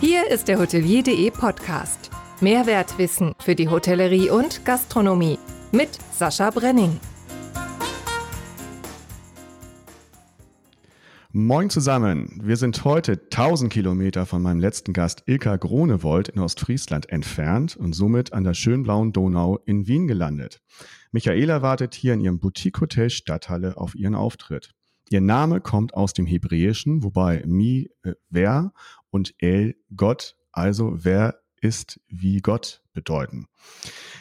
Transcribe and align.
Hier 0.00 0.30
ist 0.30 0.48
der 0.48 0.58
Hotelier.de 0.58 1.30
Podcast. 1.30 2.10
Mehrwertwissen 2.40 3.34
für 3.38 3.54
die 3.54 3.68
Hotellerie 3.68 4.30
und 4.30 4.64
Gastronomie 4.64 5.38
mit 5.72 5.90
Sascha 6.10 6.48
Brenning. 6.48 6.98
Moin 11.32 11.68
zusammen. 11.68 12.40
Wir 12.42 12.56
sind 12.56 12.82
heute 12.86 13.12
1000 13.12 13.70
Kilometer 13.70 14.24
von 14.24 14.40
meinem 14.40 14.58
letzten 14.58 14.94
Gast 14.94 15.24
Ilka 15.26 15.56
Gronewold 15.56 16.30
in 16.30 16.40
Ostfriesland 16.40 17.10
entfernt 17.10 17.76
und 17.76 17.92
somit 17.92 18.32
an 18.32 18.44
der 18.44 18.54
schönblauen 18.54 19.12
Donau 19.12 19.58
in 19.66 19.86
Wien 19.86 20.08
gelandet. 20.08 20.62
Michaela 21.12 21.60
wartet 21.60 21.94
hier 21.94 22.14
in 22.14 22.22
ihrem 22.22 22.38
Boutique-Hotel 22.38 23.10
Stadthalle 23.10 23.76
auf 23.76 23.94
ihren 23.94 24.14
Auftritt. 24.14 24.72
Ihr 25.12 25.20
Name 25.20 25.60
kommt 25.60 25.92
aus 25.94 26.12
dem 26.12 26.24
Hebräischen, 26.24 27.02
wobei 27.02 27.42
Mi 27.44 27.90
äh, 28.04 28.12
wer 28.28 28.72
und 29.10 29.34
El 29.38 29.76
Gott, 29.94 30.36
also 30.52 30.92
wer 30.96 31.40
ist 31.60 32.00
wie 32.08 32.40
Gott 32.40 32.82
bedeuten. 32.92 33.46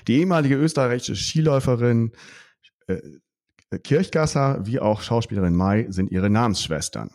Die 0.07 0.19
ehemalige 0.19 0.55
österreichische 0.55 1.15
Skiläuferin 1.15 2.11
äh, 2.87 2.99
Kirchgasser 3.83 4.65
wie 4.65 4.79
auch 4.79 5.01
Schauspielerin 5.01 5.55
Mai 5.55 5.85
sind 5.89 6.11
ihre 6.11 6.31
Namensschwestern. 6.31 7.11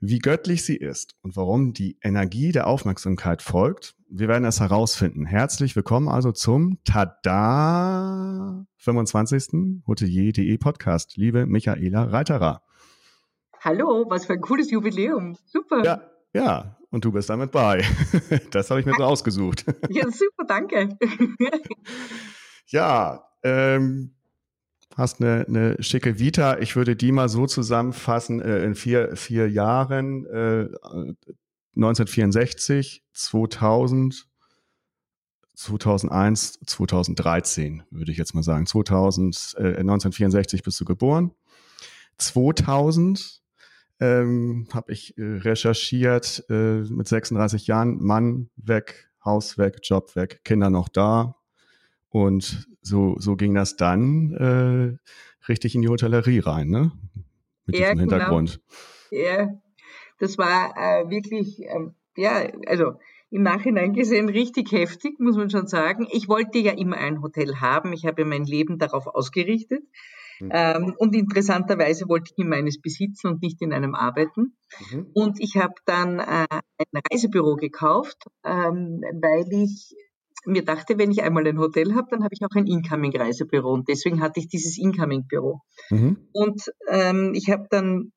Wie 0.00 0.18
göttlich 0.18 0.64
sie 0.64 0.76
ist 0.76 1.14
und 1.22 1.36
warum 1.36 1.74
die 1.74 1.96
Energie 2.02 2.50
der 2.50 2.66
Aufmerksamkeit 2.66 3.40
folgt, 3.40 3.94
wir 4.08 4.26
werden 4.26 4.44
es 4.44 4.58
herausfinden. 4.58 5.24
Herzlich 5.24 5.76
willkommen 5.76 6.08
also 6.08 6.32
zum 6.32 6.78
Tada 6.84 8.66
25. 8.78 9.84
Hotelier.de 9.86 10.58
Podcast, 10.58 11.16
liebe 11.16 11.46
Michaela 11.46 12.02
Reiterer. 12.02 12.62
Hallo, 13.60 14.06
was 14.08 14.26
für 14.26 14.32
ein 14.32 14.40
cooles 14.40 14.72
Jubiläum. 14.72 15.36
Super. 15.44 15.84
Ja, 15.84 16.11
ja, 16.32 16.76
und 16.90 17.04
du 17.04 17.12
bist 17.12 17.30
damit 17.30 17.50
bei. 17.50 17.84
Das 18.50 18.70
habe 18.70 18.80
ich 18.80 18.86
mir 18.86 18.94
so 18.96 19.04
ausgesucht. 19.04 19.64
Ja, 19.90 20.10
super, 20.10 20.44
danke. 20.46 20.88
Ja, 22.68 23.28
ähm, 23.42 24.14
hast 24.96 25.20
eine, 25.20 25.44
eine 25.46 25.82
schicke 25.82 26.18
Vita. 26.18 26.58
Ich 26.58 26.74
würde 26.74 26.96
die 26.96 27.12
mal 27.12 27.28
so 27.28 27.46
zusammenfassen, 27.46 28.40
äh, 28.40 28.64
in 28.64 28.74
vier, 28.74 29.14
vier 29.14 29.50
Jahren, 29.50 30.24
äh, 30.26 30.68
1964, 31.74 33.04
2000, 33.12 34.26
2001, 35.54 36.60
2013, 36.64 37.82
würde 37.90 38.10
ich 38.10 38.16
jetzt 38.16 38.34
mal 38.34 38.42
sagen. 38.42 38.64
2000, 38.64 39.54
äh, 39.58 39.80
1964 39.80 40.62
bist 40.62 40.80
du 40.80 40.86
geboren. 40.86 41.32
2000 42.16 43.41
ähm, 44.02 44.66
habe 44.74 44.92
ich 44.92 45.16
äh, 45.16 45.22
recherchiert, 45.22 46.44
äh, 46.50 46.80
mit 46.82 47.06
36 47.06 47.68
Jahren, 47.68 48.02
Mann 48.02 48.50
weg, 48.56 49.08
Haus 49.24 49.58
weg, 49.58 49.78
Job 49.82 50.16
weg, 50.16 50.40
Kinder 50.44 50.70
noch 50.70 50.88
da. 50.88 51.36
Und 52.08 52.68
so, 52.82 53.14
so 53.18 53.36
ging 53.36 53.54
das 53.54 53.76
dann 53.76 54.32
äh, 54.32 55.46
richtig 55.48 55.76
in 55.76 55.82
die 55.82 55.88
Hotellerie 55.88 56.40
rein, 56.40 56.68
ne? 56.68 56.90
Mit 57.66 57.76
ja, 57.76 57.92
diesem 57.92 58.08
genau. 58.08 58.16
Hintergrund. 58.16 58.60
Genau. 59.10 59.22
Ja, 59.24 59.60
das 60.18 60.36
war 60.36 60.74
äh, 60.76 61.08
wirklich, 61.08 61.60
äh, 61.60 61.86
ja, 62.16 62.48
also 62.66 62.94
im 63.30 63.42
Nachhinein 63.42 63.92
gesehen 63.92 64.28
richtig 64.28 64.72
heftig, 64.72 65.20
muss 65.20 65.36
man 65.36 65.48
schon 65.48 65.68
sagen. 65.68 66.08
Ich 66.10 66.28
wollte 66.28 66.58
ja 66.58 66.72
immer 66.72 66.96
ein 66.96 67.22
Hotel 67.22 67.60
haben. 67.60 67.92
Ich 67.92 68.04
habe 68.04 68.24
mein 68.24 68.44
Leben 68.44 68.78
darauf 68.78 69.06
ausgerichtet. 69.06 69.84
Mhm. 70.42 70.50
Ähm, 70.52 70.94
und 70.98 71.14
interessanterweise 71.14 72.08
wollte 72.08 72.32
ich 72.32 72.44
immer 72.44 72.56
eines 72.56 72.80
besitzen 72.80 73.28
und 73.28 73.42
nicht 73.42 73.62
in 73.62 73.72
einem 73.72 73.94
arbeiten. 73.94 74.56
Mhm. 74.90 75.06
Und 75.14 75.40
ich 75.40 75.56
habe 75.56 75.74
dann 75.86 76.18
äh, 76.18 76.46
ein 76.50 77.02
Reisebüro 77.10 77.54
gekauft, 77.56 78.24
ähm, 78.44 79.02
weil 79.20 79.46
ich 79.50 79.94
mir 80.44 80.64
dachte, 80.64 80.98
wenn 80.98 81.12
ich 81.12 81.22
einmal 81.22 81.46
ein 81.46 81.60
Hotel 81.60 81.94
habe, 81.94 82.08
dann 82.10 82.24
habe 82.24 82.34
ich 82.34 82.44
auch 82.44 82.56
ein 82.56 82.66
Incoming-Reisebüro. 82.66 83.72
Und 83.72 83.88
deswegen 83.88 84.20
hatte 84.20 84.40
ich 84.40 84.48
dieses 84.48 84.76
Incoming-Büro. 84.78 85.60
Mhm. 85.90 86.16
Und 86.32 86.62
ähm, 86.88 87.32
ich 87.34 87.48
habe 87.50 87.66
dann 87.70 88.12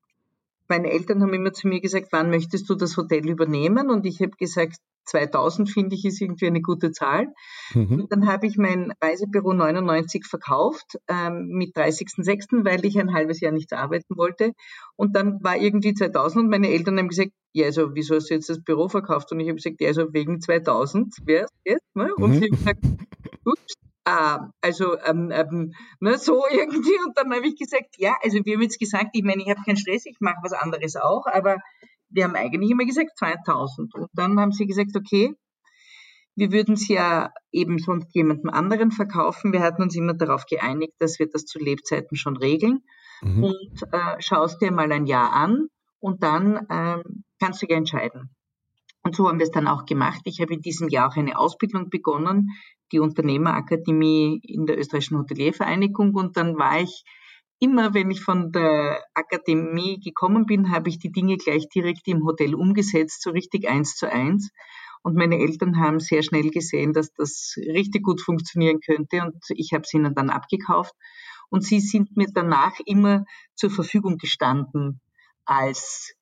meine 0.68 0.92
Eltern 0.92 1.22
haben 1.22 1.34
immer 1.34 1.53
zu 1.53 1.68
mir 1.68 1.81
gesagt, 1.81 2.08
wann 2.12 2.30
möchtest 2.30 2.70
du 2.70 2.76
das 2.76 2.98
Hotel 2.98 3.30
übernehmen? 3.30 3.90
Und 3.90 4.06
ich 4.06 4.20
habe 4.22 4.31
gesagt, 4.38 4.78
2000 5.06 5.70
finde 5.70 5.96
ich 5.96 6.06
ist 6.06 6.22
irgendwie 6.22 6.48
eine 6.48 6.62
gute 6.62 6.92
Zahl. 6.92 7.28
Mhm. 7.74 8.02
Und 8.02 8.12
dann 8.12 8.28
habe 8.28 8.48
ich 8.48 8.58
mein 8.58 8.92
Reisebüro 9.02 9.53
99 9.53 10.26
verkauft 10.26 10.98
ähm, 11.08 11.48
mit 11.50 11.76
30.06., 11.76 12.66
weil 12.66 12.86
ich 12.86 13.00
ein 13.00 13.14
halbes 13.14 13.40
Jahr 13.40 13.52
nicht 13.52 13.74
arbeiten 13.74 14.18
wollte. 14.18 14.53
Und 14.96 15.16
dann 15.16 15.44
war 15.44 15.58
irgendwie 15.58 15.94
2000 15.94 16.46
und 16.46 16.50
meine 16.50 16.70
Eltern 16.70 16.97
haben 16.97 17.08
gesagt, 17.08 17.32
ja, 17.53 17.66
also 17.66 17.96
wieso 17.96 18.16
hast 18.16 18.30
du 18.30 18.34
jetzt 18.34 18.50
das 18.50 18.64
Büro 18.64 18.90
verkauft? 18.90 19.32
Und 19.32 19.40
ich 19.40 19.47
habe 19.47 19.56
gesagt, 19.56 19.80
ja, 19.80 19.88
also 19.88 20.14
wegen 20.14 20.42
2000 20.42 21.16
wäre 21.26 21.46
es 21.46 21.52
jetzt. 21.64 21.96
Ne? 21.96 22.14
Und 22.16 22.32
mhm. 22.32 22.34
sie 22.34 22.46
haben 22.46 22.58
gesagt, 22.58 22.82
gut, 23.46 23.59
Ah, 24.06 24.52
also 24.62 25.00
ähm, 25.00 25.32
ähm, 25.32 25.74
ne, 26.00 26.18
so 26.18 26.44
irgendwie. 26.52 26.98
Und 27.06 27.18
dann 27.18 27.34
habe 27.34 27.48
ich 27.48 27.58
gesagt, 27.58 27.96
ja, 27.98 28.16
also 28.24 28.40
wir 28.44 28.54
haben 28.54 28.62
jetzt 28.62 28.80
gesagt, 28.80 29.10
ich 29.14 29.24
meine, 29.24 29.42
ich 29.42 29.50
habe 29.50 29.62
keinen 29.66 29.78
Stress, 29.78 30.06
ich 30.06 30.18
mache 30.20 30.38
was 30.44 30.54
anderes 30.54 30.96
auch, 30.96 31.26
aber 31.26 31.58
wir 32.10 32.24
haben 32.24 32.36
eigentlich 32.36 32.72
immer 32.72 32.86
gesagt 32.86 33.18
2000. 33.18 33.96
Und 33.96 34.10
dann 34.14 34.40
haben 34.40 34.52
sie 34.52 34.68
gesagt, 34.68 34.96
okay, 34.96 35.34
wir 36.36 36.52
würden 36.52 36.76
es 36.76 36.88
ja 36.88 37.32
eben 37.52 37.80
sonst 37.80 38.14
jemandem 38.14 38.50
anderen 38.50 38.92
verkaufen. 38.92 39.54
Wir 39.54 39.62
hatten 39.62 39.82
uns 39.82 39.96
immer 39.96 40.14
darauf 40.14 40.46
geeinigt, 40.46 40.94
dass 41.00 41.18
wir 41.18 41.28
das 41.28 41.46
zu 41.46 41.60
Lebzeiten 41.60 42.18
schon 42.18 42.38
regeln. 42.38 42.84
Mhm. 43.22 43.44
Und 43.44 43.84
äh, 43.92 44.16
schaust 44.20 44.62
dir 44.62 44.72
mal 44.72 44.92
ein 44.92 45.06
Jahr 45.06 45.34
an 45.34 45.68
und 46.00 46.24
dann 46.24 46.68
ähm, 46.70 47.24
kannst 47.40 47.62
du 47.62 47.68
ja 47.68 47.78
entscheiden. 47.78 48.36
Und 49.04 49.16
so 49.16 49.28
haben 49.30 49.40
wir 49.40 49.46
es 49.46 49.52
dann 49.52 49.68
auch 49.68 49.86
gemacht. 49.86 50.22
Ich 50.26 50.42
habe 50.42 50.54
in 50.54 50.62
diesem 50.62 50.90
Jahr 50.90 51.10
auch 51.10 51.16
eine 51.16 51.38
Ausbildung 51.38 51.90
begonnen, 51.90 52.50
die 52.91 53.00
Unternehmerakademie 53.00 54.40
in 54.44 54.66
der 54.66 54.78
Österreichischen 54.78 55.18
Hoteliervereinigung. 55.18 56.13
Und 56.13 56.38
dann 56.38 56.57
war 56.57 56.81
ich 56.81 57.03
immer, 57.59 57.94
wenn 57.94 58.12
ich 58.12 58.22
von 58.22 58.51
der 58.51 59.03
Akademie 59.13 60.00
gekommen 60.00 60.46
bin, 60.46 60.72
habe 60.72 60.90
ich 60.90 61.00
die 61.00 61.12
Dinge 61.12 61.38
gleich 61.38 61.68
direkt 61.69 62.07
im 62.07 62.25
Hotel 62.25 62.56
umgesetzt, 62.56 63.22
so 63.22 63.31
richtig 63.31 63.68
eins 63.68 63.96
zu 63.96 64.12
eins. 64.12 64.51
Und 65.03 65.16
meine 65.16 65.38
Eltern 65.38 65.79
haben 65.79 66.00
sehr 66.00 66.23
schnell 66.23 66.50
gesehen, 66.50 66.94
dass 66.94 67.13
das 67.13 67.56
richtig 67.57 68.03
gut 68.03 68.22
funktionieren 68.22 68.79
könnte. 68.79 69.22
Und 69.22 69.38
ich 69.50 69.73
habe 69.73 69.84
es 69.84 69.94
ihnen 69.94 70.16
dann 70.16 70.29
abgekauft. 70.29 70.94
Und 71.50 71.63
sie 71.63 71.79
sind 71.79 72.17
mir 72.17 72.28
danach 72.34 72.73
immer 72.85 73.25
zur 73.53 73.69
Verfügung 73.69 74.17
gestanden 74.17 75.00
als 75.46 76.16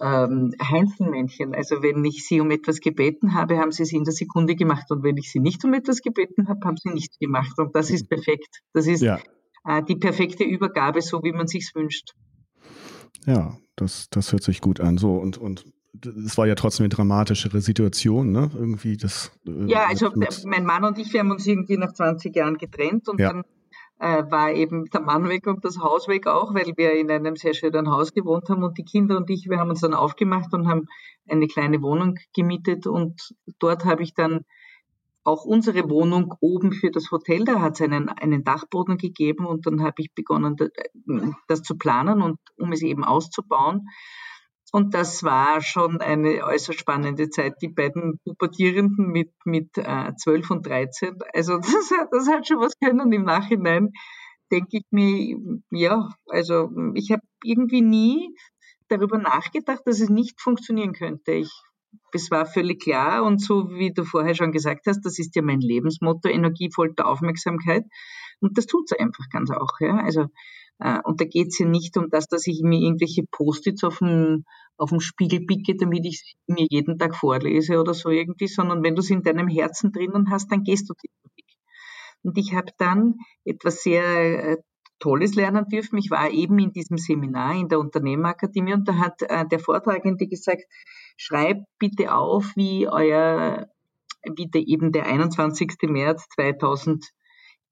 ähm, 0.00 0.54
Heinzelmännchen. 0.62 1.54
Also 1.54 1.82
wenn 1.82 2.04
ich 2.04 2.26
sie 2.26 2.40
um 2.40 2.50
etwas 2.50 2.80
gebeten 2.80 3.34
habe, 3.34 3.58
haben 3.58 3.72
sie 3.72 3.82
es 3.82 3.92
in 3.92 4.04
der 4.04 4.12
Sekunde 4.12 4.54
gemacht. 4.54 4.90
Und 4.90 5.02
wenn 5.02 5.16
ich 5.16 5.30
sie 5.30 5.40
nicht 5.40 5.64
um 5.64 5.74
etwas 5.74 6.00
gebeten 6.00 6.48
habe, 6.48 6.60
haben 6.64 6.76
sie 6.76 6.90
nichts 6.90 7.18
gemacht. 7.18 7.58
Und 7.58 7.74
das 7.74 7.90
ist 7.90 8.08
perfekt. 8.08 8.62
Das 8.72 8.86
ist 8.86 9.02
ja. 9.02 9.18
äh, 9.64 9.82
die 9.82 9.96
perfekte 9.96 10.44
Übergabe, 10.44 11.02
so 11.02 11.22
wie 11.22 11.32
man 11.32 11.46
sich's 11.46 11.74
wünscht. 11.74 12.14
Ja, 13.26 13.58
das, 13.76 14.08
das 14.10 14.32
hört 14.32 14.42
sich 14.42 14.60
gut 14.60 14.80
an. 14.80 14.98
So 14.98 15.16
und, 15.16 15.38
und 15.38 15.64
es 16.24 16.38
war 16.38 16.46
ja 16.46 16.54
trotzdem 16.54 16.84
eine 16.84 16.90
dramatischere 16.90 17.60
Situation, 17.60 18.30
ne? 18.30 18.50
Irgendwie 18.54 18.96
das. 18.96 19.32
Äh, 19.46 19.66
ja, 19.66 19.86
also 19.86 20.12
mein 20.44 20.64
Mann 20.64 20.84
und 20.84 20.98
ich, 20.98 21.12
wir 21.12 21.20
haben 21.20 21.30
uns 21.30 21.46
irgendwie 21.46 21.76
nach 21.76 21.92
20 21.92 22.34
Jahren 22.36 22.56
getrennt 22.56 23.08
und 23.08 23.18
ja. 23.18 23.32
dann 23.32 23.44
äh, 23.98 24.24
war 24.30 24.52
eben 24.52 24.84
der 24.86 25.00
Mann 25.00 25.28
weg 25.28 25.46
und 25.46 25.64
das 25.64 25.78
Haus 25.78 26.08
weg 26.08 26.26
auch, 26.26 26.54
weil 26.54 26.72
wir 26.76 26.92
in 26.92 27.10
einem 27.10 27.36
sehr 27.36 27.54
schönen 27.54 27.90
Haus 27.90 28.12
gewohnt 28.12 28.48
haben. 28.48 28.62
Und 28.62 28.78
die 28.78 28.84
Kinder 28.84 29.16
und 29.16 29.28
ich, 29.30 29.48
wir 29.48 29.58
haben 29.58 29.70
uns 29.70 29.80
dann 29.80 29.94
aufgemacht 29.94 30.52
und 30.52 30.68
haben 30.68 30.86
eine 31.28 31.48
kleine 31.48 31.82
Wohnung 31.82 32.14
gemietet. 32.34 32.86
Und 32.86 33.34
dort 33.58 33.84
habe 33.84 34.02
ich 34.02 34.14
dann 34.14 34.44
auch 35.24 35.44
unsere 35.44 35.90
Wohnung 35.90 36.34
oben 36.40 36.72
für 36.72 36.90
das 36.90 37.10
Hotel, 37.10 37.44
da 37.44 37.60
hat 37.60 37.74
es 37.74 37.82
einen, 37.82 38.08
einen 38.08 38.44
Dachboden 38.44 38.96
gegeben. 38.96 39.46
Und 39.46 39.66
dann 39.66 39.82
habe 39.82 39.96
ich 39.98 40.14
begonnen, 40.14 40.56
das 41.48 41.62
zu 41.62 41.76
planen 41.76 42.22
und 42.22 42.38
um 42.56 42.72
es 42.72 42.82
eben 42.82 43.04
auszubauen. 43.04 43.88
Und 44.70 44.92
das 44.94 45.22
war 45.22 45.62
schon 45.62 46.00
eine 46.00 46.44
äußerst 46.44 46.78
spannende 46.78 47.30
Zeit, 47.30 47.54
die 47.62 47.68
beiden 47.68 48.18
Pubertierenden 48.24 49.06
mit, 49.06 49.32
mit 49.44 49.78
äh, 49.78 50.12
12 50.14 50.50
und 50.50 50.66
13. 50.66 51.16
Also 51.32 51.58
das, 51.58 51.92
das 52.10 52.28
hat 52.28 52.46
schon 52.46 52.60
was 52.60 52.74
können 52.78 53.12
im 53.12 53.24
Nachhinein, 53.24 53.92
denke 54.52 54.78
ich 54.78 54.84
mir, 54.90 55.36
ja, 55.70 56.08
also 56.26 56.70
ich 56.94 57.10
habe 57.10 57.22
irgendwie 57.42 57.80
nie 57.80 58.34
darüber 58.88 59.18
nachgedacht, 59.18 59.82
dass 59.86 60.00
es 60.00 60.08
nicht 60.08 60.40
funktionieren 60.40 60.92
könnte. 60.92 61.32
Ich, 61.32 61.50
es 62.12 62.30
war 62.30 62.46
völlig 62.46 62.82
klar 62.82 63.24
und 63.24 63.40
so 63.40 63.70
wie 63.70 63.92
du 63.92 64.04
vorher 64.04 64.34
schon 64.34 64.52
gesagt 64.52 64.86
hast, 64.86 65.02
das 65.02 65.18
ist 65.18 65.34
ja 65.36 65.42
mein 65.42 65.60
Lebensmotto, 65.60 66.28
Energie 66.28 66.70
folgt 66.74 66.98
der 66.98 67.08
Aufmerksamkeit. 67.08 67.84
Und 68.40 68.56
das 68.56 68.66
tut 68.66 68.90
es 68.90 68.98
einfach 68.98 69.28
ganz 69.30 69.50
auch. 69.50 69.80
Ja? 69.80 69.98
Also 69.98 70.26
und 71.04 71.20
da 71.20 71.24
geht 71.24 71.48
es 71.48 71.58
ja 71.58 71.66
nicht 71.66 71.96
um 71.96 72.08
das, 72.08 72.26
dass 72.28 72.46
ich 72.46 72.62
mir 72.62 72.78
irgendwelche 72.78 73.24
Post-its 73.30 73.82
auf 73.82 73.98
dem, 73.98 74.44
auf 74.76 74.90
dem 74.90 75.00
Spiegel 75.00 75.44
picke, 75.44 75.76
damit 75.76 76.06
ich 76.06 76.36
mir 76.46 76.66
jeden 76.70 76.98
Tag 76.98 77.16
vorlese 77.16 77.80
oder 77.80 77.94
so 77.94 78.10
irgendwie, 78.10 78.46
sondern 78.46 78.82
wenn 78.84 78.94
du 78.94 79.00
es 79.00 79.10
in 79.10 79.22
deinem 79.22 79.48
Herzen 79.48 79.90
drinnen 79.92 80.30
hast, 80.30 80.52
dann 80.52 80.62
gehst 80.62 80.88
du 80.88 80.94
den 80.94 81.10
Weg. 81.36 81.44
Und 82.22 82.38
ich 82.38 82.54
habe 82.54 82.70
dann 82.78 83.14
etwas 83.44 83.82
sehr 83.82 84.52
äh, 84.52 84.56
Tolles 85.00 85.34
lernen 85.34 85.66
dürfen. 85.68 85.98
Ich 85.98 86.10
war 86.10 86.30
eben 86.30 86.58
in 86.58 86.72
diesem 86.72 86.96
Seminar 86.96 87.54
in 87.54 87.68
der 87.68 87.80
Unternehmerakademie 87.80 88.74
und 88.74 88.88
da 88.88 88.98
hat 88.98 89.22
äh, 89.22 89.46
der 89.46 89.58
Vortragende 89.58 90.26
gesagt, 90.26 90.64
schreibt 91.16 91.64
bitte 91.78 92.14
auf, 92.14 92.52
wie 92.56 92.88
euer, 92.88 93.66
wie 94.36 94.48
der, 94.48 94.62
eben 94.66 94.92
der 94.92 95.06
21. 95.06 95.76
März 95.82 96.26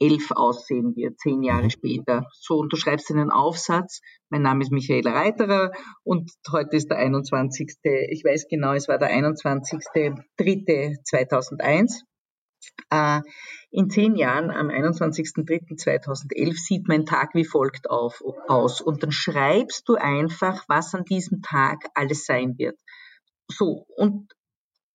2011 0.00 0.30
aussehen 0.32 0.96
wird, 0.96 1.18
zehn 1.18 1.42
Jahre 1.42 1.64
mhm. 1.64 1.70
später. 1.70 2.26
So, 2.32 2.58
und 2.58 2.72
du 2.72 2.76
schreibst 2.76 3.10
einen 3.10 3.30
Aufsatz. 3.30 4.00
Mein 4.30 4.42
Name 4.42 4.62
ist 4.62 4.70
Michaela 4.72 5.12
Reiterer 5.12 5.72
und 6.04 6.30
heute 6.50 6.76
ist 6.76 6.90
der 6.90 6.98
21. 6.98 7.78
Ich 8.10 8.24
weiß 8.24 8.46
genau, 8.48 8.74
es 8.74 8.88
war 8.88 8.98
der 8.98 9.10
21.03.2001. 9.10 12.02
Äh, 12.90 13.20
in 13.70 13.90
zehn 13.90 14.16
Jahren, 14.16 14.50
am 14.50 14.68
21.03.2011, 14.68 16.56
sieht 16.56 16.88
mein 16.88 17.06
Tag 17.06 17.30
wie 17.34 17.44
folgt 17.44 17.88
auf, 17.90 18.22
aus. 18.48 18.80
Und 18.80 19.02
dann 19.02 19.12
schreibst 19.12 19.88
du 19.88 19.94
einfach, 19.94 20.64
was 20.68 20.94
an 20.94 21.04
diesem 21.04 21.42
Tag 21.42 21.88
alles 21.94 22.24
sein 22.24 22.58
wird. 22.58 22.76
So, 23.48 23.86
und 23.96 24.32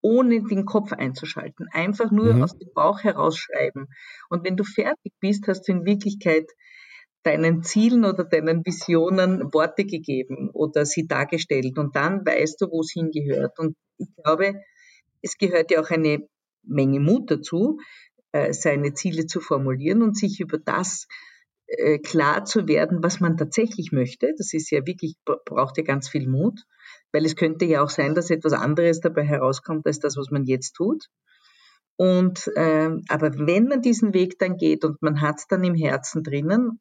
ohne 0.02 0.44
den 0.44 0.66
Kopf 0.66 0.92
einzuschalten. 0.94 1.68
Einfach 1.72 2.12
nur 2.12 2.34
mhm. 2.34 2.44
aus 2.44 2.58
dem 2.58 2.70
Bauch 2.74 3.04
herausschreiben. 3.04 3.88
Und 4.30 4.44
wenn 4.44 4.58
du 4.58 4.64
fertig 4.64 5.14
bist, 5.20 5.48
hast 5.48 5.68
du 5.68 5.74
in 5.74 5.86
Wirklichkeit 5.86 6.48
deinen 7.24 7.64
Zielen 7.64 8.04
oder 8.04 8.24
deinen 8.24 8.66
Visionen 8.66 9.54
Worte 9.54 9.86
gegeben 9.86 10.50
oder 10.52 10.86
sie 10.86 11.08
dargestellt. 11.08 11.78
Und 11.78 11.96
dann 11.96 12.26
weißt 12.26 12.60
du, 12.62 12.72
wo 12.72 12.82
es 12.82 12.92
hingehört. 12.94 13.60
Und 13.60 13.76
ich 13.98 14.08
glaube, 14.16 14.56
es 15.22 15.38
gehört 15.38 15.72
ja 15.72 15.82
auch 15.82 15.90
eine 15.92 16.28
Menge 16.64 17.00
Mut 17.00 17.30
dazu, 17.30 17.80
äh, 18.32 18.54
seine 18.54 18.94
Ziele 18.94 19.28
zu 19.28 19.40
formulieren 19.40 20.02
und 20.02 20.18
sich 20.18 20.40
über 20.40 20.58
das 20.58 21.08
äh, 21.68 22.00
klar 22.00 22.46
zu 22.46 22.68
werden, 22.68 23.04
was 23.04 23.20
man 23.20 23.38
tatsächlich 23.38 23.92
möchte. 23.92 24.34
Das 24.38 24.54
ist 24.54 24.72
ja 24.72 24.86
wirklich, 24.86 25.16
braucht 25.26 25.78
ja 25.78 25.84
ganz 25.84 26.10
viel 26.10 26.28
Mut, 26.28 26.62
weil 27.12 27.26
es 27.26 27.36
könnte 27.36 27.66
ja 27.66 27.84
auch 27.84 27.90
sein, 27.90 28.16
dass 28.16 28.30
etwas 28.30 28.54
anderes 28.54 29.00
dabei 29.00 29.24
herauskommt 29.24 29.86
als 29.86 30.00
das, 30.00 30.18
was 30.18 30.32
man 30.32 30.46
jetzt 30.46 30.74
tut. 30.74 31.08
Und 31.98 32.48
äh, 32.56 32.90
aber 33.10 33.38
wenn 33.38 33.68
man 33.68 33.82
diesen 33.82 34.14
Weg 34.14 34.40
dann 34.40 34.58
geht 34.58 34.84
und 34.84 35.02
man 35.02 35.22
hat 35.22 35.40
es 35.40 35.48
dann 35.48 35.64
im 35.64 35.76
Herzen 35.76 36.24
drinnen, 36.24 36.80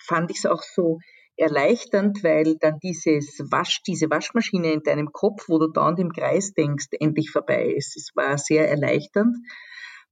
fand 0.00 0.30
ich 0.30 0.38
es 0.38 0.46
auch 0.46 0.62
so 0.62 0.98
erleichternd, 1.36 2.22
weil 2.22 2.56
dann 2.58 2.78
dieses 2.82 3.40
Wasch, 3.50 3.82
diese 3.82 4.10
Waschmaschine 4.10 4.72
in 4.72 4.82
deinem 4.82 5.12
Kopf, 5.12 5.48
wo 5.48 5.58
du 5.58 5.68
dauernd 5.68 5.98
im 5.98 6.12
Kreis 6.12 6.52
denkst, 6.52 6.88
endlich 7.00 7.30
vorbei 7.30 7.66
ist. 7.66 7.96
Es 7.96 8.10
war 8.14 8.38
sehr 8.38 8.68
erleichternd. 8.68 9.36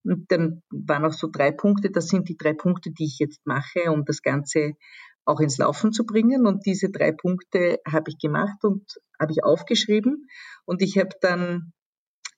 Und 0.05 0.33
dann 0.33 0.62
waren 0.71 1.05
auch 1.05 1.12
so 1.12 1.29
drei 1.31 1.53
Punkte, 1.53 1.91
das 1.91 2.09
sind 2.09 2.29
die 2.29 2.37
drei 2.37 2.55
Punkte, 2.55 2.91
die 2.91 3.05
ich 3.05 3.19
jetzt 3.21 3.47
mache, 3.47 3.91
um 3.93 4.05
das 4.05 4.23
Ganze 4.23 4.73
auch 5.25 5.41
ins 5.41 5.59
Laufen 5.59 5.93
zu 5.93 6.05
bringen. 6.05 6.47
Und 6.47 6.67
diese 6.67 6.91
drei 6.91 7.13
Punkte 7.13 7.81
habe 7.87 8.11
ich 8.11 8.19
gemacht 8.19 8.65
und 8.65 8.85
habe 9.21 9.33
ich 9.33 9.45
aufgeschrieben. 9.45 10.29
Und 10.65 10.83
ich 10.83 10.99
habe 10.99 11.11
dann 11.21 11.73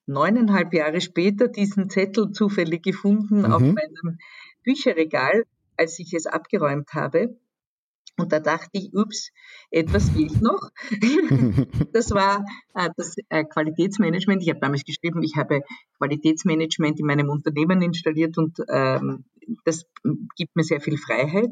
neuneinhalb 0.07 0.75
Jahre 0.75 1.01
später 1.01 1.49
diesen 1.49 1.89
Zettel 1.89 2.31
zufällig 2.33 2.83
gefunden 2.83 3.39
mhm. 3.39 3.53
auf 3.53 3.63
meinem 3.63 4.19
Bücherregal, 4.63 5.45
als 5.77 5.99
ich 5.99 6.13
es 6.15 6.27
abgeräumt 6.27 6.93
habe. 6.93 7.39
Und 8.17 8.33
da 8.33 8.39
dachte 8.39 8.71
ich, 8.75 8.95
ups, 8.95 9.33
etwas 9.71 10.11
fehlt 10.11 10.41
noch. 10.41 10.71
das 11.93 12.13
war 12.13 12.45
äh, 12.75 12.89
das 12.97 13.17
äh, 13.29 13.45
Qualitätsmanagement. 13.45 14.41
Ich 14.41 14.51
habe 14.51 14.61
damals 14.61 14.85
geschrieben, 14.85 15.23
ich 15.23 15.35
habe 15.37 15.63
Qualitätsmanagement 15.99 17.01
in 17.01 17.07
meinem 17.07 17.29
Unternehmen 17.29 17.83
installiert 17.83 18.39
und 18.39 18.59
ähm, 18.69 19.25
das 19.65 19.87
gibt 20.37 20.55
mir 20.55 20.63
sehr 20.63 20.81
viel 20.81 20.97
Freiheit, 20.97 21.51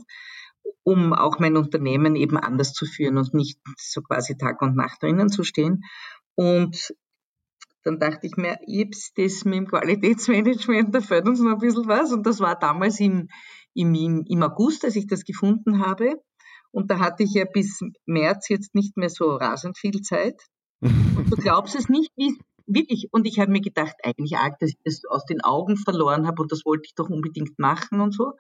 um 0.85 1.13
auch 1.13 1.39
mein 1.39 1.57
Unternehmen 1.57 2.17
eben 2.17 2.37
anders 2.37 2.73
zu 2.73 2.87
führen 2.87 3.19
und 3.19 3.35
nicht 3.35 3.59
so 3.77 4.03
quasi 4.03 4.37
Tag 4.37 4.63
und 4.63 4.77
Nacht 4.77 5.03
drinnen 5.03 5.29
zu 5.29 5.45
stehen. 5.45 5.85
Und 6.35 6.95
dann 7.85 7.99
dachte 7.99 8.27
ich 8.27 8.37
mir, 8.37 8.59
ups, 8.67 9.13
das 9.15 9.45
mit 9.45 9.55
dem 9.55 9.67
Qualitätsmanagement, 9.67 10.95
da 10.95 11.01
fällt 11.01 11.27
uns 11.27 11.41
noch 11.41 11.53
ein 11.53 11.59
bisschen 11.59 11.89
was. 11.89 12.13
Und 12.13 12.27
das 12.27 12.41
war 12.41 12.59
damals 12.59 13.01
im, 13.01 13.29
im, 13.75 14.25
im 14.27 14.43
August, 14.43 14.85
als 14.85 14.97
ich 14.97 15.07
das 15.07 15.25
gefunden 15.25 15.85
habe. 15.85 16.21
Und 16.71 16.91
da 16.91 16.99
hatte 16.99 17.25
ich 17.25 17.35
ja 17.35 17.45
bis 17.45 17.81
März 18.07 18.49
jetzt 18.49 18.75
nicht 18.75 18.97
mehr 18.97 19.11
so 19.11 19.37
rasend 19.37 19.79
viel 19.79 20.01
Zeit. 20.01 20.41
Und 20.81 21.27
du 21.31 21.37
glaubst 21.37 21.75
es 21.75 21.89
nicht, 21.89 22.11
wie 22.17 22.39
wirklich. 22.67 23.09
Und 23.13 23.27
ich 23.27 23.39
habe 23.39 23.51
mir 23.51 23.61
gedacht, 23.61 23.95
eigentlich 24.03 24.37
arg, 24.37 24.59
dass 24.59 24.71
ich 24.71 24.79
das 24.85 25.03
aus 25.09 25.25
den 25.25 25.43
Augen 25.43 25.77
verloren 25.77 26.27
habe 26.27 26.43
und 26.43 26.53
das 26.53 26.65
wollte 26.65 26.85
ich 26.87 26.95
doch 26.95 27.09
unbedingt 27.09 27.59
machen 27.59 28.01
und 28.01 28.15
so. 28.15 28.33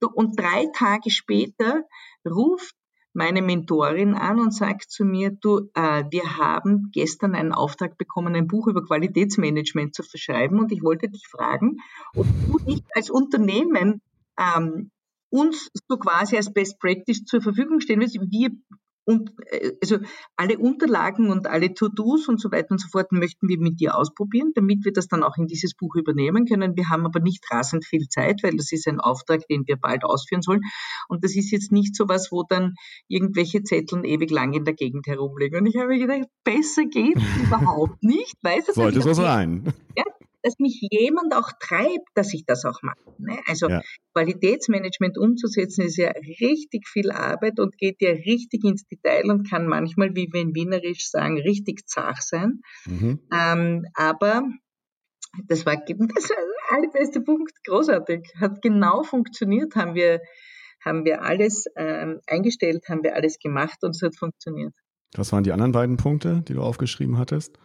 Und 0.00 0.38
drei 0.38 0.66
Tage 0.74 1.10
später 1.10 1.84
ruft 2.28 2.74
meine 3.16 3.40
Mentorin 3.40 4.14
an 4.14 4.38
und 4.38 4.54
sagt 4.54 4.90
zu 4.90 5.04
mir, 5.04 5.30
du, 5.30 5.70
äh, 5.74 6.04
wir 6.10 6.36
haben 6.36 6.90
gestern 6.92 7.34
einen 7.34 7.52
Auftrag 7.52 7.96
bekommen, 7.96 8.36
ein 8.36 8.46
Buch 8.46 8.66
über 8.66 8.84
Qualitätsmanagement 8.84 9.94
zu 9.94 10.02
verschreiben 10.02 10.58
und 10.58 10.70
ich 10.70 10.82
wollte 10.82 11.08
dich 11.08 11.26
fragen, 11.26 11.78
ob 12.14 12.26
du 12.46 12.58
nicht 12.66 12.84
als 12.94 13.08
Unternehmen 13.08 14.02
ähm, 14.38 14.90
uns 15.30 15.70
so 15.88 15.96
quasi 15.96 16.36
als 16.36 16.52
Best 16.52 16.78
Practice 16.78 17.24
zur 17.24 17.40
Verfügung 17.40 17.80
stehen 17.80 18.00
wird. 18.00 18.12
Wir 18.12 18.50
und 19.06 19.30
äh, 19.46 19.72
also 19.80 19.98
alle 20.36 20.58
Unterlagen 20.58 21.30
und 21.30 21.46
alle 21.46 21.72
To-Dos 21.72 22.28
und 22.28 22.40
so 22.40 22.50
weiter 22.50 22.72
und 22.72 22.80
so 22.80 22.88
fort 22.88 23.12
möchten 23.12 23.48
wir 23.48 23.58
mit 23.58 23.80
dir 23.80 23.96
ausprobieren, 23.96 24.50
damit 24.54 24.84
wir 24.84 24.92
das 24.92 25.06
dann 25.06 25.22
auch 25.22 25.36
in 25.38 25.46
dieses 25.46 25.74
Buch 25.74 25.94
übernehmen 25.94 26.44
können. 26.44 26.76
Wir 26.76 26.88
haben 26.90 27.06
aber 27.06 27.20
nicht 27.20 27.44
rasend 27.50 27.86
viel 27.86 28.08
Zeit, 28.08 28.42
weil 28.42 28.56
das 28.56 28.72
ist 28.72 28.88
ein 28.88 28.98
Auftrag, 28.98 29.46
den 29.48 29.62
wir 29.66 29.76
bald 29.76 30.04
ausführen 30.04 30.42
sollen. 30.42 30.62
Und 31.08 31.22
das 31.22 31.36
ist 31.36 31.52
jetzt 31.52 31.70
nicht 31.70 31.94
so 31.94 32.08
was, 32.08 32.32
wo 32.32 32.42
dann 32.42 32.74
irgendwelche 33.06 33.62
Zetteln 33.62 34.04
ewig 34.04 34.30
lang 34.30 34.52
in 34.54 34.64
der 34.64 34.74
Gegend 34.74 35.06
herumliegen. 35.06 35.60
Und 35.60 35.66
ich 35.66 35.76
habe 35.76 35.88
mir 35.88 35.98
gedacht, 36.00 36.28
besser 36.42 36.84
geht 36.84 37.16
überhaupt 37.46 38.02
nicht. 38.02 38.34
Weißt 38.42 38.68
du, 38.68 38.72
Sollte 38.72 39.02
so 39.02 39.12
sein. 39.12 39.72
Ja, 39.96 40.04
dass 40.46 40.60
mich 40.60 40.78
jemand 40.92 41.34
auch 41.34 41.50
treibt, 41.58 42.08
dass 42.14 42.32
ich 42.32 42.44
das 42.46 42.64
auch 42.64 42.80
mache. 42.82 43.00
Ne? 43.18 43.36
Also 43.48 43.68
ja. 43.68 43.82
Qualitätsmanagement 44.14 45.18
umzusetzen 45.18 45.82
ist 45.82 45.96
ja 45.96 46.10
richtig 46.40 46.86
viel 46.86 47.10
Arbeit 47.10 47.58
und 47.58 47.76
geht 47.76 47.96
ja 48.00 48.10
richtig 48.10 48.62
ins 48.62 48.86
Detail 48.86 49.28
und 49.28 49.50
kann 49.50 49.66
manchmal, 49.66 50.14
wie 50.14 50.28
wir 50.32 50.40
in 50.40 50.54
Wienerisch 50.54 51.10
sagen, 51.10 51.40
richtig 51.40 51.88
zach 51.88 52.20
sein. 52.20 52.60
Mhm. 52.86 53.18
Ähm, 53.32 53.86
aber 53.94 54.44
das 55.48 55.66
war, 55.66 55.74
das 55.84 56.30
war 56.30 56.36
der 56.36 56.78
allerbeste 56.78 57.20
Punkt, 57.22 57.52
großartig, 57.66 58.34
hat 58.40 58.62
genau 58.62 59.02
funktioniert, 59.02 59.74
haben 59.74 59.96
wir, 59.96 60.20
haben 60.84 61.04
wir 61.04 61.22
alles 61.22 61.64
ähm, 61.74 62.20
eingestellt, 62.28 62.84
haben 62.88 63.02
wir 63.02 63.16
alles 63.16 63.40
gemacht 63.40 63.78
und 63.82 63.96
es 63.96 64.02
hat 64.02 64.16
funktioniert. 64.16 64.72
Was 65.16 65.32
waren 65.32 65.42
die 65.42 65.50
anderen 65.50 65.72
beiden 65.72 65.96
Punkte, 65.96 66.44
die 66.46 66.54
du 66.54 66.62
aufgeschrieben 66.62 67.18
hattest? 67.18 67.58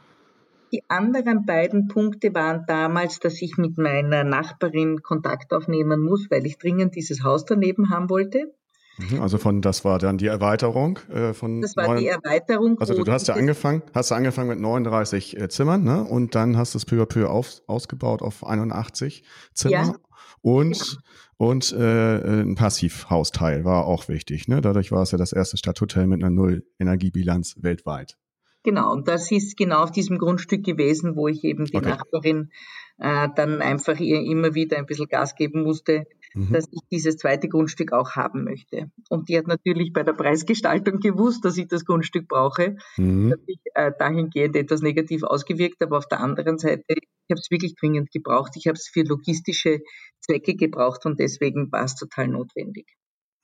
Die 0.71 0.83
anderen 0.89 1.45
beiden 1.45 1.87
Punkte 1.87 2.33
waren 2.33 2.63
damals, 2.67 3.19
dass 3.19 3.41
ich 3.41 3.57
mit 3.57 3.77
meiner 3.77 4.23
Nachbarin 4.23 5.01
Kontakt 5.01 5.53
aufnehmen 5.53 6.01
muss, 6.01 6.27
weil 6.29 6.45
ich 6.45 6.57
dringend 6.57 6.95
dieses 6.95 7.23
Haus 7.23 7.45
daneben 7.45 7.89
haben 7.89 8.09
wollte. 8.09 8.53
Mhm, 8.97 9.21
also 9.21 9.37
von, 9.37 9.61
das 9.61 9.83
war 9.83 9.99
dann 9.99 10.17
die 10.17 10.27
Erweiterung 10.27 10.99
äh, 11.09 11.33
von. 11.33 11.61
Das 11.61 11.75
war 11.75 11.87
9, 11.87 11.97
die 11.97 12.07
Erweiterung. 12.07 12.79
Also 12.79 12.93
du, 12.93 13.03
du 13.03 13.11
hast 13.11 13.27
ja 13.27 13.35
angefangen, 13.35 13.81
hast 13.93 14.11
du 14.11 14.15
angefangen 14.15 14.49
mit 14.49 14.59
39 14.59 15.39
äh, 15.39 15.49
Zimmern, 15.49 15.83
ne? 15.83 16.03
Und 16.03 16.35
dann 16.35 16.57
hast 16.57 16.73
du 16.73 16.77
es 16.77 16.85
peu 16.85 17.01
à 17.01 17.05
peu 17.05 17.29
auf, 17.29 17.61
ausgebaut 17.67 18.21
auf 18.21 18.45
81 18.45 19.23
Zimmer. 19.53 19.73
Ja. 19.73 19.95
Und, 20.41 20.97
genau. 21.37 21.51
und 21.51 21.73
äh, 21.73 22.41
ein 22.41 22.55
Passivhausteil 22.55 23.63
war 23.63 23.85
auch 23.85 24.07
wichtig. 24.07 24.47
Ne? 24.47 24.61
Dadurch 24.61 24.91
war 24.91 25.03
es 25.03 25.11
ja 25.11 25.17
das 25.17 25.33
erste 25.33 25.57
Stadthotel 25.57 26.07
mit 26.07 26.23
einer 26.23 26.31
Null-Energiebilanz 26.31 27.57
weltweit. 27.59 28.17
Genau, 28.63 28.91
und 28.91 29.07
das 29.07 29.31
ist 29.31 29.57
genau 29.57 29.83
auf 29.83 29.91
diesem 29.91 30.19
Grundstück 30.19 30.63
gewesen, 30.63 31.15
wo 31.15 31.27
ich 31.27 31.43
eben 31.43 31.65
die 31.65 31.77
okay. 31.77 31.89
Nachbarin 31.89 32.51
äh, 32.99 33.27
dann 33.35 33.61
einfach 33.61 33.99
ihr 33.99 34.21
immer 34.21 34.53
wieder 34.53 34.77
ein 34.77 34.85
bisschen 34.85 35.07
Gas 35.07 35.35
geben 35.35 35.63
musste, 35.63 36.05
mhm. 36.35 36.53
dass 36.53 36.67
ich 36.71 36.81
dieses 36.91 37.17
zweite 37.17 37.49
Grundstück 37.49 37.91
auch 37.91 38.11
haben 38.11 38.43
möchte. 38.43 38.91
Und 39.09 39.29
die 39.29 39.37
hat 39.37 39.47
natürlich 39.47 39.91
bei 39.93 40.03
der 40.03 40.13
Preisgestaltung 40.13 40.99
gewusst, 40.99 41.43
dass 41.43 41.57
ich 41.57 41.67
das 41.67 41.85
Grundstück 41.85 42.27
brauche. 42.27 42.77
Mhm. 42.97 43.29
Das 43.29 43.39
hat 43.39 43.45
sich 43.47 43.59
äh, 43.73 43.91
dahingehend 43.97 44.55
etwas 44.55 44.81
negativ 44.83 45.23
ausgewirkt, 45.23 45.81
aber 45.81 45.97
auf 45.97 46.07
der 46.07 46.19
anderen 46.19 46.59
Seite, 46.59 46.83
ich 46.89 47.31
habe 47.31 47.39
es 47.39 47.49
wirklich 47.49 47.75
dringend 47.75 48.11
gebraucht. 48.11 48.51
Ich 48.55 48.67
habe 48.67 48.75
es 48.75 48.87
für 48.87 49.01
logistische 49.01 49.79
Zwecke 50.19 50.55
gebraucht 50.55 51.05
und 51.07 51.19
deswegen 51.19 51.71
war 51.71 51.85
es 51.85 51.95
total 51.95 52.27
notwendig. 52.27 52.85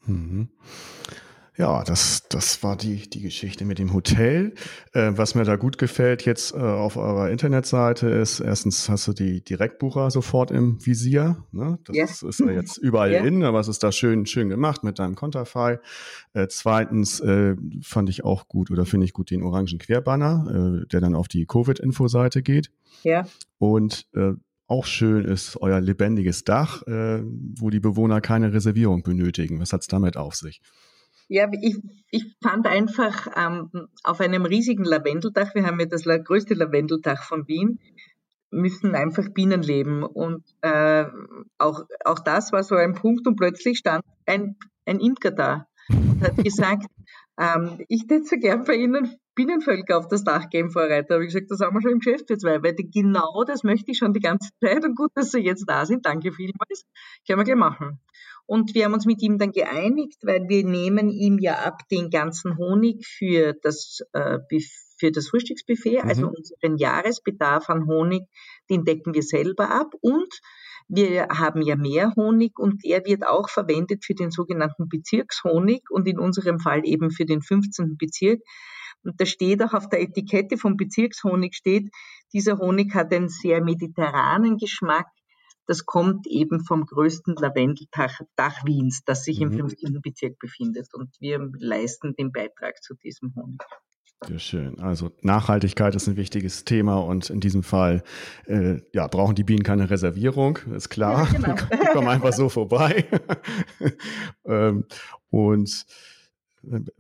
Mhm. 0.05 0.49
Ja, 1.57 1.83
das, 1.83 2.27
das 2.29 2.61
war 2.61 2.75
die, 2.75 3.09
die 3.09 3.21
Geschichte 3.21 3.65
mit 3.65 3.79
dem 3.79 3.91
Hotel. 3.91 4.53
Äh, 4.93 5.13
was 5.15 5.33
mir 5.33 5.43
da 5.43 5.55
gut 5.55 5.79
gefällt 5.79 6.23
jetzt 6.23 6.53
äh, 6.53 6.57
auf 6.57 6.97
eurer 6.97 7.31
Internetseite 7.31 8.07
ist, 8.09 8.41
erstens 8.41 8.87
hast 8.89 9.07
du 9.07 9.13
die 9.13 9.43
Direktbucher 9.43 10.11
sofort 10.11 10.51
im 10.51 10.85
Visier. 10.85 11.43
Ne? 11.51 11.79
Das 11.85 11.95
yes. 11.95 12.21
ist 12.21 12.39
ja 12.41 12.51
jetzt 12.51 12.77
überall 12.77 13.11
yeah. 13.11 13.25
in, 13.25 13.43
aber 13.43 13.59
es 13.59 13.67
ist 13.67 13.81
da 13.81 13.91
schön, 13.91 14.27
schön 14.27 14.49
gemacht 14.49 14.83
mit 14.83 14.99
deinem 14.99 15.15
Konterfei. 15.15 15.79
Äh, 16.33 16.47
zweitens 16.47 17.19
äh, 17.21 17.55
fand 17.81 18.09
ich 18.09 18.23
auch 18.23 18.47
gut 18.47 18.69
oder 18.69 18.85
finde 18.85 19.05
ich 19.05 19.13
gut 19.13 19.31
den 19.31 19.41
orangen 19.41 19.79
Querbanner, 19.79 20.83
äh, 20.83 20.87
der 20.87 21.01
dann 21.01 21.15
auf 21.15 21.27
die 21.27 21.47
Covid-Info-Seite 21.47 22.43
geht. 22.43 22.69
Ja. 23.01 23.25
Und 23.57 24.05
äh, 24.13 24.33
auch 24.67 24.85
schön 24.85 25.25
ist 25.25 25.57
euer 25.59 25.79
lebendiges 25.79 26.43
Dach, 26.43 26.83
wo 26.85 27.69
die 27.69 27.79
Bewohner 27.79 28.19
keine 28.19 28.51
Reservierung 28.51 29.01
benötigen. 29.01 29.61
Was 29.61 29.71
hat 29.71 29.79
es 29.79 29.87
damit 29.87 30.17
auf 30.17 30.35
sich? 30.35 30.59
Ja, 31.29 31.49
ich, 31.61 31.77
ich 32.09 32.37
fand 32.41 32.67
einfach 32.67 33.27
ähm, 33.35 33.69
auf 34.03 34.21
einem 34.21 34.45
riesigen 34.45 34.85
Lavendeldach, 34.85 35.53
wir 35.55 35.65
haben 35.65 35.79
ja 35.79 35.85
das 35.85 36.03
größte 36.03 36.53
Lavendeldach 36.53 37.23
von 37.23 37.47
Wien, 37.47 37.79
müssen 38.49 38.95
einfach 38.95 39.27
Bienen 39.33 39.61
leben. 39.61 40.03
Und 40.03 40.43
äh, 40.61 41.05
auch, 41.57 41.83
auch 42.05 42.19
das 42.19 42.51
war 42.51 42.63
so 42.63 42.75
ein 42.75 42.93
Punkt 42.93 43.27
und 43.27 43.35
plötzlich 43.35 43.77
stand 43.79 44.05
ein, 44.25 44.55
ein 44.85 44.99
Imker 44.99 45.31
da 45.31 45.67
und 45.89 46.21
hat 46.21 46.37
gesagt, 46.37 46.87
ähm, 47.37 47.83
ich 47.87 48.03
hätte 48.09 48.23
so 48.23 48.37
gern 48.37 48.63
bei 48.63 48.75
Ihnen 48.75 49.17
Bienenvölker 49.35 49.99
auf 49.99 50.07
das 50.07 50.23
Dach 50.23 50.49
geben, 50.49 50.71
Vorreiter. 50.71 51.15
Habe 51.15 51.25
ich 51.25 51.33
gesagt, 51.33 51.51
das 51.51 51.59
haben 51.59 51.75
wir 51.75 51.81
schon 51.81 51.91
im 51.91 51.99
Geschäft 51.99 52.25
für 52.27 52.37
zwei, 52.37 52.63
weil 52.63 52.73
genau 52.75 53.43
das 53.45 53.63
möchte 53.63 53.91
ich 53.91 53.99
schon 53.99 54.13
die 54.13 54.19
ganze 54.19 54.49
Zeit 54.63 54.83
und 54.83 54.95
gut, 54.95 55.11
dass 55.13 55.31
Sie 55.31 55.39
jetzt 55.39 55.65
da 55.67 55.85
sind. 55.85 56.05
Danke 56.05 56.31
vielmals. 56.31 56.85
Können 57.27 57.39
wir 57.39 57.43
gleich 57.43 57.55
machen. 57.55 57.99
Und 58.47 58.73
wir 58.73 58.85
haben 58.85 58.93
uns 58.93 59.05
mit 59.05 59.21
ihm 59.21 59.37
dann 59.37 59.51
geeinigt, 59.51 60.19
weil 60.23 60.47
wir 60.47 60.65
nehmen 60.65 61.09
ihm 61.09 61.37
ja 61.37 61.59
ab 61.59 61.81
den 61.91 62.09
ganzen 62.09 62.57
Honig 62.57 63.05
für 63.05 63.53
das, 63.61 63.99
äh, 64.13 64.39
für 64.97 65.11
das 65.11 65.27
Frühstücksbuffet, 65.27 65.99
also 65.99 66.21
mhm. 66.21 66.27
also 66.29 66.31
unseren 66.35 66.77
Jahresbedarf 66.77 67.69
an 67.69 67.85
Honig, 67.87 68.23
den 68.69 68.85
decken 68.85 69.13
wir 69.13 69.23
selber 69.23 69.69
ab 69.69 69.93
und 70.01 70.39
wir 70.89 71.27
haben 71.27 71.61
ja 71.61 71.75
mehr 71.75 72.13
Honig 72.15 72.57
und 72.57 72.85
der 72.85 73.05
wird 73.05 73.27
auch 73.27 73.49
verwendet 73.49 74.05
für 74.05 74.13
den 74.15 74.31
sogenannten 74.31 74.87
Bezirkshonig 74.87 75.81
und 75.89 76.07
in 76.07 76.17
unserem 76.17 76.59
Fall 76.59 76.81
eben 76.85 77.11
für 77.11 77.25
den 77.25 77.41
15. 77.41 77.97
Bezirk. 77.97 78.39
Und 79.03 79.19
da 79.19 79.25
steht 79.25 79.61
auch 79.61 79.73
auf 79.73 79.89
der 79.89 80.01
Etikette 80.01 80.57
vom 80.57 80.77
Bezirkshonig 80.77 81.55
steht, 81.55 81.89
dieser 82.33 82.57
Honig 82.57 82.93
hat 82.93 83.13
einen 83.13 83.29
sehr 83.29 83.61
mediterranen 83.61 84.57
Geschmack. 84.57 85.07
Das 85.67 85.85
kommt 85.85 86.25
eben 86.27 86.63
vom 86.65 86.85
größten 86.85 87.35
Lavendeldach 87.35 88.65
Wiens, 88.65 89.03
das 89.05 89.23
sich 89.23 89.39
mhm. 89.39 89.51
im 89.51 89.69
15. 89.69 90.01
Bezirk 90.01 90.39
befindet. 90.39 90.93
Und 90.93 91.15
wir 91.19 91.51
leisten 91.59 92.15
den 92.15 92.31
Beitrag 92.31 92.81
zu 92.81 92.95
diesem 92.95 93.35
Honig. 93.35 93.61
Sehr 94.25 94.39
schön. 94.39 94.79
Also 94.79 95.11
Nachhaltigkeit 95.21 95.93
ist 95.93 96.07
ein 96.07 96.15
wichtiges 96.15 96.65
Thema 96.65 96.95
und 96.97 97.29
in 97.29 97.39
diesem 97.39 97.61
Fall 97.61 98.01
äh, 98.47 98.79
ja, 98.91 99.05
brauchen 99.05 99.35
die 99.35 99.43
Bienen 99.43 99.61
keine 99.61 99.91
Reservierung, 99.91 100.57
ist 100.73 100.89
klar. 100.89 101.27
Ja, 101.31 101.37
genau. 101.37 101.53
die 101.71 101.87
kommen 101.93 102.07
einfach 102.07 102.33
so 102.33 102.49
vorbei. 102.49 103.05
ähm, 104.45 104.85
und 105.29 105.85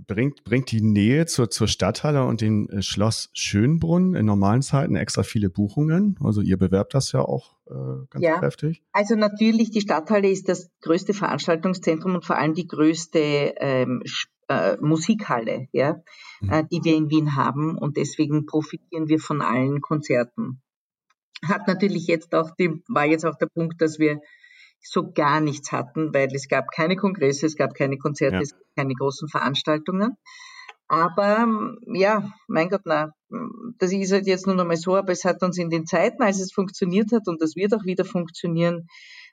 bringt, 0.07 0.43
bringt 0.43 0.71
die 0.71 0.81
Nähe 0.81 1.25
zur, 1.25 1.49
zur 1.49 1.67
Stadthalle 1.67 2.25
und 2.25 2.41
dem 2.41 2.69
äh, 2.69 2.81
Schloss 2.81 3.29
Schönbrunn 3.33 4.15
in 4.15 4.25
normalen 4.25 4.61
Zeiten 4.61 4.95
extra 4.95 5.23
viele 5.23 5.49
Buchungen. 5.49 6.17
Also 6.23 6.41
ihr 6.41 6.57
bewerbt 6.57 6.93
das 6.93 7.11
ja 7.11 7.21
auch 7.21 7.55
äh, 7.67 8.05
ganz 8.09 8.23
ja, 8.23 8.39
kräftig. 8.39 8.83
Also 8.91 9.15
natürlich, 9.15 9.71
die 9.71 9.81
Stadthalle 9.81 10.29
ist 10.29 10.49
das 10.49 10.69
größte 10.81 11.13
Veranstaltungszentrum 11.13 12.15
und 12.15 12.25
vor 12.25 12.37
allem 12.37 12.53
die 12.53 12.67
größte 12.67 13.19
ähm, 13.19 14.03
äh, 14.47 14.77
Musikhalle, 14.79 15.67
ja, 15.71 16.01
mhm. 16.41 16.49
äh, 16.49 16.63
die 16.71 16.83
wir 16.83 16.95
in 16.95 17.09
Wien 17.09 17.35
haben 17.35 17.77
und 17.77 17.97
deswegen 17.97 18.45
profitieren 18.45 19.07
wir 19.07 19.19
von 19.19 19.41
allen 19.41 19.81
Konzerten. 19.81 20.61
Hat 21.43 21.67
natürlich 21.67 22.07
jetzt 22.07 22.33
auch 22.33 22.51
die, 22.51 22.81
war 22.87 23.05
jetzt 23.05 23.25
auch 23.25 23.37
der 23.37 23.47
Punkt, 23.47 23.81
dass 23.81 23.99
wir 23.99 24.21
so 24.81 25.11
gar 25.11 25.41
nichts 25.41 25.71
hatten, 25.71 26.13
weil 26.13 26.29
es 26.33 26.47
gab 26.47 26.71
keine 26.71 26.95
Kongresse, 26.95 27.45
es 27.45 27.55
gab 27.55 27.73
keine 27.73 27.97
Konzerte, 27.97 28.37
ja. 28.37 28.41
es 28.41 28.51
gab 28.51 28.75
keine 28.75 28.93
großen 28.93 29.27
Veranstaltungen. 29.27 30.17
Aber 30.87 31.47
ja, 31.93 32.31
mein 32.47 32.69
Gott, 32.69 32.83
na, 32.85 33.11
das 33.77 33.91
ist 33.91 34.11
halt 34.11 34.25
jetzt 34.25 34.47
nur 34.47 34.55
noch 34.55 34.65
mal 34.65 34.77
so, 34.77 34.95
aber 34.95 35.11
es 35.11 35.25
hat 35.25 35.43
uns 35.43 35.57
in 35.57 35.69
den 35.69 35.85
Zeiten, 35.85 36.23
als 36.23 36.39
es 36.39 36.53
funktioniert 36.53 37.11
hat, 37.11 37.27
und 37.27 37.41
das 37.41 37.55
wird 37.55 37.73
auch 37.73 37.83
wieder 37.83 38.05
funktionieren, 38.05 38.87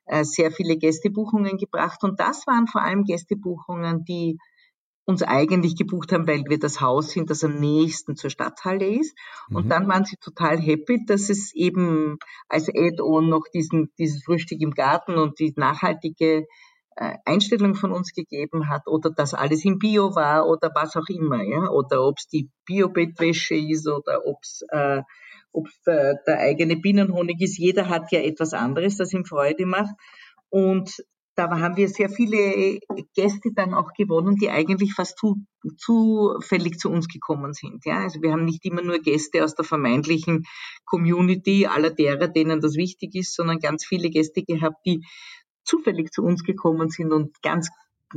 äh, 0.07 0.25
sehr 0.25 0.51
viele 0.51 0.77
Gästebuchungen 0.77 1.57
gebracht. 1.57 2.03
Und 2.03 2.19
das 2.19 2.47
waren 2.47 2.67
vor 2.67 2.83
allem 2.83 3.05
Gästebuchungen, 3.05 4.05
die 4.05 4.39
uns 5.07 5.23
eigentlich 5.23 5.77
gebucht 5.77 6.13
haben, 6.13 6.27
weil 6.27 6.45
wir 6.49 6.59
das 6.59 6.81
Haus 6.81 7.11
sind, 7.11 7.31
das 7.31 7.45
am 7.45 7.59
nächsten 7.61 8.17
zur 8.17 8.31
Stadthalle 8.31 8.87
ist. 8.87 9.17
Und 9.51 9.67
mhm. 9.67 9.69
dann 9.69 9.89
waren 9.89 10.05
sie 10.05 10.17
total 10.17 10.59
happy, 10.59 11.05
dass 11.07 11.29
es 11.29 11.55
eben 11.55 12.19
als 12.49 12.69
Add-on 12.69 13.29
noch 13.29 13.45
diesen, 13.53 13.93
dieses 13.99 14.25
Frühstück 14.25 14.61
im 14.61 14.71
Garten 14.71 15.17
und 15.17 15.39
die 15.39 15.53
nachhaltige 15.57 16.47
äh, 16.97 17.15
Einstellung 17.25 17.75
von 17.75 17.93
uns 17.93 18.13
gegeben 18.13 18.69
hat 18.69 18.87
oder 18.87 19.11
dass 19.11 19.35
alles 19.35 19.65
im 19.65 19.79
Bio 19.79 20.15
war 20.15 20.47
oder 20.49 20.71
was 20.75 20.97
auch 20.97 21.09
immer, 21.09 21.43
ja, 21.43 21.69
oder 21.69 22.07
ob 22.07 22.19
es 22.19 22.29
die 22.29 22.51
Bio-Bettwäsche 22.65 23.57
ist 23.57 23.89
oder 23.89 24.27
ob 24.27 24.39
es 24.43 24.63
äh, 24.69 25.03
ob's 25.55 25.81
der, 25.83 26.21
der 26.27 26.39
eigene 26.41 26.77
Bienenhonig 26.77 27.41
ist. 27.41 27.59
Jeder 27.59 27.89
hat 27.89 28.11
ja 28.13 28.21
etwas 28.21 28.53
anderes, 28.53 28.97
das 28.97 29.13
ihm 29.13 29.25
Freude 29.25 29.67
macht. 29.67 29.95
Und 30.51 31.05
da 31.37 31.51
haben 31.51 31.77
wir 31.77 31.89
sehr 31.89 32.09
viele 32.09 32.79
Gäste 33.15 33.51
dann 33.55 33.75
auch 33.75 33.93
gewonnen, 33.93 34.37
die 34.37 34.51
eigentlich 34.51 34.95
fast 34.95 35.19
zu, 35.19 35.45
zufällig 35.77 36.79
zu 36.79 36.91
uns 36.91 37.09
gekommen 37.09 37.53
sind. 37.53 37.85
Ja, 37.85 38.03
also 38.03 38.23
wir 38.23 38.33
haben 38.33 38.45
nicht 38.45 38.65
immer 38.65 38.83
nur 38.83 38.99
Gäste 38.99 39.45
aus 39.45 39.55
der 39.55 39.65
vermeintlichen 39.65 40.45
Community 40.85 41.67
aller 41.67 41.91
derer, 41.91 42.29
denen 42.29 42.61
das 42.61 42.75
wichtig 42.77 43.15
ist, 43.15 43.35
sondern 43.35 43.59
ganz 43.59 43.85
viele 43.85 44.11
Gäste 44.11 44.43
gehabt, 44.43 44.79
die 44.87 45.05
zufällig 45.65 46.13
zu 46.13 46.23
uns 46.23 46.45
gekommen 46.45 46.91
sind 46.91 47.13
und 47.13 47.43
ganz 47.43 47.71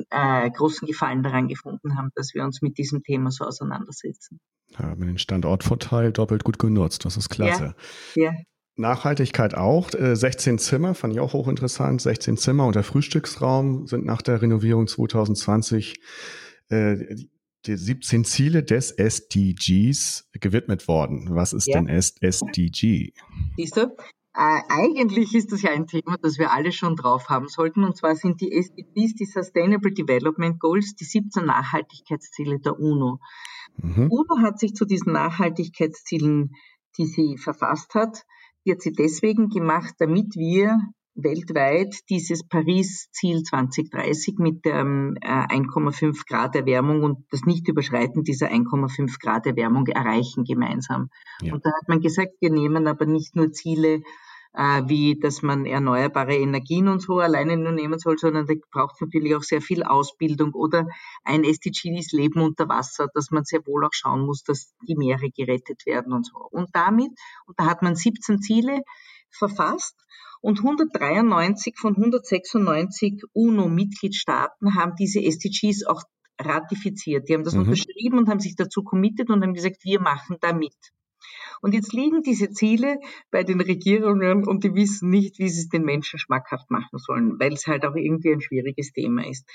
äh, 0.10 0.50
großen 0.52 0.88
Gefallen 0.88 1.24
daran 1.24 1.48
gefunden 1.48 1.98
haben, 1.98 2.12
dass 2.16 2.34
wir 2.34 2.44
uns 2.44 2.62
mit 2.62 2.78
diesem 2.78 3.04
Thema 3.04 3.32
so 3.32 3.46
auseinandersetzen. 3.46 4.40
Ja, 4.72 4.80
haben 4.80 5.06
den 5.06 5.18
Standortvorteil 5.18 6.12
doppelt 6.12 6.44
gut 6.44 6.60
genutzt. 6.60 7.06
Das 7.06 7.18
ist 7.18 7.30
klasse. 7.30 7.76
Ja, 8.16 8.26
ja. 8.26 8.34
Nachhaltigkeit 8.78 9.56
auch. 9.56 9.90
16 9.92 10.56
äh, 10.56 10.58
Zimmer 10.58 10.94
fand 10.94 11.14
ich 11.14 11.20
auch 11.20 11.34
hochinteressant. 11.34 12.02
16 12.02 12.38
Zimmer 12.38 12.66
und 12.66 12.76
der 12.76 12.84
Frühstücksraum 12.84 13.88
sind 13.88 14.06
nach 14.06 14.22
der 14.22 14.42
Renovierung 14.42 14.88
2020 14.88 16.00
äh, 16.70 17.16
die 17.66 17.76
17 17.76 18.24
Ziele 18.24 18.64
des 18.64 18.92
SDGs 18.92 20.30
gewidmet 20.40 20.88
worden. 20.88 21.28
Was 21.32 21.54
ist 21.54 21.68
ja. 21.68 21.82
denn 21.82 21.88
SDG? 21.88 23.14
Siehst 23.58 23.78
du? 23.78 23.82
Äh, 24.34 24.62
eigentlich 24.70 25.34
ist 25.34 25.52
das 25.52 25.64
ja 25.64 25.72
ein 25.72 25.88
Thema, 25.88 26.16
das 26.22 26.38
wir 26.38 26.52
alle 26.52 26.72
schon 26.72 26.96
drauf 26.96 27.30
haben 27.30 27.48
sollten. 27.48 27.84
Und 27.84 27.98
zwar 27.98 28.16
sind 28.16 28.40
die 28.40 28.54
SDGs, 28.54 29.16
die 29.16 29.26
Sustainable 29.26 29.92
Development 29.92 30.60
Goals, 30.60 30.96
die 30.96 31.06
17 31.06 31.46
Nachhaltigkeitsziele 31.46 32.60
der 32.60 32.80
UNO. 32.80 33.20
Mhm. 33.78 34.12
UNO 34.12 34.42
hat 34.44 34.60
sich 34.60 34.76
zu 34.76 34.86
diesen 34.86 35.14
Nachhaltigkeitszielen, 35.14 36.52
die 36.98 37.06
sie 37.06 37.38
verfasst 37.38 37.96
hat, 37.96 38.26
wird 38.68 38.82
sie 38.82 38.92
deswegen 38.92 39.50
gemacht, 39.50 39.96
damit 39.98 40.36
wir 40.36 40.78
weltweit 41.16 41.96
dieses 42.10 42.48
Paris-Ziel 42.48 43.42
2030 43.42 44.38
mit 44.38 44.66
der 44.66 44.82
ähm, 44.82 45.18
1,5 45.20 46.28
Grad 46.28 46.56
Erwärmung 46.56 47.02
und 47.02 47.26
das 47.32 47.42
Nicht-Überschreiten 47.42 48.24
dieser 48.24 48.50
1,5 48.50 49.20
Grad 49.20 49.48
Erwärmung 49.48 49.88
erreichen 49.88 50.44
gemeinsam. 50.44 51.10
Ja. 51.42 51.54
Und 51.54 51.66
da 51.66 51.72
hat 51.72 51.88
man 51.88 52.02
gesagt, 52.02 52.34
wir 52.40 52.52
nehmen 52.52 52.88
aber 52.88 53.08
nicht 53.08 53.36
nur 53.36 53.52
Ziele 53.52 53.96
äh, 53.96 54.02
wie 54.58 55.20
dass 55.20 55.44
man 55.44 55.66
erneuerbare 55.66 56.36
Energien 56.36 56.88
und 56.88 57.00
so 57.00 57.20
alleine 57.20 57.58
nur 57.58 57.72
nehmen 57.72 58.00
soll, 58.00 58.18
sondern 58.18 58.48
da 58.48 58.56
braucht 58.72 58.96
es 58.96 59.02
natürlich 59.02 59.36
auch 59.36 59.44
sehr 59.44 59.62
viel 59.62 59.84
Ausbildung 59.84 60.54
oder 60.54 60.88
ein 61.24 61.44
SDG 61.44 61.98
ist 61.98 62.12
Leben 62.12 62.42
unter 62.42 62.68
Wasser, 62.68 63.08
dass 63.14 63.30
man 63.30 63.46
sehr 63.46 63.66
wohl 63.68 63.86
auch 63.86 63.94
schauen 63.94 64.26
muss, 64.26 64.44
dass 64.44 64.74
die 64.88 64.96
Meere 64.96 65.30
gerettet 65.30 65.86
werden 65.86 66.12
und 66.12 66.26
so. 66.26 66.38
Und 66.50 66.70
damit, 66.74 67.12
und 67.46 67.60
da 67.60 67.66
hat 67.66 67.84
man 67.84 67.96
17 67.96 68.42
Ziele 68.42 68.82
verfasst 69.30 69.96
und 70.42 70.60
193 70.60 71.78
von 71.78 71.96
196 71.96 73.24
UNO-Mitgliedstaaten 73.34 74.76
haben 74.76 74.96
diese 74.98 75.22
SDGs 75.22 75.86
auch 75.86 76.02
ratifiziert. 76.40 77.30
Die 77.30 77.34
haben 77.34 77.44
das 77.44 77.54
mhm. 77.54 77.62
unterschrieben 77.62 78.18
und 78.18 78.30
haben 78.30 78.40
sich 78.40 78.56
dazu 78.56 78.84
committed 78.84 79.30
und 79.30 79.44
haben 79.44 79.54
gesagt, 79.54 79.84
wir 79.84 80.00
machen 80.00 80.38
da 80.42 80.54
mit. 80.54 80.76
Und 81.62 81.74
jetzt 81.74 81.94
liegen 81.94 82.22
diese 82.22 82.50
Ziele 82.50 83.00
bei 83.32 83.44
den 83.44 83.62
Regierungen 83.62 84.48
und 84.48 84.64
die 84.64 84.74
wissen 84.76 85.10
nicht, 85.10 85.40
wie 85.40 85.50
sie 85.50 85.62
es 85.62 85.70
den 85.70 85.84
Menschen 85.84 86.20
schmackhaft 86.20 86.70
machen 86.70 86.98
sollen, 86.98 87.40
weil 87.40 87.54
es 87.54 87.68
halt 87.68 87.86
auch 87.86 87.96
irgendwie 87.96 88.32
ein 88.32 88.42
schwieriges 88.42 88.92
Thema 88.92 89.28
ist. 89.28 89.48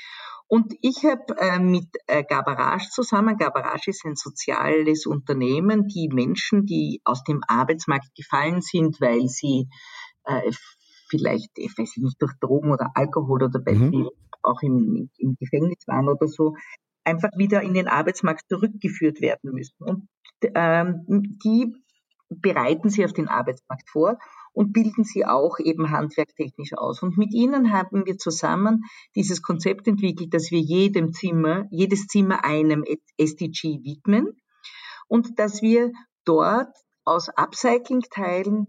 Und 0.48 0.74
ich 0.82 1.04
habe 1.04 1.34
äh, 1.38 1.58
mit 1.58 1.88
äh, 2.06 2.24
Gabarage 2.24 2.90
zusammen, 2.90 3.38
Gabarage 3.38 3.90
ist 3.90 4.04
ein 4.04 4.16
soziales 4.16 5.06
Unternehmen, 5.06 5.88
die 5.88 6.08
Menschen, 6.12 6.66
die 6.66 7.00
aus 7.04 7.24
dem 7.24 7.40
Arbeitsmarkt 7.46 8.14
gefallen 8.14 8.60
sind, 8.60 9.00
weil 9.00 9.28
sie 9.28 9.68
äh, 10.24 10.52
vielleicht, 11.08 11.50
ich 11.56 11.72
weiß 11.76 11.96
nicht, 11.98 12.20
durch 12.20 12.32
Drogen 12.40 12.70
oder 12.70 12.90
Alkohol 12.94 13.44
oder 13.44 13.60
weil 13.64 13.76
mhm. 13.76 13.90
sie 13.90 14.08
auch 14.42 14.60
im, 14.62 15.10
im 15.16 15.36
Gefängnis 15.38 15.86
waren 15.86 16.08
oder 16.08 16.26
so, 16.26 16.54
einfach 17.04 17.30
wieder 17.36 17.62
in 17.62 17.74
den 17.74 17.88
Arbeitsmarkt 17.88 18.48
zurückgeführt 18.48 19.20
werden 19.20 19.52
müssen. 19.52 19.76
Und 19.78 20.08
ähm, 20.54 21.04
die 21.42 21.72
bereiten 22.40 22.90
sie 22.90 23.04
auf 23.04 23.12
den 23.12 23.28
Arbeitsmarkt 23.28 23.88
vor 23.88 24.18
und 24.52 24.72
bilden 24.72 25.04
sie 25.04 25.24
auch 25.24 25.58
eben 25.58 25.90
handwerktechnisch 25.90 26.74
aus. 26.74 27.02
Und 27.02 27.16
mit 27.16 27.32
ihnen 27.32 27.72
haben 27.72 28.06
wir 28.06 28.18
zusammen 28.18 28.84
dieses 29.14 29.42
Konzept 29.42 29.88
entwickelt, 29.88 30.34
dass 30.34 30.50
wir 30.50 30.60
jedem 30.60 31.12
Zimmer, 31.12 31.66
jedes 31.70 32.06
Zimmer 32.06 32.44
einem 32.44 32.84
SDG 33.16 33.80
widmen 33.82 34.36
und 35.08 35.38
dass 35.38 35.62
wir 35.62 35.92
dort 36.24 36.74
aus 37.04 37.28
Upcycling-Teilen 37.28 38.66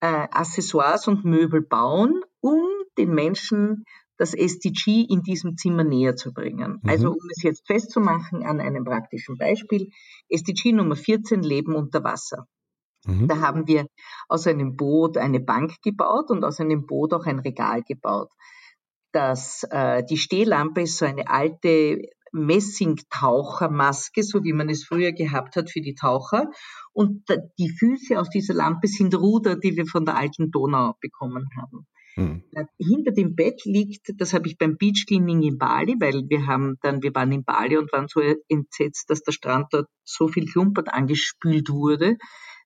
äh, 0.00 0.06
Accessoires 0.06 1.08
und 1.08 1.24
Möbel 1.24 1.62
bauen, 1.62 2.20
um 2.40 2.60
den 2.98 3.14
Menschen 3.14 3.84
das 4.16 4.34
SDG 4.34 5.06
in 5.08 5.22
diesem 5.22 5.56
Zimmer 5.56 5.84
näher 5.84 6.16
zu 6.16 6.32
bringen. 6.32 6.80
Mhm. 6.82 6.88
Also 6.88 7.10
um 7.10 7.28
es 7.30 7.42
jetzt 7.42 7.66
festzumachen 7.66 8.44
an 8.44 8.60
einem 8.60 8.84
praktischen 8.84 9.36
Beispiel, 9.36 9.90
SDG 10.28 10.72
Nummer 10.72 10.96
14, 10.96 11.42
Leben 11.42 11.74
unter 11.74 12.04
Wasser. 12.04 12.46
Mhm. 13.06 13.28
Da 13.28 13.40
haben 13.40 13.66
wir 13.66 13.86
aus 14.28 14.46
einem 14.46 14.76
Boot 14.76 15.16
eine 15.16 15.40
Bank 15.40 15.82
gebaut 15.82 16.30
und 16.30 16.44
aus 16.44 16.60
einem 16.60 16.86
Boot 16.86 17.12
auch 17.12 17.26
ein 17.26 17.40
Regal 17.40 17.82
gebaut. 17.82 18.30
Das, 19.12 19.64
äh, 19.70 20.04
die 20.04 20.16
Stehlampe 20.16 20.82
ist 20.82 20.98
so 20.98 21.04
eine 21.04 21.28
alte 21.28 22.02
Messingtauchermaske, 22.32 24.24
so 24.24 24.42
wie 24.42 24.52
man 24.52 24.68
es 24.68 24.84
früher 24.84 25.12
gehabt 25.12 25.54
hat 25.54 25.70
für 25.70 25.80
die 25.80 25.94
Taucher. 25.94 26.50
Und 26.92 27.24
die 27.58 27.70
Füße 27.70 28.18
aus 28.18 28.28
dieser 28.28 28.54
Lampe 28.54 28.88
sind 28.88 29.14
Ruder, 29.14 29.56
die 29.56 29.76
wir 29.76 29.86
von 29.86 30.04
der 30.04 30.16
alten 30.16 30.50
Donau 30.50 30.94
bekommen 31.00 31.48
haben. 31.56 31.86
Mhm. 32.16 32.44
Hinter 32.78 33.12
dem 33.12 33.34
Bett 33.34 33.64
liegt, 33.64 34.12
das 34.20 34.32
habe 34.32 34.46
ich 34.48 34.56
beim 34.56 34.76
Beach 34.76 35.04
Cleaning 35.06 35.42
in 35.42 35.58
Bali, 35.58 35.96
weil 35.98 36.24
wir 36.28 36.46
haben 36.46 36.76
dann, 36.82 37.02
wir 37.02 37.14
waren 37.14 37.32
in 37.32 37.44
Bali 37.44 37.76
und 37.76 37.92
waren 37.92 38.08
so 38.08 38.20
entsetzt, 38.48 39.10
dass 39.10 39.22
der 39.22 39.32
Strand 39.32 39.68
dort 39.72 39.88
so 40.04 40.28
viel 40.28 40.46
Klumpert 40.46 40.88
angespült 40.92 41.70
wurde, 41.70 42.16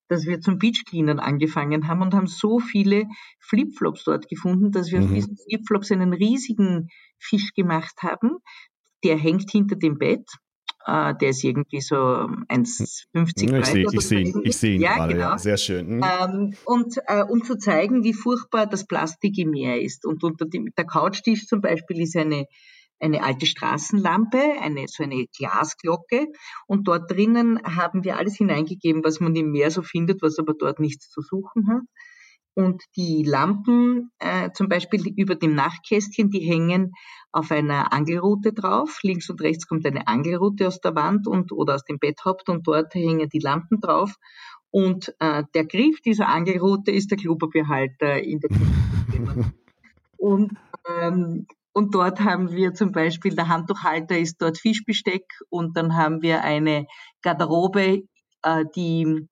dass 0.09 0.26
wir 0.26 0.40
zum 0.40 0.59
Beach 0.59 0.85
Cleanen 0.87 1.21
angefangen 1.21 1.88
haben 1.88 2.02
und 2.02 2.14
haben 2.14 2.26
so 2.26 2.59
viele 2.59 3.05
Flipflops 3.40 4.05
dort 4.05 4.28
gefunden, 4.28 4.73
dass 4.73 4.90
wir 4.90 5.00
mhm. 5.00 5.07
aus 5.07 5.12
diesen 5.14 5.37
Flipflops 5.37 5.93
einen 5.93 6.12
riesigen 6.12 6.88
Fisch 7.19 7.52
gemacht 7.55 8.02
haben. 8.02 8.38
Der 9.05 9.17
hängt 9.17 9.50
hinter 9.50 9.76
dem 9.76 9.99
Bett 9.99 10.28
äh, 10.88 11.14
der 11.21 11.30
ist 11.30 11.45
irgendwie 11.45 11.80
so 11.80 11.97
1,50 11.97 13.50
breit. 13.50 13.61
Ich 13.61 13.66
sehe 13.66 13.87
ich 13.92 14.00
seh, 14.00 14.35
ich 14.42 14.57
seh 14.57 14.75
ihn 14.76 14.80
ja, 14.80 14.97
gerade, 14.97 15.12
genau. 15.12 15.30
ja, 15.30 15.38
sehr 15.38 15.59
schön. 15.59 15.97
Mhm. 15.97 16.04
Ähm, 16.04 16.54
und 16.64 16.99
äh, 17.07 17.23
um 17.23 17.45
zu 17.45 17.59
zeigen, 17.59 18.04
wie 18.04 18.14
furchtbar 18.14 18.66
das 18.66 18.87
Plastik 18.87 19.37
im 19.37 19.50
Meer 19.50 19.80
ist. 19.83 20.07
Und 20.07 20.25
unter 20.25 20.47
dem, 20.47 20.73
der 20.76 20.87
Couchtisch 20.87 21.47
zum 21.47 21.61
Beispiel 21.61 22.00
ist 22.00 22.16
eine, 22.16 22.47
eine 23.00 23.23
alte 23.23 23.45
Straßenlampe, 23.45 24.40
eine, 24.62 24.87
so 24.88 25.02
eine 25.02 25.26
Glasglocke. 25.37 26.26
Und 26.66 26.88
dort 26.88 27.11
drinnen 27.11 27.61
haben 27.64 28.04
wir 28.04 28.16
alles 28.16 28.37
hineingegeben, 28.37 29.04
was 29.04 29.21
man 29.21 29.37
im 29.37 29.50
Meer 29.50 29.71
so 29.71 29.83
findet, 29.83 30.23
was 30.23 30.38
aber 30.38 30.54
dort 30.59 30.80
nichts 30.80 31.11
zu 31.11 31.21
suchen 31.21 31.68
hat. 31.68 31.83
Und 32.58 32.82
die 32.96 33.22
Lampen, 33.22 34.10
äh, 34.18 34.50
zum 34.50 34.68
Beispiel 34.68 35.06
über 35.16 35.36
dem 35.36 35.54
Nachtkästchen, 35.54 36.28
die 36.28 36.40
hängen 36.40 36.92
auf 37.30 37.52
einer 37.52 37.92
Angelrute 37.92 38.52
drauf. 38.52 38.98
Links 39.04 39.30
und 39.30 39.40
rechts 39.42 39.68
kommt 39.68 39.86
eine 39.86 40.08
Angelrute 40.08 40.66
aus 40.66 40.80
der 40.80 40.96
Wand 40.96 41.28
und, 41.28 41.52
oder 41.52 41.76
aus 41.76 41.84
dem 41.84 42.00
Betthaupt 42.00 42.48
und 42.48 42.66
dort 42.66 42.92
hängen 42.96 43.28
die 43.28 43.38
Lampen 43.38 43.80
drauf. 43.80 44.16
Und 44.72 45.14
äh, 45.20 45.44
der 45.54 45.66
Griff 45.66 46.00
dieser 46.00 46.28
Angelrute 46.28 46.90
ist 46.90 47.12
der 47.12 47.18
Klopapierhalter 47.18 48.20
in 48.24 48.40
der 48.40 48.50
Küche. 48.50 49.52
und, 50.16 50.52
ähm, 51.00 51.46
und 51.72 51.94
dort 51.94 52.18
haben 52.18 52.50
wir 52.50 52.74
zum 52.74 52.90
Beispiel, 52.90 53.36
der 53.36 53.46
Handtuchhalter 53.46 54.18
ist 54.18 54.42
dort 54.42 54.58
Fischbesteck 54.58 55.26
und 55.48 55.76
dann 55.76 55.96
haben 55.96 56.22
wir 56.22 56.42
eine 56.42 56.88
Garderobe, 57.22 58.02
äh, 58.42 58.64
die 58.74 59.28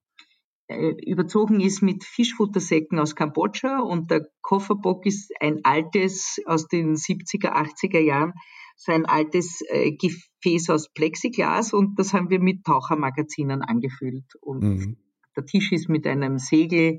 überzogen 0.69 1.61
ist 1.61 1.83
mit 1.83 2.05
Fischfuttersäcken 2.05 2.99
aus 2.99 3.15
Kambodscha 3.15 3.81
und 3.81 4.11
der 4.11 4.29
Kofferbock 4.43 5.07
ist 5.07 5.33
ein 5.41 5.61
altes 5.65 6.41
aus 6.45 6.67
den 6.67 6.97
70er, 6.97 7.53
80er 7.53 8.01
Jahren, 8.01 8.33
so 8.75 8.93
ein 8.93 9.07
altes 9.07 9.63
äh, 9.69 9.93
Gefäß 9.93 10.71
aus 10.71 10.93
Plexiglas 10.93 11.73
und 11.73 11.99
das 11.99 12.13
haben 12.13 12.31
wir 12.31 12.41
mit 12.41 12.65
Tauchermagazinen 12.65 13.63
angefüllt. 13.63 14.35
Und 14.41 14.63
mhm. 14.63 14.97
der 15.37 15.47
Tisch 15.47 15.73
ist 15.73 15.89
mit 15.89 16.07
einem 16.07 16.39
Segel 16.39 16.99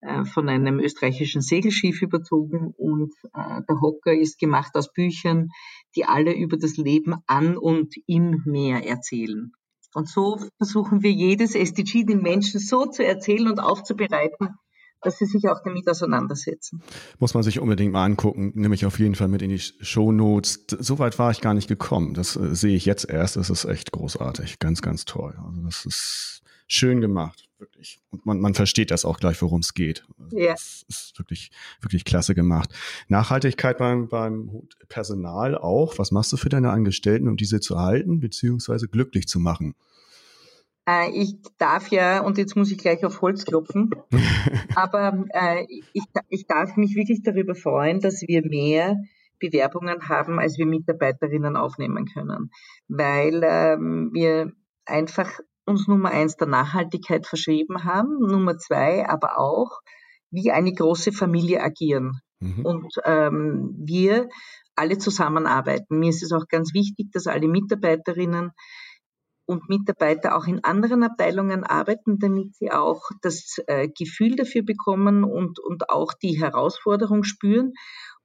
äh, 0.00 0.24
von 0.24 0.48
einem 0.48 0.80
österreichischen 0.80 1.40
Segelschiff 1.40 2.02
überzogen 2.02 2.74
und 2.76 3.12
äh, 3.34 3.62
der 3.68 3.80
Hocker 3.80 4.14
ist 4.14 4.38
gemacht 4.38 4.74
aus 4.74 4.92
Büchern, 4.92 5.50
die 5.94 6.04
alle 6.04 6.34
über 6.34 6.56
das 6.56 6.76
Leben 6.76 7.14
an 7.26 7.56
und 7.56 7.94
im 8.06 8.42
Meer 8.44 8.84
erzählen. 8.86 9.52
Und 9.94 10.08
so 10.08 10.40
versuchen 10.56 11.02
wir 11.02 11.12
jedes 11.12 11.54
SDG 11.54 12.04
den 12.04 12.20
Menschen 12.20 12.60
so 12.60 12.86
zu 12.86 13.04
erzählen 13.04 13.48
und 13.48 13.60
aufzubereiten, 13.60 14.58
dass 15.04 15.18
sie 15.18 15.26
sich 15.26 15.48
auch 15.48 15.62
damit 15.62 15.88
auseinandersetzen. 15.88 16.82
Muss 17.18 17.34
man 17.34 17.42
sich 17.42 17.60
unbedingt 17.60 17.92
mal 17.92 18.04
angucken, 18.04 18.52
nehme 18.54 18.74
ich 18.74 18.86
auf 18.86 18.98
jeden 18.98 19.14
Fall 19.14 19.28
mit 19.28 19.42
in 19.42 19.50
die 19.50 19.58
Shownotes. 19.58 20.66
So 20.78 20.98
weit 20.98 21.18
war 21.18 21.30
ich 21.30 21.40
gar 21.40 21.54
nicht 21.54 21.68
gekommen. 21.68 22.14
Das 22.14 22.36
äh, 22.36 22.54
sehe 22.54 22.74
ich 22.74 22.86
jetzt 22.86 23.08
erst. 23.08 23.36
Das 23.36 23.50
ist 23.50 23.64
echt 23.66 23.92
großartig. 23.92 24.58
Ganz, 24.58 24.82
ganz 24.82 25.04
toll. 25.04 25.38
Also 25.46 25.60
das 25.62 25.86
ist 25.86 26.42
schön 26.66 27.00
gemacht, 27.00 27.48
wirklich. 27.58 28.00
Und 28.10 28.24
man, 28.26 28.40
man 28.40 28.54
versteht 28.54 28.90
das 28.90 29.04
auch 29.04 29.18
gleich, 29.20 29.40
worum 29.42 29.60
es 29.60 29.74
geht. 29.74 30.04
Also 30.18 30.38
ja. 30.38 30.52
Das 30.52 30.84
ist 30.88 31.18
wirklich, 31.18 31.50
wirklich 31.80 32.04
klasse 32.04 32.34
gemacht. 32.34 32.70
Nachhaltigkeit 33.08 33.78
beim, 33.78 34.08
beim 34.08 34.68
Personal 34.88 35.56
auch. 35.56 35.98
Was 35.98 36.10
machst 36.10 36.32
du 36.32 36.36
für 36.36 36.48
deine 36.48 36.70
Angestellten, 36.70 37.28
um 37.28 37.36
diese 37.36 37.60
zu 37.60 37.78
halten, 37.78 38.20
beziehungsweise 38.20 38.88
glücklich 38.88 39.28
zu 39.28 39.38
machen? 39.38 39.74
Äh, 40.86 41.10
ich 41.10 41.36
darf 41.58 41.88
ja, 41.88 42.20
und 42.20 42.38
jetzt 42.38 42.56
muss 42.56 42.70
ich 42.70 42.78
gleich 42.78 43.04
auf 43.04 43.22
Holz 43.22 43.44
klopfen, 43.44 43.90
aber 44.74 45.24
äh, 45.30 45.66
ich, 45.92 46.04
ich 46.28 46.46
darf 46.46 46.76
mich 46.76 46.94
wirklich 46.94 47.22
darüber 47.22 47.54
freuen, 47.54 48.00
dass 48.00 48.22
wir 48.22 48.46
mehr 48.46 48.96
Bewerbungen 49.38 50.08
haben, 50.08 50.38
als 50.38 50.58
wir 50.58 50.66
Mitarbeiterinnen 50.66 51.56
aufnehmen 51.56 52.06
können, 52.06 52.50
weil 52.88 53.40
ähm, 53.44 54.10
wir 54.12 54.52
einfach 54.86 55.40
uns 55.66 55.88
Nummer 55.88 56.10
eins 56.10 56.36
der 56.36 56.48
Nachhaltigkeit 56.48 57.26
verschrieben 57.26 57.84
haben, 57.84 58.18
Nummer 58.20 58.58
zwei 58.58 59.08
aber 59.08 59.38
auch, 59.38 59.80
wie 60.30 60.50
eine 60.50 60.72
große 60.72 61.12
Familie 61.12 61.62
agieren. 61.62 62.20
Mhm. 62.40 62.66
Und 62.66 62.92
ähm, 63.04 63.74
wir 63.78 64.28
alle 64.76 64.98
zusammenarbeiten. 64.98 65.98
Mir 65.98 66.10
ist 66.10 66.22
es 66.22 66.32
auch 66.32 66.48
ganz 66.48 66.74
wichtig, 66.74 67.12
dass 67.12 67.26
alle 67.26 67.48
Mitarbeiterinnen 67.48 68.50
und 69.46 69.68
Mitarbeiter 69.68 70.36
auch 70.36 70.46
in 70.46 70.64
anderen 70.64 71.02
Abteilungen 71.02 71.64
arbeiten, 71.64 72.18
damit 72.18 72.54
sie 72.56 72.70
auch 72.70 73.02
das 73.22 73.56
äh, 73.66 73.88
Gefühl 73.88 74.36
dafür 74.36 74.62
bekommen 74.62 75.24
und, 75.24 75.58
und 75.58 75.90
auch 75.90 76.12
die 76.14 76.40
Herausforderung 76.40 77.24
spüren. 77.24 77.74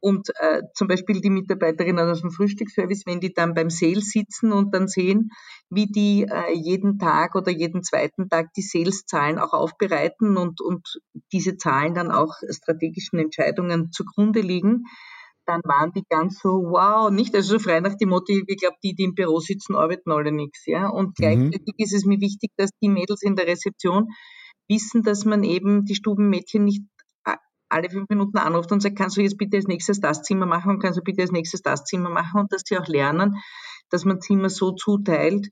Und 0.01 0.29
äh, 0.39 0.62
zum 0.75 0.88
Beispiel 0.88 1.19
die 1.19 1.29
Mitarbeiterinnen 1.29 2.10
aus 2.10 2.21
dem 2.21 2.32
Frühstücksservice, 2.32 3.05
wenn 3.05 3.19
die 3.19 3.34
dann 3.34 3.53
beim 3.53 3.69
Sales 3.69 4.12
sitzen 4.12 4.53
und 4.53 4.73
dann 4.73 4.88
sehen, 4.88 5.32
wie 5.69 5.88
die 5.88 6.23
äh, 6.23 6.53
jeden 6.53 6.99
Tag 6.99 7.36
oder 7.36 7.51
jeden 7.51 7.84
zweiten 7.84 8.29
Tag 8.29 8.53
die 8.53 8.62
Sales-Zahlen 8.62 9.39
auch 9.39 9.51
aufbereiten 9.51 10.38
und, 10.38 10.62
und 10.62 11.01
diese 11.34 11.58
Zahlen 11.58 11.95
dann 11.95 12.12
auch 12.12 12.36
strategischen 12.49 13.19
Entscheidungen 13.19 13.91
zugrunde 13.91 14.39
liegen, 14.39 14.86
dann 15.50 15.62
waren 15.64 15.92
die 15.94 16.04
ganz 16.08 16.40
so, 16.40 16.50
wow, 16.50 17.10
nicht 17.10 17.34
also 17.34 17.58
so 17.58 17.60
frei 17.60 17.80
nach 17.80 17.96
dem 17.96 18.10
Motto, 18.10 18.32
ich 18.32 18.58
glaube, 18.58 18.78
die, 18.84 18.94
die 18.94 19.04
im 19.04 19.16
Büro 19.16 19.40
sitzen, 19.40 19.76
arbeiten 19.76 20.12
alle 20.12 20.32
nichts. 20.32 20.66
Ja? 20.68 20.90
Und 20.90 21.08
mhm. 21.08 21.14
gleichzeitig 21.18 21.74
ist 21.78 21.94
es 21.94 22.06
mir 22.06 22.20
wichtig, 22.22 22.52
dass 22.56 22.70
die 22.82 22.90
Mädels 22.90 23.24
in 23.24 23.36
der 23.36 23.48
Rezeption 23.48 24.10
wissen, 24.68 25.02
dass 25.02 25.26
man 25.26 25.44
eben 25.44 25.86
die 25.86 25.96
Stubenmädchen 25.96 26.64
nicht 26.64 26.84
alle 27.70 27.90
fünf 27.90 28.10
Minuten 28.10 28.38
anruft 28.38 28.72
und 28.72 28.82
sagt, 28.82 28.98
kannst 28.98 29.18
du 29.18 29.22
jetzt 29.22 29.38
bitte 29.38 29.58
als 29.58 29.68
nächstes 29.68 30.00
das 30.00 30.24
Zimmer 30.24 30.48
machen 30.48 30.72
und 30.72 30.80
kannst 30.80 30.98
du 30.98 31.04
bitte 31.04 31.22
als 31.22 31.32
nächstes 31.32 31.62
das 31.62 31.86
Zimmer 31.86 32.10
machen 32.10 32.42
und 32.42 32.52
dass 32.52 32.64
sie 32.66 32.78
auch 32.78 32.88
lernen, 32.88 33.36
dass 33.90 34.06
man 34.06 34.22
Zimmer 34.22 34.50
so 34.50 34.72
zuteilt, 34.72 35.50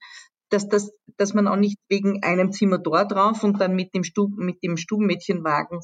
dass, 0.49 0.67
das, 0.67 0.91
dass 1.17 1.33
man 1.33 1.47
auch 1.47 1.57
nicht 1.57 1.77
wegen 1.89 2.23
einem 2.23 2.51
Zimmer 2.51 2.79
dort 2.79 3.11
drauf 3.11 3.43
und 3.43 3.61
dann 3.61 3.75
mit 3.75 3.93
dem, 3.93 4.03
Stub, 4.03 4.31
mit 4.35 4.63
dem 4.63 4.77
Stubenmädchenwagen 4.77 5.79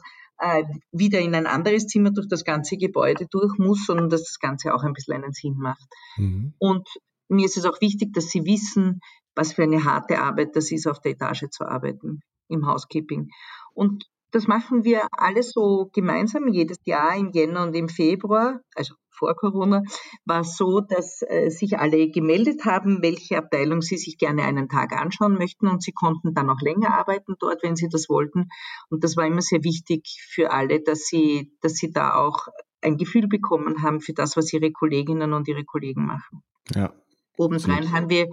wieder 0.91 1.19
in 1.19 1.35
ein 1.35 1.47
anderes 1.47 1.87
Zimmer 1.87 2.11
durch 2.11 2.27
das 2.27 2.43
ganze 2.43 2.77
Gebäude 2.77 3.27
durch 3.29 3.57
muss, 3.57 3.85
sondern 3.85 4.09
dass 4.09 4.23
das 4.23 4.39
Ganze 4.39 4.73
auch 4.73 4.83
ein 4.83 4.93
bisschen 4.93 5.13
einen 5.13 5.31
Sinn 5.31 5.55
macht. 5.57 5.87
Mhm. 6.17 6.53
Und 6.57 6.87
mir 7.29 7.45
ist 7.45 7.57
es 7.57 7.65
auch 7.65 7.79
wichtig, 7.81 8.13
dass 8.13 8.29
sie 8.29 8.45
wissen, 8.45 8.99
was 9.35 9.53
für 9.53 9.63
eine 9.63 9.85
harte 9.85 10.19
Arbeit 10.19 10.55
das 10.55 10.71
ist, 10.71 10.87
auf 10.87 10.99
der 10.99 11.13
Etage 11.13 11.45
zu 11.49 11.65
arbeiten 11.65 12.21
im 12.49 12.67
Housekeeping. 12.67 13.29
Und 13.73 14.05
das 14.31 14.47
machen 14.47 14.83
wir 14.83 15.07
alles 15.11 15.51
so 15.51 15.89
gemeinsam 15.93 16.47
jedes 16.47 16.77
Jahr 16.85 17.15
im 17.15 17.31
Jänner 17.31 17.63
und 17.63 17.75
im 17.75 17.87
Februar, 17.87 18.59
also 18.75 18.95
vor 19.13 19.35
Corona, 19.35 19.83
war 20.25 20.41
es 20.41 20.57
so, 20.57 20.81
dass 20.81 21.21
äh, 21.21 21.49
sich 21.49 21.79
alle 21.79 22.09
gemeldet 22.09 22.65
haben, 22.65 23.01
welche 23.01 23.37
Abteilung 23.37 23.81
sie 23.81 23.97
sich 23.97 24.17
gerne 24.17 24.43
einen 24.43 24.69
Tag 24.69 24.93
anschauen 24.93 25.35
möchten 25.35 25.67
und 25.67 25.83
sie 25.83 25.93
konnten 25.93 26.33
dann 26.33 26.49
auch 26.49 26.61
länger 26.61 26.97
arbeiten 26.97 27.35
dort, 27.39 27.63
wenn 27.63 27.75
sie 27.75 27.89
das 27.89 28.09
wollten. 28.09 28.49
Und 28.89 29.03
das 29.03 29.15
war 29.17 29.25
immer 29.25 29.41
sehr 29.41 29.63
wichtig 29.63 30.19
für 30.29 30.51
alle, 30.51 30.81
dass 30.81 31.05
sie, 31.05 31.53
dass 31.61 31.73
sie 31.73 31.91
da 31.91 32.15
auch 32.15 32.47
ein 32.81 32.97
Gefühl 32.97 33.27
bekommen 33.27 33.81
haben 33.81 34.01
für 34.01 34.13
das, 34.13 34.35
was 34.35 34.51
ihre 34.53 34.71
Kolleginnen 34.71 35.33
und 35.33 35.47
ihre 35.47 35.63
Kollegen 35.63 36.05
machen. 36.05 36.43
Ja. 36.75 36.93
Obendrein 37.37 37.91
haben 37.91 38.09
wir 38.09 38.29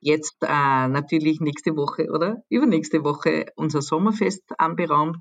jetzt 0.00 0.36
äh, 0.42 0.88
natürlich 0.88 1.40
nächste 1.40 1.76
Woche 1.76 2.08
oder 2.10 2.42
übernächste 2.48 3.04
Woche 3.04 3.46
unser 3.56 3.82
Sommerfest 3.82 4.58
anberaumt. 4.58 5.18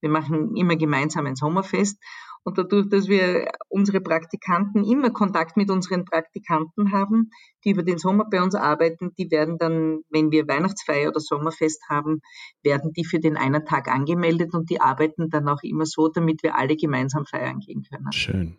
Wir 0.00 0.10
machen 0.10 0.56
immer 0.56 0.76
gemeinsam 0.76 1.26
ein 1.26 1.36
Sommerfest 1.36 1.98
Und 2.44 2.58
dadurch, 2.58 2.88
dass 2.88 3.08
wir 3.08 3.50
unsere 3.68 4.00
Praktikanten 4.00 4.84
immer 4.84 5.10
Kontakt 5.10 5.56
mit 5.56 5.70
unseren 5.70 6.04
Praktikanten 6.04 6.92
haben, 6.92 7.30
die 7.64 7.70
über 7.70 7.82
den 7.82 7.98
Sommer 7.98 8.24
bei 8.28 8.42
uns 8.42 8.54
arbeiten, 8.54 9.12
die 9.16 9.30
werden 9.30 9.58
dann, 9.58 10.00
wenn 10.10 10.30
wir 10.32 10.48
Weihnachtsfeier 10.48 11.08
oder 11.08 11.20
Sommerfest 11.20 11.82
haben, 11.88 12.20
werden 12.62 12.92
die 12.92 13.04
für 13.04 13.20
den 13.20 13.36
einen 13.36 13.64
Tag 13.64 13.88
angemeldet 13.88 14.54
und 14.54 14.70
die 14.70 14.80
arbeiten 14.80 15.30
dann 15.30 15.48
auch 15.48 15.62
immer 15.62 15.86
so, 15.86 16.08
damit 16.08 16.42
wir 16.42 16.56
alle 16.56 16.76
gemeinsam 16.76 17.26
feiern 17.26 17.60
gehen 17.60 17.84
können. 17.88 18.10
Schön. 18.12 18.56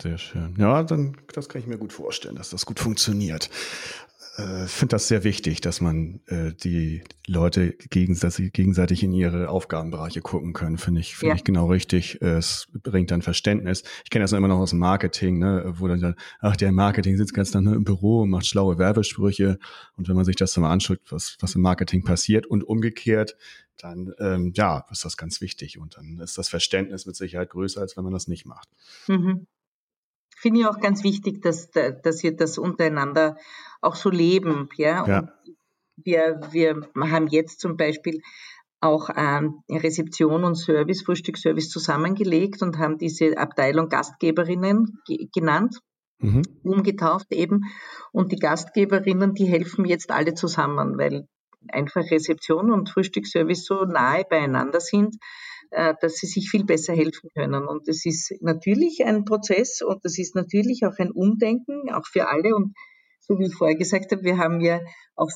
Sehr 0.00 0.16
schön. 0.16 0.54
Ja, 0.56 0.82
dann 0.82 1.16
das 1.34 1.48
kann 1.48 1.60
ich 1.60 1.66
mir 1.66 1.76
gut 1.76 1.92
vorstellen, 1.92 2.36
dass 2.36 2.48
das 2.48 2.64
gut 2.64 2.80
funktioniert 2.80 3.50
äh, 4.36 4.66
finde 4.66 4.94
das 4.94 5.08
sehr 5.08 5.24
wichtig, 5.24 5.60
dass 5.60 5.80
man 5.80 6.20
äh, 6.26 6.52
die 6.52 7.02
Leute 7.26 7.72
gegenseitig, 7.90 8.52
gegenseitig 8.52 9.02
in 9.02 9.12
ihre 9.12 9.48
Aufgabenbereiche 9.48 10.20
gucken 10.20 10.52
können. 10.52 10.78
Finde 10.78 11.00
ich, 11.00 11.16
finde 11.16 11.30
ja. 11.30 11.36
ich 11.36 11.44
genau 11.44 11.66
richtig. 11.66 12.20
Es 12.22 12.68
bringt 12.72 13.10
dann 13.10 13.22
Verständnis. 13.22 13.82
Ich 14.04 14.10
kenne 14.10 14.24
das 14.24 14.32
immer 14.32 14.48
noch 14.48 14.58
aus 14.58 14.70
dem 14.70 14.78
Marketing, 14.78 15.38
ne, 15.38 15.74
wo 15.76 15.88
dann, 15.88 16.14
ach, 16.40 16.56
der 16.56 16.72
Marketing 16.72 17.16
sitzt 17.16 17.34
ganz 17.34 17.50
dann 17.50 17.66
im 17.66 17.84
Büro 17.84 18.22
und 18.22 18.30
macht 18.30 18.46
schlaue 18.46 18.78
Werbesprüche. 18.78 19.58
Und 19.96 20.08
wenn 20.08 20.16
man 20.16 20.24
sich 20.24 20.36
das 20.36 20.52
dann 20.54 20.62
mal 20.62 20.72
anschaut, 20.72 21.00
was, 21.10 21.36
was 21.40 21.54
im 21.54 21.62
Marketing 21.62 22.04
passiert 22.04 22.46
und 22.46 22.62
umgekehrt, 22.62 23.36
dann 23.78 24.12
ähm, 24.18 24.52
ja, 24.54 24.84
ist 24.90 25.04
das 25.04 25.16
ganz 25.16 25.40
wichtig. 25.40 25.78
Und 25.78 25.96
dann 25.96 26.18
ist 26.18 26.38
das 26.38 26.48
Verständnis 26.48 27.06
mit 27.06 27.16
Sicherheit 27.16 27.50
größer, 27.50 27.80
als 27.80 27.96
wenn 27.96 28.04
man 28.04 28.12
das 28.12 28.28
nicht 28.28 28.46
macht. 28.46 28.68
Mhm 29.08 29.46
finde 30.40 30.60
ich 30.60 30.66
auch 30.66 30.80
ganz 30.80 31.04
wichtig, 31.04 31.42
dass, 31.42 31.70
dass 31.70 32.22
wir 32.22 32.34
das 32.34 32.56
untereinander 32.56 33.36
auch 33.82 33.94
so 33.94 34.08
leben. 34.08 34.68
Ja? 34.76 35.06
ja. 35.06 35.32
wir, 35.96 36.40
wir 36.50 36.88
haben 37.10 37.28
jetzt 37.28 37.60
zum 37.60 37.76
Beispiel 37.76 38.22
auch 38.80 39.10
ähm, 39.14 39.62
Rezeption 39.70 40.44
und 40.44 40.54
Service, 40.54 41.02
Frühstücksservice 41.02 41.68
zusammengelegt 41.68 42.62
und 42.62 42.78
haben 42.78 42.96
diese 42.96 43.36
Abteilung 43.36 43.90
Gastgeberinnen 43.90 44.98
genannt, 45.34 45.80
mhm. 46.18 46.42
umgetauft 46.62 47.26
eben. 47.32 47.64
Und 48.10 48.32
die 48.32 48.38
Gastgeberinnen, 48.38 49.34
die 49.34 49.44
helfen 49.44 49.84
jetzt 49.84 50.10
alle 50.10 50.32
zusammen, 50.32 50.96
weil 50.96 51.28
einfach 51.68 52.10
Rezeption 52.10 52.72
und 52.72 52.88
Frühstücksservice 52.88 53.66
so 53.66 53.84
nahe 53.84 54.24
beieinander 54.24 54.80
sind, 54.80 55.16
dass 55.70 56.14
sie 56.16 56.26
sich 56.26 56.50
viel 56.50 56.64
besser 56.64 56.94
helfen 56.94 57.30
können. 57.34 57.66
Und 57.66 57.86
das 57.86 58.04
ist 58.04 58.34
natürlich 58.40 59.04
ein 59.04 59.24
Prozess 59.24 59.82
und 59.82 60.04
das 60.04 60.18
ist 60.18 60.34
natürlich 60.34 60.82
auch 60.84 60.98
ein 60.98 61.12
Umdenken, 61.12 61.92
auch 61.92 62.06
für 62.06 62.28
alle. 62.28 62.54
Und 62.54 62.74
so 63.20 63.38
wie 63.38 63.46
ich 63.46 63.54
vorher 63.54 63.76
gesagt 63.76 64.10
habe, 64.10 64.22
wir 64.24 64.38
haben 64.38 64.60
ja 64.60 64.80
auch 65.14 65.30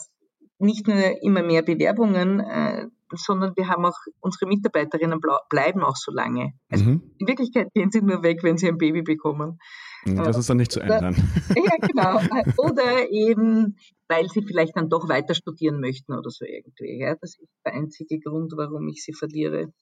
nicht 0.59 0.88
nur 0.88 1.23
immer 1.23 1.42
mehr 1.42 1.62
Bewerbungen, 1.62 2.40
äh, 2.40 2.87
sondern 3.16 3.53
wir 3.57 3.68
haben 3.68 3.85
auch 3.85 3.97
unsere 4.20 4.47
Mitarbeiterinnen 4.47 5.20
bleiben 5.49 5.83
auch 5.83 5.97
so 5.97 6.11
lange. 6.12 6.53
Also 6.68 6.85
mhm. 6.85 7.14
In 7.18 7.29
Wirklichkeit 7.29 7.73
gehen 7.73 7.90
sie 7.90 8.01
nur 8.01 8.23
weg, 8.23 8.42
wenn 8.42 8.57
sie 8.57 8.68
ein 8.68 8.79
Baby 8.79 9.03
bekommen. 9.03 9.59
Das 10.05 10.37
ist 10.37 10.51
dann 10.51 10.59
nicht 10.59 10.73
zu 10.73 10.81
ändern. 10.81 11.14
Ja, 11.57 11.77
genau. 11.81 12.18
Oder 12.59 13.11
eben, 13.11 13.77
weil 14.09 14.29
sie 14.29 14.42
vielleicht 14.42 14.77
dann 14.77 14.90
doch 14.90 15.09
weiter 15.09 15.35
studieren 15.35 15.81
möchten 15.81 16.12
oder 16.12 16.29
so 16.29 16.44
irgendwie. 16.44 17.01
Ja, 17.01 17.14
das 17.14 17.38
ist 17.38 17.49
der 17.64 17.73
einzige 17.73 18.18
Grund, 18.20 18.53
warum 18.57 18.87
ich 18.88 19.03
sie 19.03 19.14
verliere. 19.14 19.73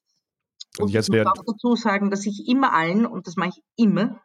Und 0.79 0.91
jetzt 0.91 1.09
ich 1.09 1.17
muss 1.17 1.27
auch 1.27 1.45
dazu 1.47 1.77
sagen, 1.77 2.11
dass 2.11 2.27
ich 2.27 2.49
immer 2.49 2.73
allen, 2.73 3.07
und 3.07 3.27
das 3.27 3.37
mache 3.37 3.51
ich 3.51 3.63
immer, 3.77 4.21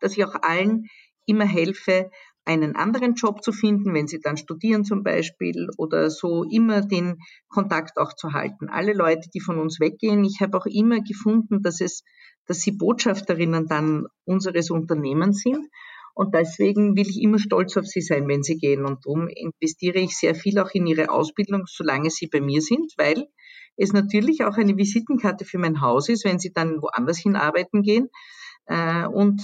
dass 0.00 0.16
ich 0.16 0.24
auch 0.24 0.34
allen 0.42 0.86
immer 1.26 1.44
helfe, 1.44 2.10
einen 2.44 2.74
anderen 2.74 3.14
Job 3.14 3.42
zu 3.44 3.52
finden, 3.52 3.94
wenn 3.94 4.08
sie 4.08 4.20
dann 4.20 4.36
studieren 4.36 4.84
zum 4.84 5.04
Beispiel 5.04 5.68
oder 5.76 6.10
so, 6.10 6.44
immer 6.44 6.80
den 6.82 7.18
Kontakt 7.48 7.98
auch 7.98 8.14
zu 8.14 8.32
halten. 8.32 8.68
Alle 8.68 8.94
Leute, 8.94 9.28
die 9.32 9.40
von 9.40 9.58
uns 9.58 9.78
weggehen, 9.78 10.24
ich 10.24 10.40
habe 10.40 10.58
auch 10.58 10.66
immer 10.66 11.00
gefunden, 11.00 11.62
dass 11.62 11.80
es, 11.80 12.02
dass 12.46 12.60
sie 12.60 12.72
Botschafterinnen 12.72 13.68
dann 13.68 14.06
unseres 14.24 14.70
Unternehmens 14.70 15.42
sind. 15.42 15.68
Und 16.14 16.34
deswegen 16.34 16.96
will 16.96 17.08
ich 17.08 17.22
immer 17.22 17.38
stolz 17.38 17.76
auf 17.76 17.86
sie 17.86 18.02
sein, 18.02 18.28
wenn 18.28 18.42
sie 18.42 18.56
gehen. 18.56 18.84
Und 18.84 19.06
darum 19.06 19.28
investiere 19.28 19.98
ich 19.98 20.16
sehr 20.16 20.34
viel 20.34 20.58
auch 20.58 20.70
in 20.72 20.86
ihre 20.86 21.10
Ausbildung, 21.10 21.64
solange 21.66 22.10
sie 22.10 22.26
bei 22.26 22.40
mir 22.40 22.60
sind, 22.60 22.92
weil 22.98 23.28
es 23.76 23.92
natürlich 23.92 24.44
auch 24.44 24.56
eine 24.56 24.76
Visitenkarte 24.76 25.44
für 25.44 25.58
mein 25.58 25.80
Haus 25.80 26.08
ist, 26.08 26.24
wenn 26.24 26.38
sie 26.38 26.52
dann 26.52 26.82
woanders 26.82 27.18
hin 27.18 27.36
arbeiten 27.36 27.82
gehen. 27.82 28.08
Äh, 28.66 29.06
und 29.06 29.42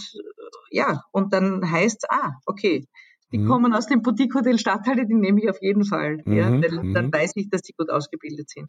ja, 0.70 1.02
und 1.12 1.32
dann 1.32 1.70
heißt 1.70 2.04
es, 2.04 2.10
ah, 2.10 2.32
okay, 2.44 2.84
die 3.32 3.38
mhm. 3.38 3.48
kommen 3.48 3.74
aus 3.74 3.86
dem 3.86 4.02
Boutique 4.02 4.34
Hotel 4.34 4.58
Stadthalle, 4.58 5.06
die 5.06 5.14
nehme 5.14 5.40
ich 5.40 5.50
auf 5.50 5.60
jeden 5.60 5.84
Fall. 5.84 6.22
Mhm. 6.24 6.32
Ja, 6.32 6.50
weil 6.50 6.82
mhm. 6.82 6.94
dann 6.94 7.12
weiß 7.12 7.32
ich, 7.36 7.50
dass 7.50 7.62
sie 7.64 7.72
gut 7.72 7.90
ausgebildet 7.90 8.50
sind. 8.50 8.68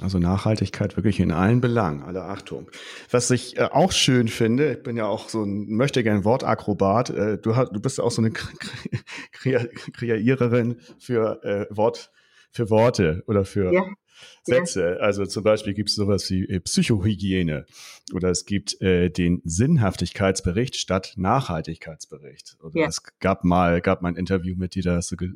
Also 0.00 0.18
Nachhaltigkeit 0.18 0.96
wirklich 0.96 1.20
in 1.20 1.32
allen 1.32 1.60
Belangen, 1.60 2.02
alle 2.02 2.22
Achtung. 2.22 2.70
Was 3.10 3.30
ich 3.30 3.58
äh, 3.58 3.68
auch 3.70 3.92
schön 3.92 4.28
finde, 4.28 4.72
ich 4.72 4.82
bin 4.82 4.96
ja 4.96 5.06
auch 5.06 5.28
so 5.28 5.44
ein, 5.44 5.68
möchte 5.68 6.02
gern 6.02 6.24
Wortakrobat, 6.24 7.10
äh, 7.10 7.38
du, 7.38 7.56
hast, 7.56 7.72
du 7.72 7.80
bist 7.80 8.00
auch 8.00 8.10
so 8.10 8.22
eine 8.22 8.32
Kreiererin 9.92 10.80
für 10.98 11.44
äh, 11.44 11.66
Wort, 11.70 12.12
für 12.50 12.70
Worte 12.70 13.22
oder 13.26 13.44
für 13.44 13.72
ja. 13.72 13.84
Sätze. 14.42 14.98
Also 15.00 15.26
zum 15.26 15.44
Beispiel 15.44 15.74
gibt 15.74 15.90
es 15.90 15.94
sowas 15.94 16.28
wie 16.30 16.44
äh, 16.48 16.60
Psychohygiene 16.60 17.66
oder 18.12 18.30
es 18.30 18.46
gibt 18.46 18.80
äh, 18.80 19.10
den 19.10 19.40
Sinnhaftigkeitsbericht 19.44 20.76
statt 20.76 21.14
Nachhaltigkeitsbericht. 21.16 22.56
Oder 22.62 22.80
ja. 22.80 22.86
es 22.88 23.02
gab 23.20 23.44
mal, 23.44 23.80
gab 23.80 24.02
mal 24.02 24.08
ein 24.08 24.16
Interview 24.16 24.54
mit 24.56 24.74
dir, 24.74 24.82
da 24.82 24.96
hast 24.96 25.12
du 25.12 25.16
ge 25.16 25.30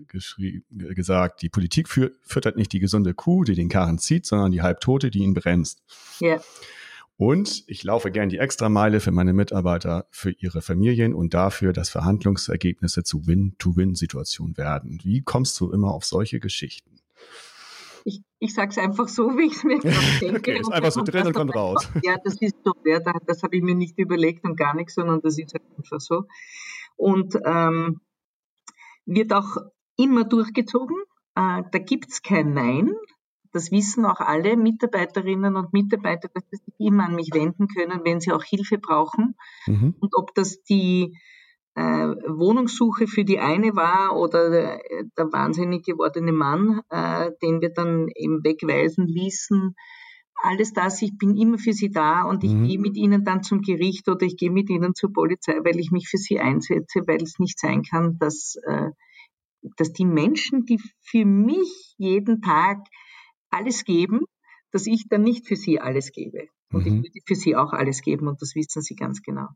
gesagt, 0.71 1.43
die 1.43 1.49
Politik 1.49 1.89
für, 1.89 2.13
füttert 2.23 2.57
nicht 2.57 2.73
die 2.73 2.81
gesunde 2.81 3.15
Kuh, 3.15 3.45
die 3.45 3.55
den 3.55 3.69
Karren 3.69 3.99
zieht, 3.99 4.27
sondern 4.27 4.53
die 4.53 4.63
Halbtote, 4.63 5.11
die 5.11 5.21
ihn 5.21 5.35
bremst. 5.35 5.83
Ja. 6.21 6.41
Und 7.17 7.63
ich 7.69 7.85
laufe 7.85 8.11
gern 8.11 8.29
die 8.29 8.39
Extrameile 8.39 8.99
für 8.99 9.13
meine 9.13 9.33
Mitarbeiter, 9.33 10.07
für 10.11 10.33
ihre 10.33 10.63
Familien 10.63 11.15
und 11.15 11.33
dafür, 11.33 11.73
dass 11.73 11.89
Verhandlungsergebnisse 11.89 13.05
zu 13.05 13.27
Win-to-Win-Situationen 13.27 14.57
werden. 14.57 14.99
Wie 15.05 15.23
kommst 15.23 15.61
du 15.61 15.71
immer 15.71 15.95
auf 15.95 16.05
solche 16.05 16.41
Geschichten? 16.41 16.99
Ich, 18.05 18.23
ich 18.39 18.55
sage 18.55 18.71
es 18.71 18.79
einfach 18.79 19.09
so, 19.09 19.37
wie 19.37 19.47
ich 19.47 19.57
es 19.57 19.65
mir 19.65 19.79
gerade 19.79 19.97
denke. 20.21 20.39
okay, 20.39 20.61
ist 20.61 20.73
einfach 20.73 20.93
so 20.93 21.03
drin 21.03 21.27
und 21.27 21.33
kommt 21.33 21.55
raus. 21.55 21.89
Ja, 22.05 22.17
das 22.23 22.41
ist 22.41 22.57
so, 22.63 22.73
ja, 22.85 23.01
das 23.01 23.43
habe 23.43 23.57
ich 23.57 23.63
mir 23.63 23.75
nicht 23.75 23.99
überlegt 23.99 24.45
und 24.45 24.57
gar 24.57 24.75
nichts, 24.75 24.95
sondern 24.95 25.21
das 25.23 25.39
ist 25.39 25.55
einfach 25.55 26.01
so. 26.01 26.25
Und 26.97 27.37
ähm, 27.45 28.01
wird 29.07 29.33
auch 29.33 29.57
immer 29.97 30.25
durchgezogen. 30.25 30.97
Äh, 31.35 31.63
da 31.71 31.79
gibt 31.79 32.11
es 32.11 32.23
kein 32.23 32.53
Nein. 32.53 32.95
Das 33.53 33.71
wissen 33.71 34.05
auch 34.05 34.21
alle 34.21 34.57
Mitarbeiterinnen 34.57 35.57
und 35.57 35.73
Mitarbeiter, 35.73 36.29
dass 36.29 36.43
sie 36.51 36.57
sich 36.57 36.75
immer 36.79 37.07
an 37.07 37.15
mich 37.15 37.31
wenden 37.33 37.69
können, 37.69 38.01
wenn 38.05 38.21
sie 38.21 38.33
auch 38.33 38.43
Hilfe 38.43 38.79
brauchen. 38.79 39.37
Mhm. 39.67 39.95
Und 39.99 40.13
ob 40.17 40.35
das 40.35 40.63
die 40.65 41.17
Wohnungssuche 41.83 43.07
für 43.07 43.25
die 43.25 43.41
eine 43.41 43.75
war 43.75 44.17
oder 44.17 44.51
der, 44.51 44.81
der 45.17 45.33
wahnsinnig 45.33 45.85
gewordene 45.85 46.33
Mann, 46.33 46.81
äh, 46.91 47.33
den 47.43 47.61
wir 47.61 47.71
dann 47.71 48.09
eben 48.15 48.45
wegweisen 48.45 49.07
ließen. 49.07 49.75
Alles 50.43 50.73
das, 50.73 51.01
ich 51.03 51.17
bin 51.17 51.37
immer 51.37 51.59
für 51.59 51.73
sie 51.73 51.91
da 51.91 52.25
und 52.25 52.45
ich 52.45 52.53
mhm. 52.53 52.67
gehe 52.67 52.79
mit 52.79 52.97
ihnen 52.97 53.25
dann 53.25 53.43
zum 53.43 53.63
Gericht 53.63 54.09
oder 54.09 54.27
ich 54.27 54.37
gehe 54.37 54.51
mit 54.51 54.69
ihnen 54.69 54.95
zur 54.95 55.13
Polizei, 55.13 55.59
weil 55.65 55.79
ich 55.79 55.91
mich 55.91 56.09
für 56.09 56.19
sie 56.19 56.39
einsetze, 56.39 57.01
weil 57.07 57.23
es 57.23 57.39
nicht 57.39 57.59
sein 57.59 57.83
kann, 57.83 58.19
dass, 58.19 58.57
äh, 58.67 58.91
dass 59.77 59.93
die 59.93 60.05
Menschen, 60.05 60.65
die 60.67 60.79
für 61.01 61.25
mich 61.25 61.95
jeden 61.97 62.43
Tag 62.43 62.79
alles 63.51 63.85
geben, 63.85 64.27
dass 64.71 64.87
ich 64.87 65.09
dann 65.09 65.23
nicht 65.23 65.47
für 65.47 65.57
sie 65.57 65.81
alles 65.81 66.13
gebe. 66.13 66.49
Und 66.73 66.85
mhm. 66.85 66.87
ich 66.87 66.95
würde 66.95 67.21
für 67.27 67.35
sie 67.37 67.57
auch 67.57 67.73
alles 67.73 68.03
geben 68.03 68.29
und 68.29 68.43
das 68.43 68.55
wissen 68.55 68.83
sie 68.83 68.97
ganz 68.97 69.23
genau. 69.23 69.49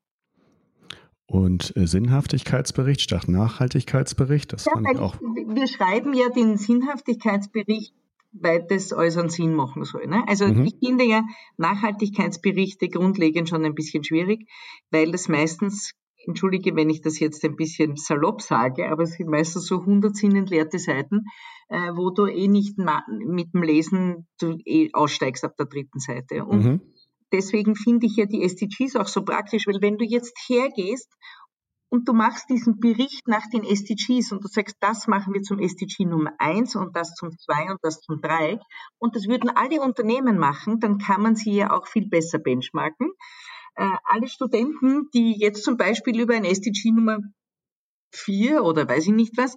Und 1.30 1.76
äh, 1.76 1.86
Sinnhaftigkeitsbericht 1.86 3.02
statt 3.02 3.28
Nachhaltigkeitsbericht, 3.28 4.54
das 4.54 4.64
ja, 4.64 4.72
fand 4.72 4.88
ich 4.90 4.98
auch. 4.98 5.20
Wir 5.20 5.68
schreiben 5.68 6.14
ja 6.14 6.30
den 6.30 6.56
Sinnhaftigkeitsbericht, 6.56 7.92
weil 8.32 8.64
das 8.66 8.94
alles 8.94 9.18
einen 9.18 9.28
Sinn 9.28 9.54
machen 9.54 9.84
soll. 9.84 10.06
Ne? 10.06 10.24
Also 10.26 10.48
mhm. 10.48 10.64
ich 10.64 10.76
finde 10.82 11.04
ja 11.04 11.22
Nachhaltigkeitsberichte 11.58 12.88
grundlegend 12.88 13.50
schon 13.50 13.62
ein 13.66 13.74
bisschen 13.74 14.04
schwierig, 14.04 14.48
weil 14.90 15.12
das 15.12 15.28
meistens, 15.28 15.92
entschuldige, 16.26 16.74
wenn 16.76 16.88
ich 16.88 17.02
das 17.02 17.18
jetzt 17.18 17.44
ein 17.44 17.56
bisschen 17.56 17.96
salopp 17.96 18.40
sage, 18.40 18.90
aber 18.90 19.02
es 19.02 19.12
sind 19.12 19.28
meistens 19.28 19.66
so 19.66 19.80
100 19.80 20.16
sinnentleerte 20.16 20.78
Seiten, 20.78 21.26
äh, 21.68 21.92
wo 21.94 22.08
du 22.08 22.24
eh 22.24 22.48
nicht 22.48 22.78
mit 22.78 23.52
dem 23.52 23.62
Lesen 23.62 24.26
du 24.40 24.56
eh 24.64 24.88
aussteigst 24.94 25.44
ab 25.44 25.56
der 25.58 25.66
dritten 25.66 26.00
Seite. 26.00 26.46
Und 26.46 26.64
mhm 26.64 26.80
deswegen 27.32 27.76
finde 27.76 28.06
ich 28.06 28.16
ja 28.16 28.26
die 28.26 28.42
SDGs 28.42 28.96
auch 28.96 29.06
so 29.06 29.24
praktisch, 29.24 29.66
weil 29.66 29.80
wenn 29.80 29.98
du 29.98 30.04
jetzt 30.04 30.36
hergehst 30.48 31.12
und 31.90 32.06
du 32.08 32.12
machst 32.12 32.48
diesen 32.50 32.80
Bericht 32.80 33.28
nach 33.28 33.48
den 33.50 33.64
SDGs 33.64 34.32
und 34.32 34.44
du 34.44 34.48
sagst, 34.48 34.76
das 34.80 35.06
machen 35.06 35.32
wir 35.32 35.42
zum 35.42 35.58
SDG 35.58 36.04
Nummer 36.04 36.32
eins 36.38 36.76
und 36.76 36.94
das 36.94 37.14
zum 37.14 37.30
zwei 37.38 37.70
und 37.70 37.78
das 37.82 38.00
zum 38.00 38.20
drei 38.20 38.60
und 38.98 39.16
das 39.16 39.26
würden 39.26 39.50
alle 39.50 39.80
Unternehmen 39.80 40.38
machen, 40.38 40.80
dann 40.80 40.98
kann 40.98 41.22
man 41.22 41.36
sie 41.36 41.52
ja 41.52 41.72
auch 41.72 41.86
viel 41.86 42.08
besser 42.08 42.38
benchmarken. 42.38 43.12
Äh, 43.74 43.90
alle 44.04 44.28
Studenten, 44.28 45.08
die 45.14 45.38
jetzt 45.38 45.64
zum 45.64 45.76
Beispiel 45.76 46.20
über 46.20 46.34
ein 46.34 46.44
SDG 46.44 46.90
Nummer 46.90 47.18
vier 48.12 48.64
oder 48.64 48.88
weiß 48.88 49.06
ich 49.06 49.12
nicht 49.12 49.36
was 49.36 49.56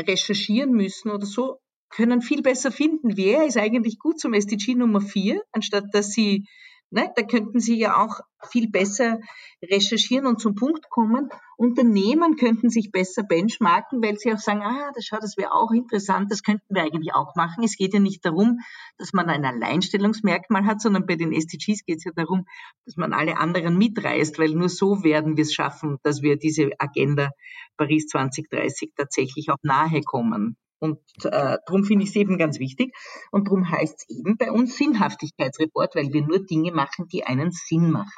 recherchieren 0.00 0.72
müssen 0.72 1.10
oder 1.10 1.26
so, 1.26 1.58
können 1.90 2.22
viel 2.22 2.42
besser 2.42 2.72
finden, 2.72 3.16
wer 3.16 3.44
ist 3.44 3.58
eigentlich 3.58 3.98
gut 3.98 4.18
zum 4.18 4.32
SDG 4.32 4.74
Nummer 4.74 5.00
vier, 5.00 5.42
anstatt 5.52 5.84
dass 5.92 6.10
sie 6.10 6.46
Ne? 6.92 7.10
Da 7.16 7.22
könnten 7.22 7.58
Sie 7.58 7.78
ja 7.78 7.96
auch 7.96 8.20
viel 8.50 8.70
besser 8.70 9.18
recherchieren 9.62 10.26
und 10.26 10.40
zum 10.40 10.54
Punkt 10.54 10.90
kommen. 10.90 11.30
Unternehmen 11.56 12.36
könnten 12.36 12.68
sich 12.68 12.90
besser 12.92 13.22
benchmarken, 13.22 14.02
weil 14.02 14.18
sie 14.18 14.32
auch 14.32 14.38
sagen, 14.38 14.60
ah, 14.62 14.92
das, 14.94 15.06
schau, 15.06 15.16
das 15.18 15.38
wäre 15.38 15.52
auch 15.52 15.70
interessant, 15.70 16.30
das 16.30 16.42
könnten 16.42 16.74
wir 16.74 16.82
eigentlich 16.82 17.14
auch 17.14 17.34
machen. 17.34 17.64
Es 17.64 17.76
geht 17.76 17.94
ja 17.94 18.00
nicht 18.00 18.24
darum, 18.26 18.60
dass 18.98 19.14
man 19.14 19.30
ein 19.30 19.44
Alleinstellungsmerkmal 19.44 20.66
hat, 20.66 20.82
sondern 20.82 21.06
bei 21.06 21.16
den 21.16 21.32
SDGs 21.32 21.84
geht 21.86 21.98
es 21.98 22.04
ja 22.04 22.12
darum, 22.14 22.44
dass 22.84 22.96
man 22.96 23.14
alle 23.14 23.38
anderen 23.38 23.78
mitreißt, 23.78 24.38
weil 24.38 24.50
nur 24.50 24.68
so 24.68 25.02
werden 25.02 25.38
wir 25.38 25.42
es 25.42 25.54
schaffen, 25.54 25.96
dass 26.02 26.20
wir 26.20 26.36
diese 26.36 26.70
Agenda 26.78 27.30
Paris 27.78 28.06
2030 28.08 28.92
tatsächlich 28.96 29.48
auch 29.48 29.56
nahe 29.62 30.02
kommen. 30.02 30.58
Und 30.82 30.98
äh, 31.24 31.58
darum 31.64 31.84
finde 31.84 32.02
ich 32.02 32.10
es 32.10 32.16
eben 32.16 32.38
ganz 32.38 32.58
wichtig. 32.58 32.92
Und 33.30 33.46
darum 33.46 33.70
heißt 33.70 33.94
es 34.00 34.16
eben 34.18 34.36
bei 34.36 34.50
uns 34.50 34.76
Sinnhaftigkeitsreport, 34.76 35.94
weil 35.94 36.12
wir 36.12 36.22
nur 36.22 36.44
Dinge 36.44 36.72
machen, 36.72 37.06
die 37.06 37.22
einen 37.22 37.52
Sinn 37.52 37.92
machen. 37.92 38.10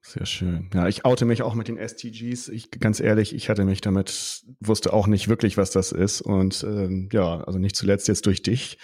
Sehr 0.00 0.24
schön. 0.24 0.70
Ja, 0.72 0.88
ich 0.88 1.04
oute 1.04 1.26
mich 1.26 1.42
auch 1.42 1.54
mit 1.54 1.68
den 1.68 1.76
STGs. 1.76 2.48
Ich 2.48 2.70
ganz 2.70 3.00
ehrlich, 3.00 3.34
ich 3.34 3.50
hatte 3.50 3.64
mich 3.64 3.82
damit, 3.82 4.44
wusste 4.60 4.94
auch 4.94 5.08
nicht 5.08 5.28
wirklich, 5.28 5.58
was 5.58 5.72
das 5.72 5.92
ist. 5.92 6.22
Und 6.22 6.64
ähm, 6.64 7.10
ja, 7.12 7.42
also 7.42 7.58
nicht 7.58 7.76
zuletzt 7.76 8.08
jetzt 8.08 8.24
durch 8.24 8.42
dich 8.42 8.78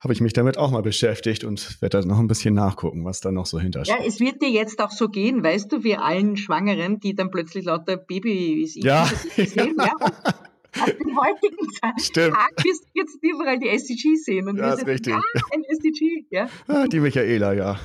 habe 0.00 0.14
ich 0.14 0.22
mich 0.22 0.32
damit 0.32 0.56
auch 0.56 0.70
mal 0.70 0.82
beschäftigt 0.82 1.44
und 1.44 1.80
werde 1.82 2.00
da 2.00 2.06
noch 2.06 2.18
ein 2.18 2.26
bisschen 2.26 2.54
nachgucken, 2.54 3.04
was 3.04 3.20
da 3.20 3.30
noch 3.30 3.44
so 3.44 3.60
hintersteht. 3.60 3.98
Ja, 3.98 4.04
es 4.04 4.18
wird 4.18 4.40
dir 4.40 4.48
jetzt 4.48 4.80
auch 4.80 4.90
so 4.90 5.08
gehen, 5.08 5.44
weißt 5.44 5.70
du, 5.70 5.84
wir 5.84 6.02
allen 6.02 6.38
Schwangeren, 6.38 7.00
die 7.00 7.14
dann 7.14 7.30
plötzlich 7.30 7.66
lauter 7.66 7.98
Babys 7.98 8.76
ja. 8.76 9.04
sehen, 9.36 9.76
ja. 9.78 9.92
Auf 10.78 10.86
den 10.86 11.16
heutigen 11.16 11.66
Stimmt. 11.98 12.34
Tag 12.34 12.64
wirst 12.64 12.84
du 12.84 12.88
jetzt 12.94 13.18
überall 13.22 13.58
die 13.58 13.68
SDGs 13.68 14.24
sehen. 14.24 14.48
Und 14.48 14.58
ja, 14.58 14.74
ist 14.74 14.86
richtig. 14.86 15.14
Ah, 15.14 15.22
ein 15.52 15.64
SDG, 15.64 16.26
ja. 16.30 16.48
Ah, 16.68 16.86
die 16.86 17.00
Michaela, 17.00 17.52
ja. 17.52 17.80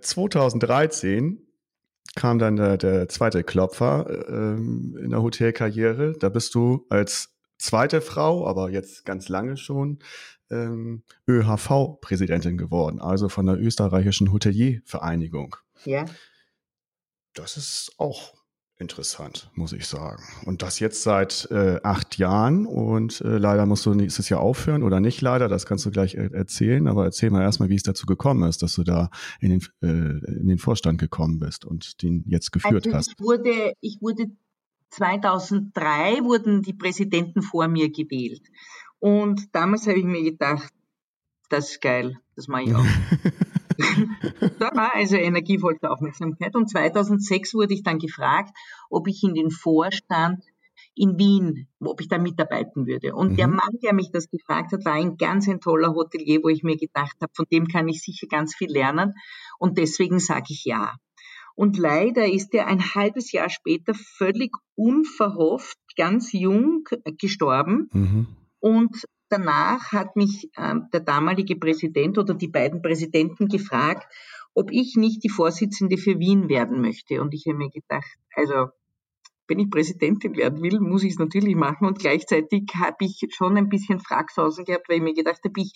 2013 0.00 1.36
äh, 1.36 1.52
kam 2.14 2.38
dann 2.38 2.56
der, 2.56 2.76
der 2.76 3.08
zweite 3.08 3.42
Klopfer 3.42 4.06
äh, 4.08 4.54
in 4.54 5.10
der 5.10 5.22
Hotelkarriere. 5.22 6.14
Da 6.18 6.28
bist 6.28 6.54
du 6.54 6.86
als 6.90 7.34
zweite 7.58 8.00
Frau, 8.00 8.46
aber 8.46 8.70
jetzt 8.70 9.04
ganz 9.04 9.28
lange 9.28 9.56
schon, 9.56 10.00
ähm, 10.50 11.02
ÖHV-Präsidentin 11.26 12.58
geworden, 12.58 13.00
also 13.00 13.28
von 13.28 13.46
der 13.46 13.58
österreichischen 13.58 14.32
Hoteliervereinigung. 14.32 15.56
Ja. 15.84 16.04
Das 17.34 17.56
ist 17.56 17.94
auch 17.96 18.34
interessant, 18.82 19.50
muss 19.54 19.72
ich 19.72 19.86
sagen. 19.86 20.22
Und 20.44 20.60
das 20.60 20.78
jetzt 20.78 21.02
seit 21.02 21.48
äh, 21.50 21.80
acht 21.82 22.18
Jahren 22.18 22.66
und 22.66 23.22
äh, 23.22 23.38
leider 23.38 23.64
musst 23.64 23.86
du 23.86 23.94
nächstes 23.94 24.28
Jahr 24.28 24.40
aufhören 24.40 24.82
oder 24.82 25.00
nicht 25.00 25.22
leider, 25.22 25.48
das 25.48 25.64
kannst 25.64 25.86
du 25.86 25.90
gleich 25.90 26.14
äh, 26.14 26.28
erzählen, 26.32 26.86
aber 26.86 27.04
erzähl 27.04 27.30
mal 27.30 27.40
erstmal, 27.40 27.70
wie 27.70 27.76
es 27.76 27.82
dazu 27.82 28.04
gekommen 28.04 28.46
ist, 28.46 28.62
dass 28.62 28.74
du 28.74 28.82
da 28.82 29.10
in 29.40 29.50
den, 29.50 29.60
äh, 29.80 29.86
in 30.40 30.48
den 30.48 30.58
Vorstand 30.58 31.00
gekommen 31.00 31.38
bist 31.38 31.64
und 31.64 32.02
den 32.02 32.24
jetzt 32.26 32.52
geführt 32.52 32.86
also 32.86 32.98
hast. 32.98 33.08
Ich 33.08 33.24
wurde, 33.24 33.72
ich 33.80 33.98
wurde 34.02 34.26
2003 34.90 36.22
wurden 36.24 36.60
die 36.60 36.74
Präsidenten 36.74 37.40
vor 37.40 37.68
mir 37.68 37.90
gewählt. 37.90 38.42
Und 38.98 39.54
damals 39.54 39.86
habe 39.86 39.98
ich 39.98 40.04
mir 40.04 40.22
gedacht, 40.22 40.70
das 41.48 41.70
ist 41.70 41.80
geil, 41.80 42.18
das 42.36 42.48
mache 42.48 42.64
ich 42.64 42.74
auch. 42.74 42.84
da 44.58 44.70
war 44.74 44.94
also 44.94 45.16
energievolle 45.16 45.78
Aufmerksamkeit. 45.82 46.54
Und 46.54 46.68
2006 46.68 47.54
wurde 47.54 47.74
ich 47.74 47.82
dann 47.82 47.98
gefragt, 47.98 48.50
ob 48.90 49.08
ich 49.08 49.22
in 49.22 49.34
den 49.34 49.50
Vorstand 49.50 50.42
in 50.94 51.18
Wien, 51.18 51.68
ob 51.80 52.00
ich 52.00 52.08
da 52.08 52.18
mitarbeiten 52.18 52.86
würde. 52.86 53.14
Und 53.14 53.32
mhm. 53.32 53.36
der 53.36 53.48
Mann, 53.48 53.78
der 53.82 53.94
mich 53.94 54.10
das 54.12 54.28
gefragt 54.30 54.72
hat, 54.72 54.84
war 54.84 54.94
ein 54.94 55.16
ganz 55.16 55.48
ein 55.48 55.60
toller 55.60 55.94
Hotelier, 55.94 56.40
wo 56.42 56.48
ich 56.48 56.62
mir 56.62 56.76
gedacht 56.76 57.16
habe, 57.20 57.32
von 57.34 57.46
dem 57.50 57.66
kann 57.66 57.88
ich 57.88 58.02
sicher 58.02 58.26
ganz 58.26 58.54
viel 58.54 58.70
lernen. 58.70 59.14
Und 59.58 59.78
deswegen 59.78 60.18
sage 60.18 60.46
ich 60.50 60.64
ja. 60.64 60.94
Und 61.54 61.78
leider 61.78 62.26
ist 62.30 62.54
er 62.54 62.66
ein 62.66 62.94
halbes 62.94 63.32
Jahr 63.32 63.50
später 63.50 63.94
völlig 63.94 64.50
unverhofft, 64.74 65.78
ganz 65.96 66.32
jung 66.32 66.84
gestorben. 67.18 67.88
Mhm. 67.92 68.26
Und 68.58 69.04
danach 69.32 69.92
hat 69.92 70.14
mich 70.14 70.50
äh, 70.56 70.74
der 70.92 71.00
damalige 71.00 71.56
Präsident 71.56 72.18
oder 72.18 72.34
die 72.34 72.48
beiden 72.48 72.82
Präsidenten 72.82 73.48
gefragt, 73.48 74.06
ob 74.54 74.70
ich 74.70 74.96
nicht 74.96 75.24
die 75.24 75.30
Vorsitzende 75.30 75.96
für 75.96 76.18
Wien 76.18 76.48
werden 76.48 76.80
möchte. 76.82 77.20
Und 77.20 77.32
ich 77.32 77.46
habe 77.46 77.56
mir 77.56 77.70
gedacht, 77.70 78.16
also 78.34 78.68
wenn 79.48 79.58
ich 79.58 79.70
Präsidentin 79.70 80.36
werden 80.36 80.62
will, 80.62 80.80
muss 80.80 81.02
ich 81.02 81.12
es 81.12 81.18
natürlich 81.18 81.56
machen. 81.56 81.86
Und 81.86 81.98
gleichzeitig 81.98 82.64
habe 82.78 82.96
ich 83.00 83.20
schon 83.30 83.56
ein 83.56 83.68
bisschen 83.68 84.00
Fragsausen 84.00 84.64
gehabt, 84.64 84.88
weil 84.88 84.96
ich 84.98 85.02
mir 85.02 85.14
gedacht 85.14 85.40
habe, 85.44 85.60
ich, 85.60 85.72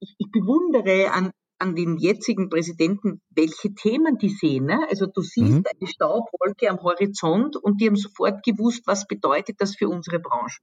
ich, 0.00 0.14
ich 0.18 0.30
bewundere 0.30 1.10
an, 1.12 1.30
an 1.58 1.74
den 1.74 1.96
jetzigen 1.96 2.50
Präsidenten, 2.50 3.20
welche 3.30 3.74
Themen 3.74 4.18
die 4.18 4.28
sehen. 4.28 4.66
Ne? 4.66 4.86
Also 4.90 5.06
du 5.06 5.22
siehst 5.22 5.52
mhm. 5.52 5.64
eine 5.80 5.88
Staubwolke 5.88 6.68
am 6.68 6.82
Horizont 6.82 7.56
und 7.56 7.80
die 7.80 7.86
haben 7.86 7.96
sofort 7.96 8.44
gewusst, 8.44 8.82
was 8.86 9.06
bedeutet 9.06 9.56
das 9.60 9.74
für 9.76 9.88
unsere 9.88 10.20
Branche. 10.20 10.60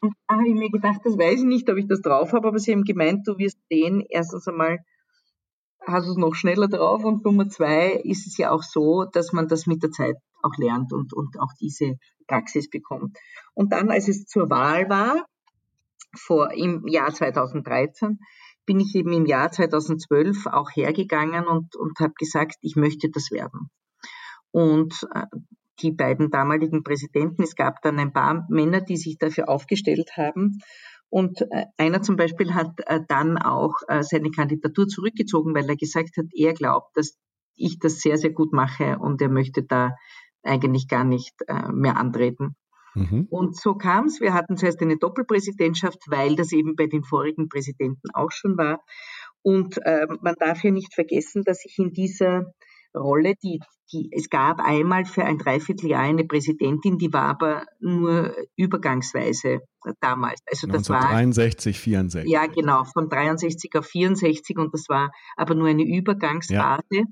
Und 0.00 0.14
da 0.28 0.36
habe 0.36 0.48
ich 0.48 0.54
mir 0.54 0.70
gedacht, 0.70 1.00
das 1.04 1.16
weiß 1.16 1.40
ich 1.40 1.46
nicht, 1.46 1.68
ob 1.70 1.78
ich 1.78 1.86
das 1.86 2.02
drauf 2.02 2.32
habe, 2.32 2.48
aber 2.48 2.58
sie 2.58 2.72
haben 2.72 2.84
gemeint, 2.84 3.26
du 3.26 3.38
wirst 3.38 3.58
sehen, 3.70 4.04
erstens 4.08 4.46
einmal 4.48 4.84
hast 5.86 6.06
du 6.06 6.12
es 6.12 6.16
noch 6.16 6.34
schneller 6.34 6.68
drauf 6.68 7.04
und 7.04 7.24
Nummer 7.24 7.48
zwei 7.48 7.92
ist 8.04 8.26
es 8.26 8.36
ja 8.36 8.50
auch 8.50 8.62
so, 8.62 9.04
dass 9.04 9.32
man 9.32 9.48
das 9.48 9.66
mit 9.66 9.82
der 9.82 9.90
Zeit 9.90 10.16
auch 10.42 10.56
lernt 10.56 10.92
und, 10.92 11.12
und 11.12 11.38
auch 11.40 11.52
diese 11.60 11.96
Praxis 12.26 12.68
bekommt. 12.68 13.18
Und 13.54 13.72
dann, 13.72 13.90
als 13.90 14.08
es 14.08 14.26
zur 14.26 14.50
Wahl 14.50 14.88
war, 14.88 15.26
vor 16.14 16.52
im 16.52 16.86
Jahr 16.86 17.12
2013, 17.12 18.18
bin 18.66 18.80
ich 18.80 18.94
eben 18.94 19.12
im 19.12 19.26
Jahr 19.26 19.50
2012 19.50 20.46
auch 20.46 20.70
hergegangen 20.70 21.46
und, 21.46 21.76
und 21.76 21.98
habe 22.00 22.14
gesagt, 22.18 22.56
ich 22.62 22.76
möchte 22.76 23.10
das 23.10 23.30
werden. 23.30 23.70
Und 24.50 25.06
äh, 25.14 25.26
die 25.80 25.92
beiden 25.92 26.30
damaligen 26.30 26.82
Präsidenten. 26.82 27.42
Es 27.42 27.54
gab 27.56 27.82
dann 27.82 27.98
ein 27.98 28.12
paar 28.12 28.46
Männer, 28.48 28.80
die 28.80 28.96
sich 28.96 29.18
dafür 29.18 29.48
aufgestellt 29.48 30.12
haben. 30.16 30.58
Und 31.08 31.42
äh, 31.42 31.66
einer 31.76 32.02
zum 32.02 32.16
Beispiel 32.16 32.54
hat 32.54 32.72
äh, 32.86 33.00
dann 33.06 33.38
auch 33.38 33.74
äh, 33.88 34.02
seine 34.02 34.30
Kandidatur 34.30 34.88
zurückgezogen, 34.88 35.54
weil 35.54 35.68
er 35.68 35.76
gesagt 35.76 36.16
hat, 36.16 36.26
er 36.32 36.54
glaubt, 36.54 36.96
dass 36.96 37.16
ich 37.56 37.78
das 37.78 38.00
sehr, 38.00 38.18
sehr 38.18 38.32
gut 38.32 38.52
mache 38.52 38.98
und 38.98 39.22
er 39.22 39.28
möchte 39.28 39.62
da 39.62 39.94
eigentlich 40.42 40.88
gar 40.88 41.04
nicht 41.04 41.34
mehr 41.72 41.96
antreten. 41.96 42.56
Mhm. 42.94 43.26
Und 43.30 43.56
so 43.56 43.74
kam 43.74 44.06
es. 44.06 44.20
Wir 44.20 44.34
hatten 44.34 44.56
zuerst 44.56 44.80
eine 44.82 44.98
Doppelpräsidentschaft, 44.98 45.98
weil 46.08 46.36
das 46.36 46.52
eben 46.52 46.76
bei 46.76 46.86
den 46.86 47.02
vorigen 47.02 47.48
Präsidenten 47.48 48.10
auch 48.12 48.30
schon 48.30 48.56
war. 48.56 48.82
Und 49.42 49.78
äh, 49.84 50.06
man 50.20 50.34
darf 50.38 50.64
ja 50.64 50.70
nicht 50.70 50.94
vergessen, 50.94 51.42
dass 51.44 51.64
ich 51.64 51.78
in 51.78 51.92
dieser 51.92 52.54
Rolle, 52.94 53.34
die, 53.42 53.60
die, 53.92 54.08
es 54.12 54.30
gab 54.30 54.60
einmal 54.60 55.04
für 55.04 55.24
ein 55.24 55.38
Dreivierteljahr 55.38 56.02
eine 56.02 56.24
Präsidentin, 56.24 56.98
die 56.98 57.12
war 57.12 57.24
aber 57.24 57.66
nur 57.80 58.34
übergangsweise 58.56 59.60
damals. 60.00 60.40
Also 60.46 60.66
das 60.66 60.90
1963, 60.90 61.76
war 61.76 61.82
64. 61.82 62.30
Ja, 62.30 62.46
genau, 62.46 62.84
von 62.84 63.08
63 63.08 63.74
auf 63.76 63.86
64 63.86 64.58
und 64.58 64.72
das 64.72 64.88
war 64.88 65.10
aber 65.36 65.54
nur 65.54 65.68
eine 65.68 65.84
Übergangsphase. 65.84 66.82
Ja. 66.90 67.04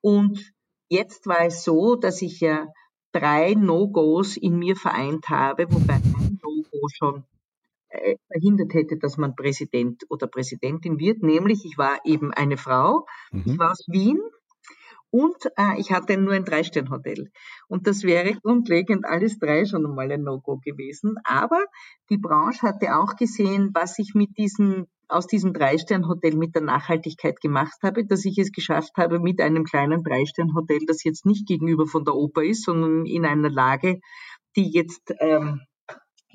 Und 0.00 0.52
jetzt 0.88 1.26
war 1.26 1.46
es 1.46 1.64
so, 1.64 1.96
dass 1.96 2.20
ich 2.22 2.40
ja 2.40 2.66
drei 3.12 3.54
No-Gos 3.54 4.36
in 4.36 4.58
mir 4.58 4.76
vereint 4.76 5.28
habe, 5.28 5.66
wobei 5.70 5.94
ein 5.94 6.38
No-Go 6.42 6.88
schon 6.92 7.24
äh, 7.88 8.16
verhindert 8.30 8.74
hätte, 8.74 8.98
dass 8.98 9.16
man 9.16 9.36
Präsident 9.36 10.02
oder 10.10 10.26
Präsidentin 10.26 10.98
wird, 10.98 11.22
nämlich 11.22 11.64
ich 11.64 11.78
war 11.78 12.00
eben 12.04 12.32
eine 12.32 12.56
Frau, 12.56 13.06
mhm. 13.30 13.42
ich 13.46 13.58
war 13.58 13.70
aus 13.70 13.84
Wien, 13.86 14.20
und 15.14 15.36
äh, 15.56 15.78
ich 15.78 15.92
hatte 15.92 16.16
nur 16.16 16.32
ein 16.32 16.44
Drei-Stern-Hotel. 16.44 17.30
Und 17.68 17.86
das 17.86 18.02
wäre 18.02 18.34
grundlegend 18.34 19.04
alles 19.04 19.38
drei 19.38 19.64
schon 19.64 19.86
einmal 19.86 20.10
ein 20.10 20.24
No-Go 20.24 20.56
gewesen. 20.56 21.18
Aber 21.22 21.60
die 22.10 22.18
Branche 22.18 22.62
hatte 22.62 22.96
auch 22.96 23.14
gesehen, 23.14 23.70
was 23.74 24.00
ich 24.00 24.14
mit 24.16 24.36
diesem, 24.36 24.88
aus 25.06 25.28
diesem 25.28 25.52
Drei-Stern-Hotel 25.52 26.34
mit 26.34 26.56
der 26.56 26.62
Nachhaltigkeit 26.62 27.40
gemacht 27.40 27.78
habe, 27.84 28.04
dass 28.04 28.24
ich 28.24 28.38
es 28.38 28.50
geschafft 28.50 28.96
habe, 28.96 29.20
mit 29.20 29.40
einem 29.40 29.62
kleinen 29.62 30.02
Drei-Stern-Hotel, 30.02 30.80
das 30.88 31.04
jetzt 31.04 31.26
nicht 31.26 31.46
gegenüber 31.46 31.86
von 31.86 32.04
der 32.04 32.16
Oper 32.16 32.42
ist, 32.42 32.64
sondern 32.64 33.06
in 33.06 33.24
einer 33.24 33.50
Lage, 33.50 34.00
die 34.56 34.68
jetzt 34.72 35.14
ähm, 35.20 35.60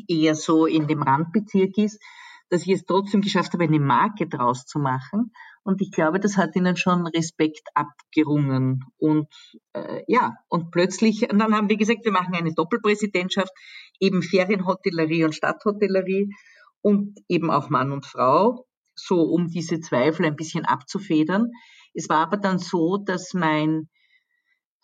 eher 0.08 0.36
so 0.36 0.66
in 0.66 0.88
dem 0.88 1.02
Randbezirk 1.02 1.78
ist, 1.78 2.02
dass 2.50 2.64
ich 2.64 2.74
es 2.74 2.86
trotzdem 2.86 3.22
geschafft 3.22 3.54
habe, 3.54 3.64
eine 3.64 3.80
Marke 3.80 4.28
draus 4.28 4.66
zu 4.66 4.80
machen. 4.80 5.32
Und 5.64 5.82
ich 5.82 5.92
glaube, 5.92 6.20
das 6.20 6.38
hat 6.38 6.56
ihnen 6.56 6.76
schon 6.76 7.06
Respekt 7.08 7.68
abgerungen. 7.76 8.84
Und 8.98 9.28
äh, 9.74 10.04
ja, 10.08 10.36
und 10.48 10.72
plötzlich, 10.72 11.32
und 11.32 11.40
dann 11.40 11.56
haben 11.56 11.70
wir 11.70 11.78
gesagt, 11.78 12.06
wir 12.06 12.12
machen 12.12 12.34
eine 12.34 12.54
Doppelpräsidentschaft, 12.54 13.52
eben 14.00 14.22
Ferienhotellerie 14.22 15.26
und 15.26 15.36
Stadthotellerie 15.36 16.34
und 16.82 17.20
eben 17.28 17.52
auch 17.52 17.70
Mann 17.70 17.92
und 17.92 18.06
Frau, 18.06 18.66
so 18.96 19.22
um 19.22 19.48
diese 19.48 19.80
Zweifel 19.80 20.26
ein 20.26 20.36
bisschen 20.36 20.66
abzufedern. 20.66 21.52
Es 21.94 22.10
war 22.10 22.20
aber 22.20 22.38
dann 22.38 22.58
so, 22.58 22.98
dass 22.98 23.34
mein 23.34 23.90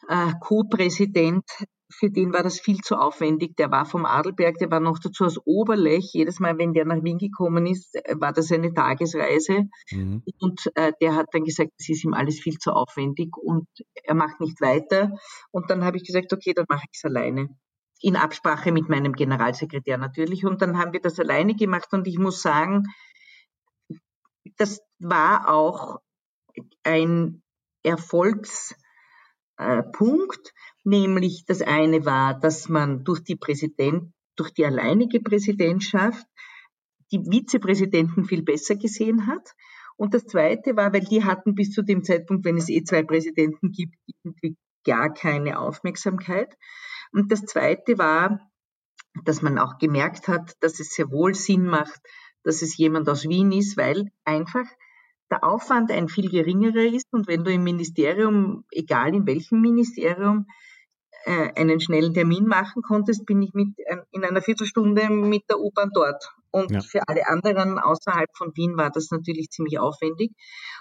äh, 0.08 0.34
Co-Präsident 0.40 1.46
für 1.90 2.10
den 2.10 2.34
war 2.34 2.44
das 2.44 2.60
viel 2.60 2.80
zu 2.80 2.96
aufwendig. 2.96 3.56
Der 3.58 3.72
war 3.72 3.86
vom 3.86 4.06
Adelberg, 4.06 4.58
der 4.58 4.72
war 4.72 4.80
noch 4.80 5.00
dazu 5.00 5.26
aus 5.26 5.40
Oberlech. 5.46 6.12
Jedes 6.14 6.40
Mal, 6.40 6.58
wenn 6.58 6.74
der 6.74 6.86
nach 6.86 7.04
Wien 7.04 7.18
gekommen 7.18 7.66
ist, 7.68 7.96
war 8.20 8.34
das 8.34 8.52
eine 8.52 8.74
Tagesreise. 8.74 9.66
Mhm. 9.92 10.24
Und 10.40 10.72
äh, 10.76 10.94
der 11.02 11.16
hat 11.16 11.28
dann 11.32 11.44
gesagt, 11.44 11.72
es 11.78 11.90
ist 11.90 12.04
ihm 12.04 12.14
alles 12.14 12.40
viel 12.40 12.58
zu 12.58 12.72
aufwendig 12.72 13.36
und 13.38 13.68
er 14.04 14.16
macht 14.16 14.40
nicht 14.40 14.60
weiter. 14.62 15.12
Und 15.52 15.70
dann 15.70 15.84
habe 15.84 15.98
ich 15.98 16.04
gesagt, 16.04 16.34
okay, 16.34 16.54
dann 16.54 16.66
mache 16.70 16.86
ich 16.92 16.98
es 16.98 17.06
alleine. 17.06 17.50
In 18.02 18.16
Absprache 18.16 18.72
mit 18.72 18.90
meinem 18.90 19.14
Generalsekretär 19.14 19.98
natürlich. 19.98 20.46
Und 20.46 20.62
dann 20.62 20.78
haben 20.78 20.94
wir 20.94 21.02
das 21.02 21.20
alleine 21.20 21.56
gemacht 21.56 21.94
und 21.94 22.08
ich 22.08 22.18
muss 22.18 22.42
sagen, 22.42 22.84
das 24.58 24.82
war 25.00 25.50
auch 25.50 26.00
ein 26.84 27.44
Erfolgspunkt, 27.84 30.54
nämlich 30.86 31.46
das 31.46 31.62
eine 31.62 32.06
war, 32.06 32.40
dass 32.40 32.70
man 32.70 33.04
durch 33.04 33.22
die 33.22 33.36
Präsident, 33.36 34.14
durch 34.36 34.52
die 34.54 34.66
alleinige 34.66 35.20
Präsidentschaft 35.20 36.26
die 37.12 37.20
Vizepräsidenten 37.20 38.26
viel 38.26 38.44
besser 38.44 38.76
gesehen 38.76 39.28
hat. 39.28 39.54
Und 39.98 40.14
das 40.14 40.26
zweite 40.26 40.76
war, 40.76 40.94
weil 40.94 41.02
die 41.06 41.24
hatten 41.24 41.56
bis 41.56 41.72
zu 41.72 41.82
dem 41.82 42.04
Zeitpunkt, 42.04 42.46
wenn 42.46 42.58
es 42.58 42.70
eh 42.70 42.84
zwei 42.84 43.04
Präsidenten 43.04 43.72
gibt, 43.72 43.96
irgendwie 44.08 44.58
gar 44.86 45.14
keine 45.14 45.60
Aufmerksamkeit. 45.60 46.56
Und 47.12 47.32
das 47.32 47.44
zweite 47.44 47.98
war, 47.98 48.40
dass 49.24 49.42
man 49.42 49.58
auch 49.58 49.78
gemerkt 49.78 50.28
hat, 50.28 50.54
dass 50.60 50.80
es 50.80 50.94
sehr 50.94 51.10
wohl 51.12 51.34
Sinn 51.34 51.66
macht, 51.66 52.02
dass 52.44 52.62
es 52.62 52.78
jemand 52.78 53.08
aus 53.10 53.28
Wien 53.28 53.52
ist, 53.52 53.78
weil 53.78 54.12
einfach 54.26 54.66
der 55.32 55.44
Aufwand 55.44 55.92
ein 55.92 56.10
viel 56.10 56.30
geringerer 56.30 56.86
ist 56.94 57.08
und 57.12 57.28
wenn 57.28 57.44
du 57.44 57.52
im 57.52 57.64
Ministerium, 57.64 58.66
egal 58.72 59.16
in 59.16 59.26
welchem 59.26 59.62
Ministerium, 59.62 60.46
äh, 61.26 61.52
einen 61.56 61.80
schnellen 61.80 62.14
Termin 62.14 62.46
machen 62.46 62.82
konntest, 62.84 63.26
bin 63.26 63.42
ich 63.42 63.54
mit, 63.54 63.70
äh, 63.80 63.98
in 64.12 64.24
einer 64.24 64.42
Viertelstunde 64.42 65.10
mit 65.10 65.44
der 65.50 65.60
U-Bahn 65.60 65.90
dort. 65.94 66.24
Und 66.52 66.72
ja. 66.72 66.80
für 66.80 67.02
alle 67.08 67.28
anderen 67.28 67.80
außerhalb 67.80 68.30
von 68.34 68.56
Wien 68.56 68.78
war 68.78 68.90
das 68.90 69.12
natürlich 69.12 69.50
ziemlich 69.50 69.78
aufwendig. 69.78 70.32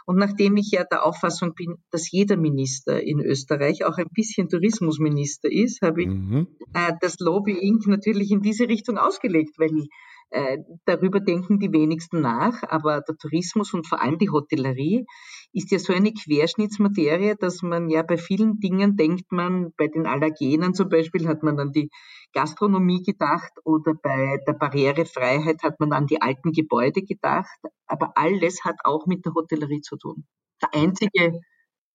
Und 0.06 0.16
nachdem 0.16 0.56
ich 0.56 0.70
ja 0.70 0.84
der 0.84 1.04
Auffassung 1.04 1.54
bin, 1.54 1.76
dass 1.90 2.10
jeder 2.12 2.36
Minister 2.36 3.02
in 3.02 3.20
Österreich 3.20 3.84
auch 3.84 3.96
ein 3.96 4.10
bisschen 4.14 4.48
Tourismusminister 4.48 5.50
ist, 5.50 5.82
habe 5.82 6.02
ich 6.02 6.08
mhm. 6.08 6.46
äh, 6.74 6.92
das 7.00 7.18
Lobbying 7.18 7.80
natürlich 7.86 8.30
in 8.30 8.40
diese 8.40 8.68
Richtung 8.68 8.98
ausgelegt, 8.98 9.58
weil 9.58 9.88
äh, 10.30 10.58
darüber 10.84 11.20
denken 11.20 11.58
die 11.58 11.72
wenigsten 11.72 12.20
nach, 12.20 12.62
aber 12.64 13.00
der 13.00 13.16
Tourismus 13.16 13.72
und 13.74 13.86
vor 13.86 14.02
allem 14.02 14.18
die 14.18 14.30
Hotellerie 14.30 15.06
ist 15.52 15.70
ja 15.70 15.78
so 15.78 15.92
eine 15.92 16.12
Querschnittsmaterie, 16.12 17.36
dass 17.38 17.62
man 17.62 17.88
ja 17.88 18.02
bei 18.02 18.16
vielen 18.16 18.58
Dingen 18.58 18.96
denkt 18.96 19.30
man, 19.30 19.72
bei 19.76 19.88
den 19.88 20.06
Allergenen 20.06 20.74
zum 20.74 20.88
Beispiel 20.88 21.28
hat 21.28 21.42
man 21.42 21.58
an 21.60 21.72
die 21.72 21.90
Gastronomie 22.32 23.02
gedacht 23.02 23.52
oder 23.64 23.94
bei 23.94 24.38
der 24.46 24.54
Barrierefreiheit 24.54 25.62
hat 25.62 25.78
man 25.78 25.92
an 25.92 26.06
die 26.06 26.20
alten 26.20 26.52
Gebäude 26.52 27.02
gedacht, 27.02 27.58
aber 27.86 28.12
alles 28.16 28.64
hat 28.64 28.76
auch 28.84 29.06
mit 29.06 29.24
der 29.24 29.34
Hotellerie 29.34 29.80
zu 29.80 29.96
tun. 29.96 30.26
Der 30.62 30.74
einzige 30.74 31.40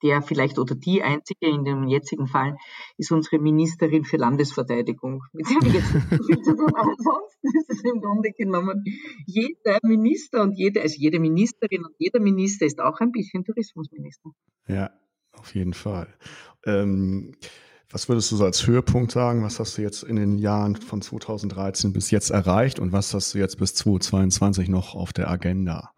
der 0.04 0.22
vielleicht 0.22 0.60
oder 0.60 0.76
die 0.76 1.02
einzige 1.04 1.48
in 1.48 1.64
dem 1.64 1.88
jetzigen 1.88 2.28
Fall 2.28 2.58
ist 2.98 3.12
unsere 3.12 3.40
Ministerin 3.40 4.04
für 4.04 4.18
Landesverteidigung. 4.18 5.24
Mit 5.34 5.48
der 5.50 5.58
wir 5.62 5.80
jetzt 5.80 5.92
viel 6.26 6.42
zu 6.42 6.56
tun. 6.56 6.72
Aber 6.76 6.92
ansonsten 6.92 7.58
ist 7.58 7.70
es 7.70 7.84
im 7.84 8.02
Grunde 8.02 8.32
genommen 8.32 8.84
jeder 9.26 9.80
Minister 9.84 10.42
und 10.42 10.58
jede, 10.58 10.82
also 10.82 10.96
jede 10.98 11.20
Ministerin 11.20 11.86
und 11.86 11.96
jeder 11.98 12.20
Minister 12.20 12.66
ist 12.66 12.80
auch 12.80 13.00
ein 13.00 13.12
bisschen 13.12 13.44
Tourismusminister. 13.44 14.30
Ja, 14.68 14.92
auf 15.34 15.56
jeden 15.56 15.74
Fall. 15.74 16.14
Ähm, 16.66 17.36
was 17.92 18.08
würdest 18.08 18.32
du 18.32 18.36
so 18.36 18.46
als 18.46 18.68
Höhepunkt 18.68 19.12
sagen? 19.12 19.44
Was 19.44 19.60
hast 19.60 19.78
du 19.78 19.82
jetzt 19.82 20.04
in 20.04 20.16
den 20.16 20.38
Jahren 20.38 20.76
von 20.76 21.02
2013 21.02 21.92
bis 21.92 22.12
jetzt 22.12 22.30
erreicht 22.30 22.80
und 22.80 22.92
was 22.92 23.14
hast 23.14 23.34
du 23.34 23.40
jetzt 23.40 23.58
bis 23.58 23.74
2022 23.74 24.70
noch 24.70 24.94
auf 24.94 25.12
der 25.12 25.30
Agenda? 25.30 25.92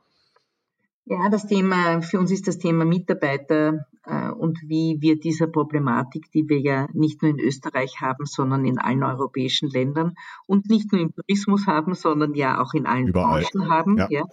Ja, 1.06 1.30
das 1.30 1.48
Thema, 1.48 2.02
für 2.02 2.20
uns 2.20 2.32
ist 2.32 2.48
das 2.48 2.60
Thema 2.60 2.86
Mitarbeiter 2.86 3.86
und 4.04 4.60
wie 4.66 4.98
wir 5.00 5.20
dieser 5.20 5.48
Problematik, 5.48 6.32
die 6.32 6.50
wir 6.50 6.60
ja 6.60 6.88
nicht 6.94 7.22
nur 7.22 7.32
in 7.32 7.40
Österreich 7.40 8.02
haben, 8.02 8.26
sondern 8.26 8.66
in 8.66 8.80
allen 8.80 9.04
europäischen 9.04 9.70
Ländern 9.70 10.16
und 10.48 10.70
nicht 10.70 10.92
nur 10.92 11.02
im 11.02 11.14
Tourismus 11.14 11.68
haben, 11.68 11.94
sondern 11.94 12.34
ja 12.34 12.62
auch 12.62 12.74
in 12.74 12.88
allen 12.88 13.10
Überall. 13.10 13.44
Branchen 13.44 13.70
haben. 13.70 13.98
Ja. 13.98 14.08
ja. 14.10 14.26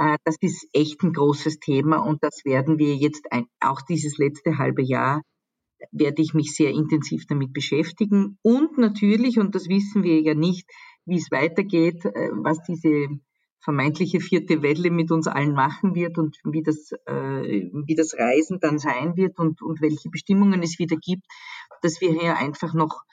Äh, 0.00 0.16
das 0.24 0.36
ist 0.40 0.68
echt 0.72 1.02
ein 1.02 1.12
großes 1.12 1.60
Thema 1.60 1.98
und 1.98 2.22
das 2.22 2.44
werden 2.44 2.78
wir 2.78 2.96
jetzt 2.96 3.30
ein, 3.32 3.46
auch 3.60 3.82
dieses 3.82 4.18
letzte 4.18 4.58
halbe 4.58 4.82
Jahr 4.82 5.22
werde 5.92 6.22
ich 6.22 6.34
mich 6.34 6.54
sehr 6.54 6.70
intensiv 6.70 7.26
damit 7.26 7.52
beschäftigen 7.52 8.38
und 8.42 8.76
natürlich, 8.78 9.38
und 9.38 9.54
das 9.54 9.68
wissen 9.68 10.02
wir 10.02 10.20
ja 10.20 10.34
nicht, 10.34 10.68
wie 11.06 11.16
es 11.16 11.30
weitergeht, 11.30 12.04
äh, 12.04 12.30
was 12.32 12.62
diese 12.62 13.08
vermeintliche 13.60 14.20
vierte 14.20 14.62
Welle 14.62 14.90
mit 14.90 15.10
uns 15.10 15.26
allen 15.26 15.52
machen 15.52 15.94
wird 15.94 16.18
und 16.18 16.38
wie 16.44 16.62
das, 16.62 16.92
äh, 17.06 17.70
wie 17.72 17.94
das 17.94 18.14
Reisen 18.14 18.58
dann 18.60 18.78
sein 18.78 19.16
wird 19.16 19.38
und, 19.38 19.62
und 19.62 19.80
welche 19.80 20.08
Bestimmungen 20.08 20.62
es 20.62 20.78
wieder 20.78 20.96
gibt, 20.96 21.24
dass 21.82 22.00
wir 22.00 22.12
hier 22.12 22.36
einfach 22.36 22.74
noch 22.74 23.04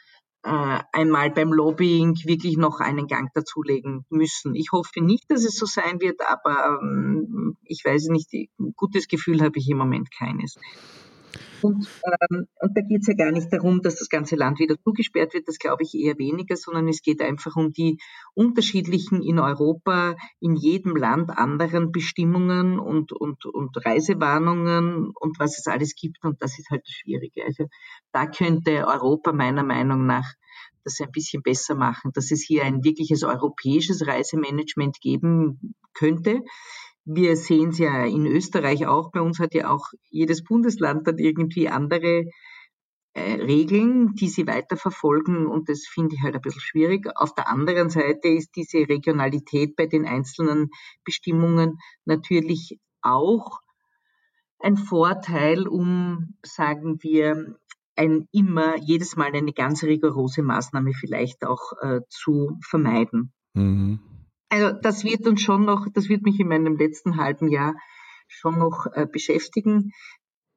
äh, 0.43 0.79
einmal 0.93 1.31
beim 1.31 1.51
Lobbying 1.51 2.15
wirklich 2.25 2.57
noch 2.57 2.79
einen 2.79 3.07
Gang 3.07 3.29
dazulegen 3.33 4.05
müssen. 4.09 4.55
Ich 4.55 4.71
hoffe 4.71 5.01
nicht, 5.01 5.29
dass 5.29 5.43
es 5.43 5.57
so 5.57 5.65
sein 5.65 5.99
wird, 5.99 6.21
aber 6.27 6.79
ähm, 6.81 7.57
ich 7.63 7.83
weiß 7.83 8.07
nicht, 8.07 8.29
gutes 8.75 9.07
Gefühl 9.07 9.41
habe 9.41 9.59
ich 9.59 9.69
im 9.69 9.77
Moment 9.77 10.09
keines. 10.11 10.57
Und, 11.61 11.87
ähm, 12.05 12.47
und 12.59 12.77
da 12.77 12.81
geht 12.81 13.01
es 13.01 13.07
ja 13.07 13.13
gar 13.13 13.31
nicht 13.31 13.51
darum, 13.51 13.81
dass 13.81 13.97
das 13.97 14.09
ganze 14.09 14.35
Land 14.35 14.59
wieder 14.59 14.75
zugesperrt 14.81 15.33
wird, 15.33 15.47
das 15.47 15.59
glaube 15.59 15.83
ich 15.83 15.95
eher 15.95 16.17
weniger, 16.17 16.55
sondern 16.55 16.87
es 16.87 17.01
geht 17.01 17.21
einfach 17.21 17.55
um 17.55 17.73
die 17.73 17.99
unterschiedlichen 18.33 19.21
in 19.21 19.39
Europa, 19.39 20.15
in 20.39 20.55
jedem 20.55 20.95
Land 20.95 21.31
anderen 21.31 21.91
Bestimmungen 21.91 22.79
und, 22.79 23.11
und, 23.11 23.45
und 23.45 23.85
Reisewarnungen 23.85 25.11
und 25.13 25.39
was 25.39 25.57
es 25.57 25.67
alles 25.67 25.95
gibt. 25.95 26.23
Und 26.23 26.41
das 26.41 26.59
ist 26.59 26.69
halt 26.69 26.83
das 26.85 26.93
Schwierige. 26.93 27.43
Also 27.45 27.65
da 28.11 28.27
könnte 28.27 28.87
Europa 28.87 29.31
meiner 29.31 29.63
Meinung 29.63 30.05
nach 30.05 30.33
das 30.83 31.01
ein 31.01 31.11
bisschen 31.11 31.43
besser 31.43 31.75
machen, 31.75 32.11
dass 32.13 32.31
es 32.31 32.41
hier 32.41 32.63
ein 32.63 32.83
wirkliches 32.83 33.23
europäisches 33.23 34.07
Reisemanagement 34.07 35.01
geben 35.01 35.75
könnte. 35.93 36.43
Wir 37.09 37.37
sehen 37.37 37.69
es 37.69 37.77
ja 37.77 38.05
in 38.05 38.25
Österreich 38.25 38.85
auch. 38.85 39.11
Bei 39.11 39.21
uns 39.21 39.39
hat 39.39 39.53
ja 39.53 39.69
auch 39.69 39.87
jedes 40.09 40.43
Bundesland 40.43 41.07
dann 41.07 41.17
irgendwie 41.17 41.69
andere 41.69 42.25
äh, 43.13 43.33
Regeln, 43.35 44.13
die 44.15 44.27
sie 44.27 44.45
weiterverfolgen. 44.45 45.47
Und 45.47 45.69
das 45.69 45.87
finde 45.87 46.15
ich 46.15 46.21
halt 46.21 46.35
ein 46.35 46.41
bisschen 46.41 46.59
schwierig. 46.59 47.07
Auf 47.15 47.33
der 47.33 47.49
anderen 47.49 47.89
Seite 47.89 48.27
ist 48.27 48.57
diese 48.57 48.79
Regionalität 48.89 49.77
bei 49.77 49.85
den 49.85 50.05
einzelnen 50.05 50.69
Bestimmungen 51.05 51.79
natürlich 52.03 52.77
auch 53.01 53.61
ein 54.59 54.75
Vorteil, 54.75 55.65
um, 55.65 56.35
sagen 56.43 57.01
wir, 57.01 57.57
ein 57.95 58.27
immer 58.33 58.77
jedes 58.79 59.15
Mal 59.15 59.31
eine 59.33 59.53
ganz 59.53 59.81
rigorose 59.83 60.43
Maßnahme 60.43 60.91
vielleicht 60.93 61.45
auch 61.45 61.71
äh, 61.81 62.01
zu 62.09 62.57
vermeiden. 62.61 63.31
Mhm. 63.53 64.16
Also 64.49 64.77
das 64.81 65.03
wird 65.03 65.27
uns 65.27 65.41
schon 65.41 65.65
noch, 65.65 65.87
das 65.93 66.09
wird 66.09 66.23
mich 66.23 66.39
in 66.39 66.47
meinem 66.47 66.77
letzten 66.77 67.17
halben 67.17 67.49
Jahr 67.49 67.75
schon 68.27 68.57
noch 68.59 68.87
äh, 68.93 69.05
beschäftigen. 69.05 69.91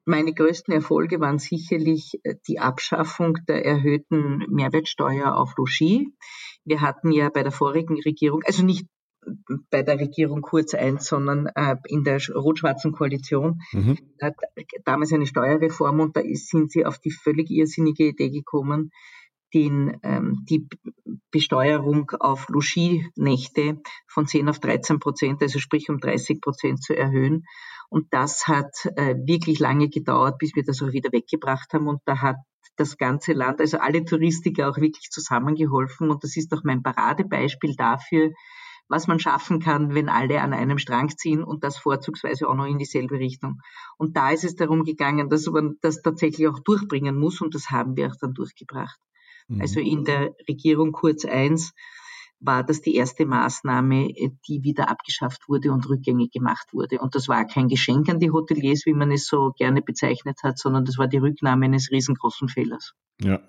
Meine 0.05 0.33
größten 0.33 0.73
Erfolge 0.73 1.19
waren 1.19 1.39
sicherlich 1.39 2.19
äh, 2.23 2.35
die 2.47 2.59
Abschaffung 2.59 3.37
der 3.47 3.65
erhöhten 3.65 4.45
Mehrwertsteuer 4.49 5.35
auf 5.35 5.55
Logis. 5.57 6.07
Wir 6.63 6.81
hatten 6.81 7.11
ja 7.11 7.29
bei 7.29 7.43
der 7.43 7.51
vorigen 7.51 8.01
Regierung, 8.01 8.41
also 8.45 8.63
nicht 8.63 8.87
bei 9.69 9.83
der 9.83 9.99
Regierung 9.99 10.41
Kurz 10.41 10.73
1, 10.73 11.05
sondern 11.05 11.47
äh, 11.55 11.75
in 11.87 12.03
der 12.03 12.19
rot-schwarzen 12.33 12.91
Koalition, 12.91 13.61
mhm. 13.71 13.97
damals 14.83 15.13
eine 15.13 15.27
Steuerreform 15.27 15.99
und 15.99 16.17
da 16.17 16.21
sind 16.33 16.71
sie 16.71 16.85
auf 16.85 16.97
die 16.97 17.11
völlig 17.11 17.49
irrsinnige 17.51 18.07
Idee 18.07 18.29
gekommen, 18.29 18.91
den, 19.53 19.99
ähm, 20.03 20.45
die 20.49 20.67
Besteuerung 21.31 22.11
auf 22.19 22.47
Logienächte 22.49 23.81
von 24.07 24.27
10 24.27 24.49
auf 24.49 24.59
13 24.59 24.99
Prozent, 24.99 25.41
also 25.41 25.59
sprich 25.59 25.89
um 25.89 25.99
30 25.99 26.41
Prozent 26.41 26.83
zu 26.83 26.95
erhöhen. 26.95 27.45
Und 27.89 28.07
das 28.11 28.47
hat 28.47 28.89
äh, 28.95 29.15
wirklich 29.25 29.59
lange 29.59 29.89
gedauert, 29.89 30.37
bis 30.37 30.55
wir 30.55 30.63
das 30.63 30.81
auch 30.81 30.93
wieder 30.93 31.11
weggebracht 31.11 31.73
haben. 31.73 31.87
Und 31.87 32.01
da 32.05 32.21
hat 32.21 32.37
das 32.77 32.97
ganze 32.97 33.33
Land, 33.33 33.59
also 33.59 33.79
alle 33.79 34.05
Touristiker 34.05 34.69
auch 34.69 34.77
wirklich 34.77 35.09
zusammengeholfen. 35.09 36.09
Und 36.09 36.23
das 36.23 36.37
ist 36.37 36.53
auch 36.53 36.63
mein 36.63 36.83
Paradebeispiel 36.83 37.75
dafür, 37.75 38.31
was 38.87 39.07
man 39.07 39.19
schaffen 39.19 39.59
kann, 39.59 39.93
wenn 39.95 40.09
alle 40.09 40.41
an 40.41 40.53
einem 40.53 40.77
Strang 40.77 41.09
ziehen 41.09 41.43
und 41.43 41.63
das 41.63 41.77
vorzugsweise 41.77 42.47
auch 42.47 42.55
noch 42.55 42.65
in 42.65 42.77
dieselbe 42.77 43.19
Richtung. 43.19 43.61
Und 43.97 44.17
da 44.17 44.31
ist 44.31 44.43
es 44.43 44.55
darum 44.55 44.83
gegangen, 44.83 45.29
dass 45.29 45.47
man 45.47 45.77
das 45.81 46.01
tatsächlich 46.01 46.47
auch 46.47 46.59
durchbringen 46.59 47.17
muss 47.17 47.41
und 47.41 47.55
das 47.55 47.71
haben 47.71 47.95
wir 47.95 48.07
auch 48.07 48.15
dann 48.19 48.33
durchgebracht. 48.33 48.99
Also 49.59 49.79
mhm. 49.79 49.85
in 49.85 50.05
der 50.05 50.35
Regierung 50.47 50.91
Kurz 50.91 51.23
I 51.23 51.55
war 52.41 52.63
das 52.63 52.81
die 52.81 52.95
erste 52.95 53.25
Maßnahme, 53.25 54.09
die 54.47 54.63
wieder 54.63 54.89
abgeschafft 54.89 55.47
wurde 55.47 55.71
und 55.71 55.87
rückgängig 55.87 56.31
gemacht 56.31 56.73
wurde. 56.73 56.99
Und 56.99 57.13
das 57.15 57.27
war 57.27 57.45
kein 57.45 57.67
Geschenk 57.67 58.09
an 58.09 58.19
die 58.19 58.31
Hoteliers, 58.31 58.85
wie 58.85 58.93
man 58.93 59.11
es 59.11 59.27
so 59.27 59.51
gerne 59.55 59.81
bezeichnet 59.81 60.39
hat, 60.43 60.57
sondern 60.57 60.85
das 60.85 60.97
war 60.97 61.07
die 61.07 61.19
Rücknahme 61.19 61.65
eines 61.65 61.91
riesengroßen 61.91 62.49
Fehlers. 62.49 62.93
Ja. 63.21 63.39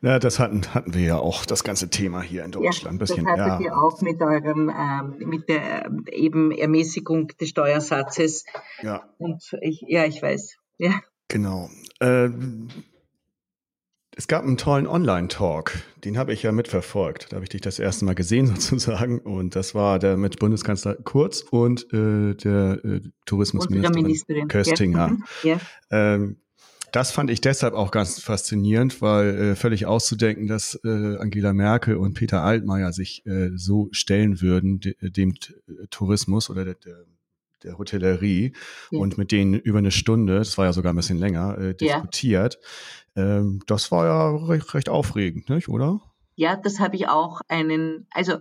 Ja, 0.00 0.18
das 0.18 0.40
hatten, 0.40 0.62
hatten 0.74 0.94
wir 0.94 1.02
ja 1.02 1.16
auch, 1.18 1.46
das 1.46 1.62
ganze 1.62 1.88
Thema 1.88 2.22
hier 2.22 2.44
in 2.44 2.50
Deutschland. 2.50 2.96
Ja, 2.96 2.98
bisschen, 2.98 3.24
das 3.24 3.38
hattet 3.38 3.60
ja. 3.60 3.66
ihr 3.66 3.76
auch 3.76 4.02
mit 4.02 4.20
eurem, 4.20 4.68
ähm, 4.68 5.28
mit 5.28 5.48
der 5.48 5.86
ähm, 5.86 6.04
eben 6.10 6.50
Ermäßigung 6.50 7.28
des 7.40 7.50
Steuersatzes. 7.50 8.44
Ja. 8.82 9.08
Und 9.18 9.44
ich, 9.60 9.84
ja, 9.86 10.04
ich 10.04 10.20
weiß. 10.20 10.56
Ja. 10.78 11.00
Genau. 11.28 11.70
Äh, 12.00 12.30
es 14.14 14.28
gab 14.28 14.44
einen 14.44 14.58
tollen 14.58 14.86
Online-Talk, 14.86 15.72
den 16.04 16.18
habe 16.18 16.32
ich 16.32 16.42
ja 16.42 16.52
mitverfolgt. 16.52 17.28
Da 17.30 17.36
habe 17.36 17.44
ich 17.44 17.48
dich 17.48 17.62
das 17.62 17.78
erste 17.78 18.04
Mal 18.04 18.14
gesehen 18.14 18.46
sozusagen. 18.56 19.20
Und 19.20 19.56
das 19.56 19.74
war 19.74 19.98
der 19.98 20.16
mit 20.16 20.38
Bundeskanzler 20.38 20.96
Kurz 20.96 21.40
und 21.40 21.92
äh, 21.92 22.34
der 22.34 22.84
äh, 22.84 23.00
Tourismusministerin 23.24 24.48
Köstinger. 24.48 25.08
Mhm. 25.08 25.24
Ja. 25.42 25.60
Ähm, 25.90 26.36
das 26.92 27.10
fand 27.10 27.30
ich 27.30 27.40
deshalb 27.40 27.72
auch 27.72 27.90
ganz 27.90 28.20
faszinierend, 28.20 29.00
weil 29.00 29.28
äh, 29.28 29.56
völlig 29.56 29.86
auszudenken, 29.86 30.46
dass 30.46 30.78
äh, 30.84 31.16
Angela 31.16 31.54
Merkel 31.54 31.96
und 31.96 32.12
Peter 32.12 32.42
Altmaier 32.42 32.92
sich 32.92 33.24
äh, 33.24 33.48
so 33.54 33.88
stellen 33.92 34.42
würden, 34.42 34.80
de, 34.80 34.94
dem 35.00 35.32
Tourismus 35.88 36.50
oder 36.50 36.66
der, 36.66 36.74
der 36.74 37.06
der 37.64 37.78
Hotellerie 37.78 38.52
ja. 38.90 38.98
und 38.98 39.18
mit 39.18 39.32
denen 39.32 39.54
über 39.54 39.78
eine 39.78 39.90
Stunde, 39.90 40.38
das 40.38 40.58
war 40.58 40.66
ja 40.66 40.72
sogar 40.72 40.92
ein 40.92 40.96
bisschen 40.96 41.18
länger, 41.18 41.58
äh, 41.58 41.74
diskutiert. 41.74 42.58
Ja. 42.60 42.68
Ähm, 43.16 43.60
das 43.66 43.90
war 43.92 44.06
ja 44.06 44.36
recht, 44.46 44.72
recht 44.74 44.88
aufregend, 44.88 45.48
nicht, 45.48 45.68
oder? 45.68 46.00
Ja, 46.34 46.56
das 46.56 46.80
habe 46.80 46.96
ich 46.96 47.08
auch 47.08 47.40
einen, 47.48 48.06
also 48.10 48.38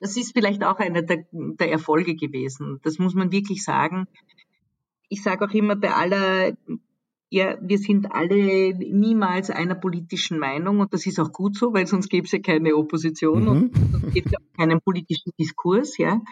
das 0.00 0.16
ist 0.16 0.32
vielleicht 0.32 0.64
auch 0.64 0.78
einer 0.78 1.02
der, 1.02 1.24
der 1.32 1.70
Erfolge 1.70 2.14
gewesen. 2.14 2.80
Das 2.82 2.98
muss 2.98 3.14
man 3.14 3.32
wirklich 3.32 3.64
sagen. 3.64 4.06
Ich 5.08 5.22
sage 5.22 5.44
auch 5.44 5.52
immer 5.52 5.76
bei 5.76 5.92
aller 5.92 6.52
ja, 7.30 7.58
wir 7.60 7.78
sind 7.78 8.10
alle 8.10 8.74
niemals 8.74 9.50
einer 9.50 9.74
politischen 9.74 10.38
Meinung 10.38 10.80
und 10.80 10.94
das 10.94 11.04
ist 11.06 11.18
auch 11.20 11.30
gut 11.30 11.56
so, 11.56 11.74
weil 11.74 11.86
sonst 11.86 12.08
gäbe 12.08 12.24
es 12.24 12.32
ja 12.32 12.38
keine 12.38 12.74
Opposition 12.74 13.42
mhm. 13.42 13.48
und 13.48 13.76
sonst 13.76 14.14
gäbe 14.14 14.26
es 14.26 14.32
ja 14.32 14.38
auch 14.38 14.56
keinen 14.56 14.80
politischen 14.80 15.32
Diskurs, 15.38 15.98
ja. 15.98 16.22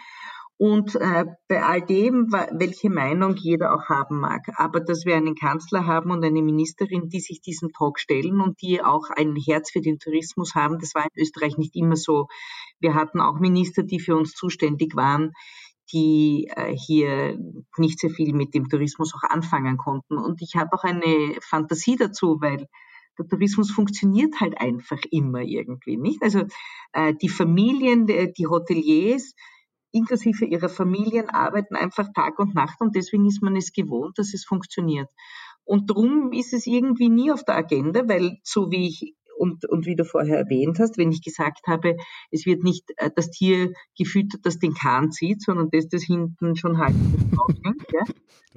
Und 0.59 0.95
äh, 0.95 1.25
bei 1.47 1.63
all 1.63 1.83
dem, 1.83 2.31
welche 2.31 2.89
Meinung 2.89 3.35
jeder 3.35 3.75
auch 3.75 3.89
haben 3.89 4.19
mag, 4.19 4.49
aber 4.55 4.79
dass 4.79 5.05
wir 5.05 5.15
einen 5.15 5.35
Kanzler 5.35 5.85
haben 5.85 6.09
und 6.09 6.25
eine 6.25 6.41
Ministerin, 6.41 7.09
die 7.09 7.19
sich 7.19 7.41
diesem 7.41 7.71
Talk 7.71 7.99
stellen 7.99 8.41
und 8.41 8.59
die 8.61 8.81
auch 8.81 9.11
ein 9.15 9.35
Herz 9.35 9.69
für 9.71 9.81
den 9.81 9.99
Tourismus 9.99 10.55
haben, 10.55 10.79
das 10.79 10.95
war 10.95 11.03
in 11.03 11.21
Österreich 11.21 11.57
nicht 11.57 11.75
immer 11.75 11.95
so. 11.95 12.27
Wir 12.79 12.95
hatten 12.95 13.21
auch 13.21 13.39
Minister, 13.39 13.83
die 13.83 13.99
für 13.99 14.15
uns 14.15 14.33
zuständig 14.33 14.95
waren, 14.95 15.33
die 15.93 16.49
äh, 16.55 16.75
hier 16.75 17.37
nicht 17.77 17.99
sehr 17.99 18.09
viel 18.09 18.33
mit 18.33 18.55
dem 18.55 18.67
Tourismus 18.67 19.13
auch 19.13 19.29
anfangen 19.29 19.77
konnten. 19.77 20.17
Und 20.17 20.41
ich 20.41 20.55
habe 20.55 20.73
auch 20.73 20.83
eine 20.83 21.37
Fantasie 21.41 21.97
dazu, 21.97 22.37
weil 22.41 22.67
der 23.19 23.27
Tourismus 23.27 23.71
funktioniert 23.71 24.39
halt 24.39 24.59
einfach 24.59 24.99
immer 25.11 25.41
irgendwie, 25.41 25.97
nicht? 25.97 26.23
Also 26.23 26.45
äh, 26.93 27.13
die 27.21 27.29
Familien, 27.29 28.07
die 28.07 28.47
Hoteliers, 28.47 29.33
inklusive 29.91 30.45
ihrer 30.45 30.69
Familien 30.69 31.29
arbeiten 31.29 31.75
einfach 31.75 32.07
Tag 32.13 32.39
und 32.39 32.55
Nacht 32.55 32.81
und 32.81 32.95
deswegen 32.95 33.25
ist 33.25 33.41
man 33.41 33.55
es 33.55 33.71
gewohnt, 33.71 34.17
dass 34.17 34.33
es 34.33 34.45
funktioniert. 34.45 35.09
Und 35.63 35.89
darum 35.89 36.31
ist 36.31 36.53
es 36.53 36.65
irgendwie 36.65 37.09
nie 37.09 37.31
auf 37.31 37.43
der 37.43 37.55
Agenda, 37.55 38.07
weil 38.07 38.37
so 38.43 38.71
wie 38.71 38.87
ich 38.87 39.15
und, 39.37 39.69
und 39.69 39.85
wie 39.85 39.95
du 39.95 40.03
vorher 40.03 40.39
erwähnt 40.39 40.79
hast, 40.79 40.97
wenn 40.97 41.11
ich 41.11 41.21
gesagt 41.21 41.67
habe, 41.67 41.95
es 42.31 42.45
wird 42.45 42.63
nicht 42.63 42.91
äh, 42.97 43.11
das 43.15 43.29
Tier 43.29 43.73
gefüttert, 43.97 44.41
das 44.45 44.59
den 44.59 44.73
Kahn 44.73 45.11
zieht, 45.11 45.41
sondern 45.43 45.69
das, 45.71 45.87
das 45.87 46.03
hinten 46.03 46.55
schon 46.55 46.79
halt 46.79 46.95
ja, 47.93 48.03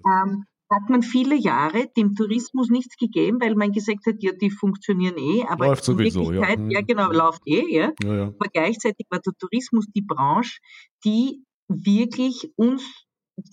ähm, 0.06 0.46
hat 0.70 0.88
man 0.88 1.02
viele 1.02 1.34
Jahre 1.34 1.88
dem 1.96 2.14
Tourismus 2.14 2.70
nichts 2.70 2.96
gegeben, 2.96 3.40
weil 3.40 3.56
man 3.56 3.72
gesagt 3.72 4.06
hat, 4.06 4.16
ja, 4.20 4.32
die 4.32 4.50
funktionieren 4.50 5.18
eh, 5.18 5.44
aber 5.48 5.66
läuft 5.66 5.88
in 5.88 5.96
sowieso, 5.96 6.20
Wirklichkeit, 6.30 6.60
ja. 6.60 6.78
ja 6.78 6.80
genau, 6.82 7.10
läuft 7.10 7.42
eh, 7.46 7.64
ja. 7.68 7.92
ja, 8.02 8.14
ja. 8.14 8.22
Aber 8.26 8.48
gleichzeitig 8.52 9.06
war 9.10 9.18
der 9.18 9.32
Tourismus 9.38 9.86
die 9.94 10.02
Branche, 10.02 10.60
die 11.04 11.44
wirklich 11.68 12.52
uns 12.56 12.82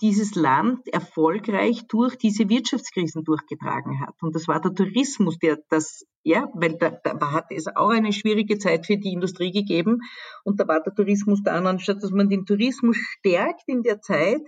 dieses 0.02 0.34
Land 0.34 0.86
erfolgreich 0.88 1.86
durch 1.88 2.16
diese 2.16 2.48
Wirtschaftskrisen 2.48 3.24
durchgetragen 3.24 4.00
hat. 4.00 4.14
Und 4.20 4.34
das 4.34 4.48
war 4.48 4.60
der 4.60 4.74
Tourismus, 4.74 5.38
der 5.38 5.58
das, 5.70 6.04
ja, 6.22 6.48
weil 6.54 6.76
da, 6.76 6.90
da 6.90 7.32
hat 7.32 7.46
es 7.50 7.66
auch 7.68 7.90
eine 7.90 8.12
schwierige 8.12 8.58
Zeit 8.58 8.86
für 8.86 8.98
die 8.98 9.12
Industrie 9.12 9.50
gegeben. 9.50 10.00
Und 10.44 10.60
da 10.60 10.68
war 10.68 10.82
der 10.82 10.94
Tourismus 10.94 11.42
da, 11.42 11.52
anstatt 11.52 12.02
dass 12.02 12.10
man 12.10 12.28
den 12.28 12.44
Tourismus 12.44 12.96
stärkt 12.96 13.62
in 13.66 13.82
der 13.82 14.00
Zeit, 14.00 14.42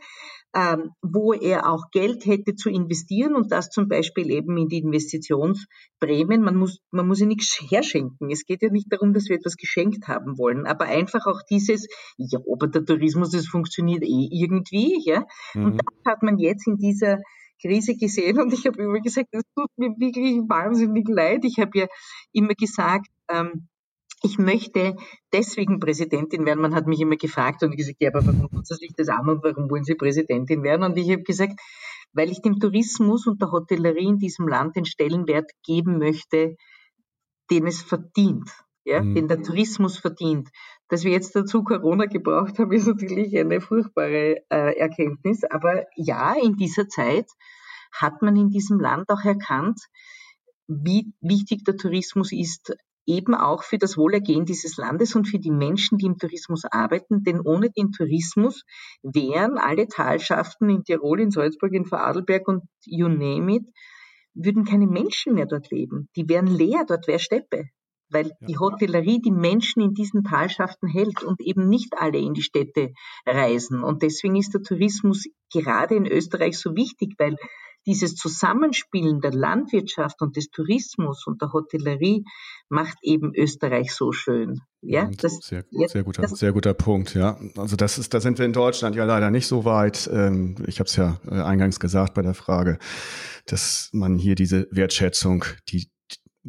wo 0.52 1.32
er 1.32 1.70
auch 1.70 1.90
Geld 1.92 2.26
hätte 2.26 2.56
zu 2.56 2.70
investieren 2.70 3.34
und 3.34 3.52
das 3.52 3.70
zum 3.70 3.88
Beispiel 3.88 4.30
eben 4.30 4.56
in 4.56 4.68
die 4.68 4.78
Investitionsprämien. 4.78 6.42
Man 6.42 6.56
muss, 6.56 6.80
man 6.90 7.06
muss 7.06 7.20
ja 7.20 7.26
nichts 7.26 7.60
herschenken. 7.70 8.30
Es 8.30 8.44
geht 8.44 8.62
ja 8.62 8.70
nicht 8.70 8.92
darum, 8.92 9.12
dass 9.12 9.28
wir 9.28 9.36
etwas 9.36 9.56
geschenkt 9.56 10.08
haben 10.08 10.38
wollen, 10.38 10.66
aber 10.66 10.86
einfach 10.86 11.26
auch 11.26 11.42
dieses, 11.48 11.86
ja, 12.16 12.40
aber 12.52 12.66
der 12.66 12.84
Tourismus, 12.84 13.30
das 13.30 13.46
funktioniert 13.46 14.02
eh 14.02 14.28
irgendwie, 14.30 15.00
ja. 15.04 15.24
Mhm. 15.54 15.64
Und 15.66 15.78
das 15.78 16.12
hat 16.12 16.22
man 16.22 16.38
jetzt 16.38 16.66
in 16.66 16.78
dieser 16.78 17.20
Krise 17.60 17.96
gesehen 17.96 18.40
und 18.40 18.52
ich 18.52 18.66
habe 18.66 18.82
immer 18.82 19.00
gesagt, 19.00 19.28
es 19.32 19.42
tut 19.54 19.70
mir 19.76 19.90
wirklich 19.98 20.38
wahnsinnig 20.48 21.08
leid. 21.08 21.44
Ich 21.44 21.58
habe 21.58 21.78
ja 21.78 21.86
immer 22.32 22.54
gesagt, 22.54 23.08
ähm, 23.28 23.68
ich 24.22 24.38
möchte 24.38 24.96
deswegen 25.32 25.80
Präsidentin 25.80 26.44
werden. 26.44 26.60
Man 26.60 26.74
hat 26.74 26.86
mich 26.86 27.00
immer 27.00 27.16
gefragt 27.16 27.62
und 27.62 27.76
gesagt, 27.76 27.96
ja, 28.00 28.10
aber 28.10 28.26
warum 28.26 28.50
tut 28.50 28.66
Sie 28.66 28.74
sich 28.74 28.92
das 28.96 29.08
an 29.08 29.28
und 29.28 29.42
warum 29.42 29.70
wollen 29.70 29.84
Sie 29.84 29.94
Präsidentin 29.94 30.62
werden? 30.62 30.82
Und 30.82 30.96
ich 30.98 31.10
habe 31.10 31.22
gesagt, 31.22 31.58
weil 32.12 32.30
ich 32.30 32.42
dem 32.42 32.58
Tourismus 32.58 33.26
und 33.26 33.40
der 33.40 33.50
Hotellerie 33.50 34.08
in 34.08 34.18
diesem 34.18 34.46
Land 34.48 34.76
den 34.76 34.84
Stellenwert 34.84 35.50
geben 35.64 35.98
möchte, 35.98 36.56
den 37.50 37.66
es 37.66 37.82
verdient, 37.82 38.50
ja, 38.84 39.02
mhm. 39.02 39.14
den 39.14 39.28
der 39.28 39.42
Tourismus 39.42 39.98
verdient. 39.98 40.50
Dass 40.88 41.04
wir 41.04 41.12
jetzt 41.12 41.34
dazu 41.34 41.62
Corona 41.62 42.06
gebraucht 42.06 42.58
haben, 42.58 42.72
ist 42.72 42.86
natürlich 42.86 43.36
eine 43.38 43.60
furchtbare 43.60 44.42
äh, 44.50 44.78
Erkenntnis. 44.78 45.44
Aber 45.44 45.84
ja, 45.96 46.34
in 46.34 46.56
dieser 46.56 46.88
Zeit 46.88 47.30
hat 47.92 48.22
man 48.22 48.36
in 48.36 48.50
diesem 48.50 48.80
Land 48.80 49.08
auch 49.10 49.24
erkannt, 49.24 49.80
wie 50.66 51.12
wichtig 51.20 51.64
der 51.64 51.76
Tourismus 51.76 52.32
ist 52.32 52.74
eben 53.10 53.34
auch 53.34 53.64
für 53.64 53.78
das 53.78 53.96
Wohlergehen 53.96 54.44
dieses 54.44 54.76
Landes 54.76 55.14
und 55.14 55.26
für 55.26 55.38
die 55.38 55.50
Menschen, 55.50 55.98
die 55.98 56.06
im 56.06 56.16
Tourismus 56.16 56.64
arbeiten. 56.64 57.22
Denn 57.24 57.40
ohne 57.40 57.70
den 57.70 57.90
Tourismus 57.90 58.64
wären 59.02 59.58
alle 59.58 59.88
Talschaften 59.88 60.70
in 60.70 60.84
Tirol, 60.84 61.20
in 61.20 61.30
Salzburg, 61.30 61.72
in 61.74 61.84
Vorarlberg 61.84 62.46
und 62.48 62.62
you 62.84 63.08
name 63.08 63.56
it, 63.56 63.64
würden 64.34 64.64
keine 64.64 64.86
Menschen 64.86 65.34
mehr 65.34 65.46
dort 65.46 65.70
leben. 65.70 66.08
Die 66.16 66.28
wären 66.28 66.46
leer, 66.46 66.84
dort 66.86 67.08
wäre 67.08 67.18
Steppe. 67.18 67.64
Weil 68.12 68.28
ja. 68.28 68.46
die 68.48 68.58
Hotellerie 68.58 69.20
die 69.20 69.30
Menschen 69.30 69.82
in 69.82 69.94
diesen 69.94 70.24
Talschaften 70.24 70.88
hält 70.88 71.22
und 71.22 71.40
eben 71.40 71.68
nicht 71.68 71.94
alle 71.96 72.18
in 72.18 72.34
die 72.34 72.42
Städte 72.42 72.92
reisen. 73.24 73.84
Und 73.84 74.02
deswegen 74.02 74.36
ist 74.36 74.54
der 74.54 74.62
Tourismus 74.62 75.26
gerade 75.52 75.94
in 75.94 76.06
Österreich 76.06 76.58
so 76.58 76.74
wichtig, 76.74 77.14
weil 77.18 77.36
dieses 77.86 78.14
Zusammenspielen 78.14 79.20
der 79.20 79.32
Landwirtschaft 79.32 80.20
und 80.22 80.36
des 80.36 80.50
Tourismus 80.50 81.26
und 81.26 81.40
der 81.40 81.52
Hotellerie 81.52 82.24
macht 82.68 82.98
eben 83.02 83.34
Österreich 83.34 83.92
so 83.92 84.12
schön. 84.12 84.60
Ja, 84.82 85.10
das, 85.18 85.38
sehr, 85.42 85.64
sehr, 85.88 86.02
guter, 86.04 86.22
das, 86.22 86.38
sehr 86.38 86.52
guter 86.52 86.74
Punkt, 86.74 87.14
ja. 87.14 87.38
Also 87.56 87.76
das 87.76 87.98
ist, 87.98 88.14
da 88.14 88.20
sind 88.20 88.38
wir 88.38 88.46
in 88.46 88.52
Deutschland 88.52 88.96
ja 88.96 89.04
leider 89.04 89.30
nicht 89.30 89.46
so 89.46 89.64
weit. 89.64 90.08
Ähm, 90.12 90.56
ich 90.66 90.78
habe 90.78 90.88
es 90.88 90.96
ja 90.96 91.18
äh, 91.26 91.42
eingangs 91.42 91.80
gesagt 91.80 92.14
bei 92.14 92.22
der 92.22 92.34
Frage, 92.34 92.78
dass 93.46 93.90
man 93.92 94.16
hier 94.16 94.34
diese 94.34 94.68
Wertschätzung, 94.70 95.44
die 95.68 95.90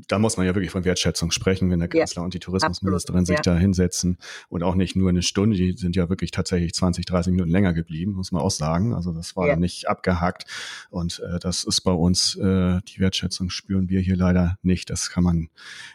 da 0.08 0.20
muss 0.20 0.38
man 0.38 0.46
ja 0.46 0.56
wirklich 0.56 0.72
von 0.72 0.86
Wertschätzung 0.86 1.32
sprechen, 1.32 1.70
wenn 1.70 1.80
der 1.80 1.88
Kanzler 1.88 2.22
ja, 2.22 2.26
und 2.26 2.34
die 2.34 2.40
Tourismusministerin 2.40 3.22
absolut, 3.22 3.40
sich 3.40 3.46
ja. 3.46 3.54
da 3.54 3.60
hinsetzen 3.60 4.18
und 4.50 4.64
auch 4.64 4.76
nicht 4.76 4.96
nur 4.96 5.10
eine 5.10 5.22
Stunde, 5.22 5.56
die 5.56 5.74
sind 5.74 5.96
ja 5.96 6.10
wirklich 6.10 6.32
tatsächlich 6.32 6.74
20, 6.74 7.06
30 7.06 7.32
Minuten 7.32 7.52
länger 7.52 7.74
geblieben, 7.74 8.14
muss 8.14 8.32
man 8.32 8.42
auch 8.42 8.52
sagen. 8.52 8.94
Also 8.94 9.14
das 9.14 9.36
war 9.36 9.48
ja. 9.48 9.56
nicht 9.56 9.88
abgehakt 9.88 10.46
und 10.90 11.20
äh, 11.20 11.40
das 11.40 11.64
ist 11.64 11.82
bei 11.82 11.92
uns, 11.92 12.36
äh, 12.36 12.80
die 12.88 13.00
Wertschätzung 13.00 13.50
spüren 13.50 13.90
wir 13.90 14.02
hier 14.02 14.16
leider 14.16 14.58
nicht. 14.62 14.90
Das 14.90 15.10
kann 15.10 15.24
man 15.24 15.50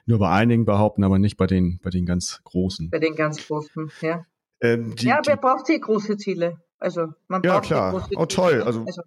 nur 0.06 0.18
bei 0.18 0.30
einigen 0.30 0.64
behaupten, 0.64 1.04
aber 1.04 1.18
nicht 1.18 1.36
bei 1.36 1.46
den, 1.46 1.78
bei 1.82 1.90
den 1.90 2.06
ganz 2.06 2.40
Großen. 2.44 2.90
Bei 2.90 2.98
den 2.98 3.14
ganz 3.14 3.46
Großen, 3.46 3.90
ja. 4.00 4.26
Ähm, 4.60 4.94
die, 4.96 5.06
ja, 5.06 5.20
wer 5.24 5.36
braucht 5.36 5.66
hier 5.66 5.78
große 5.78 6.16
Ziele? 6.16 6.60
Also 6.78 7.08
man 7.28 7.42
ja, 7.42 7.60
klar. 7.60 8.08
Oh, 8.16 8.26
toll. 8.26 8.62
Also, 8.62 8.84
also 8.86 9.02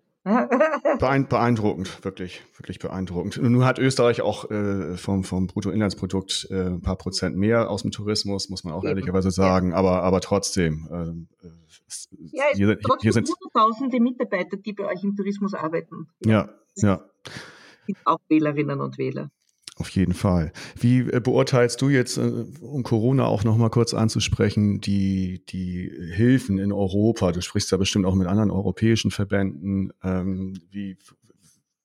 beeindruckend, 1.00 2.04
wirklich, 2.04 2.44
wirklich 2.58 2.80
beeindruckend. 2.80 3.42
Nun 3.42 3.66
hat 3.66 3.80
Österreich 3.80 4.22
auch 4.22 4.50
äh, 4.52 4.98
vom, 4.98 5.24
vom 5.24 5.48
Bruttoinlandsprodukt 5.48 6.48
äh, 6.52 6.66
ein 6.68 6.82
paar 6.82 6.98
Prozent 6.98 7.38
mehr 7.38 7.70
aus 7.70 7.84
dem 7.84 7.92
Tourismus, 7.92 8.50
muss 8.50 8.64
man 8.64 8.74
auch 8.74 8.84
Eben. 8.84 8.90
ehrlicherweise 8.90 9.32
sagen, 9.32 9.72
ja. 9.72 9.78
aber, 9.78 10.04
aber 10.04 10.22
trotzdem. 10.22 10.88
Äh, 10.92 11.48
ja, 12.32 12.44
es 12.52 12.58
hier, 12.58 12.80
trotzdem 12.80 13.00
hier 13.02 13.14
sind 13.14 13.30
hunderttausende 13.30 14.00
Mitarbeiter, 14.00 14.58
die 14.58 14.74
bei 14.74 14.86
euch 14.86 15.04
im 15.04 15.16
Tourismus 15.16 15.54
arbeiten. 15.54 16.08
Ja, 16.26 16.50
ja. 16.76 17.06
Sind 17.86 17.98
auch 18.06 18.20
Wählerinnen 18.28 18.82
und 18.82 18.98
Wähler. 18.98 19.32
Auf 19.80 19.90
jeden 19.92 20.14
Fall. 20.14 20.52
Wie 20.78 21.00
äh, 21.00 21.22
beurteilst 21.22 21.82
du 21.82 21.88
jetzt, 21.88 22.18
äh, 22.18 22.46
um 22.60 22.84
Corona 22.84 23.26
auch 23.26 23.46
noch 23.46 23.56
mal 23.56 23.70
kurz 23.70 23.94
anzusprechen, 23.94 24.82
die, 24.82 25.42
die 25.48 25.90
Hilfen 26.14 26.60
in 26.60 26.74
Europa? 26.74 27.32
Du 27.32 27.42
sprichst 27.42 27.72
ja 27.72 27.78
bestimmt 27.78 28.06
auch 28.06 28.16
mit 28.16 28.28
anderen 28.28 28.52
europäischen 28.52 29.10
Verbänden. 29.10 29.94
Ähm, 30.04 30.60
wie, 30.70 30.98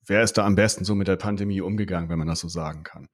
wer 0.05 0.25
ist 0.25 0.33
da 0.33 0.45
am 0.45 0.57
besten 0.57 0.85
so 0.85 0.97
mit 0.97 1.07
der 1.07 1.15
Pandemie 1.15 1.61
umgegangen, 1.61 2.09
wenn 2.11 2.19
man 2.19 2.27
das 2.27 2.41
so 2.41 2.49
sagen 2.49 2.83
kann? 2.83 3.09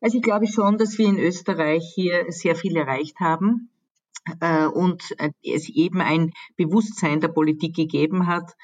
Also 0.00 0.16
ich 0.16 0.22
glaube 0.22 0.46
schon, 0.46 0.78
dass 0.78 0.96
wir 0.96 1.06
in 1.06 1.18
Österreich 1.18 1.84
hier 1.94 2.24
sehr 2.28 2.56
viel 2.56 2.76
erreicht 2.78 3.20
haben 3.20 3.68
äh, 4.40 4.64
und 4.64 5.02
es 5.42 5.68
eben 5.68 6.00
ein 6.00 6.32
Bewusstsein 6.56 7.20
der 7.20 7.28
Politik 7.28 7.76
gegeben 7.76 8.26
hat. 8.26 8.54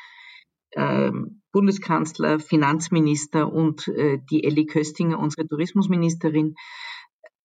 Ähm, 0.75 1.43
Bundeskanzler, 1.53 2.41
Finanzminister 2.41 3.53
und 3.53 3.89
äh, 3.89 4.19
die 4.31 4.45
Elli 4.45 4.67
Köstinger, 4.67 5.19
unsere 5.19 5.47
Tourismusministerin, 5.47 6.55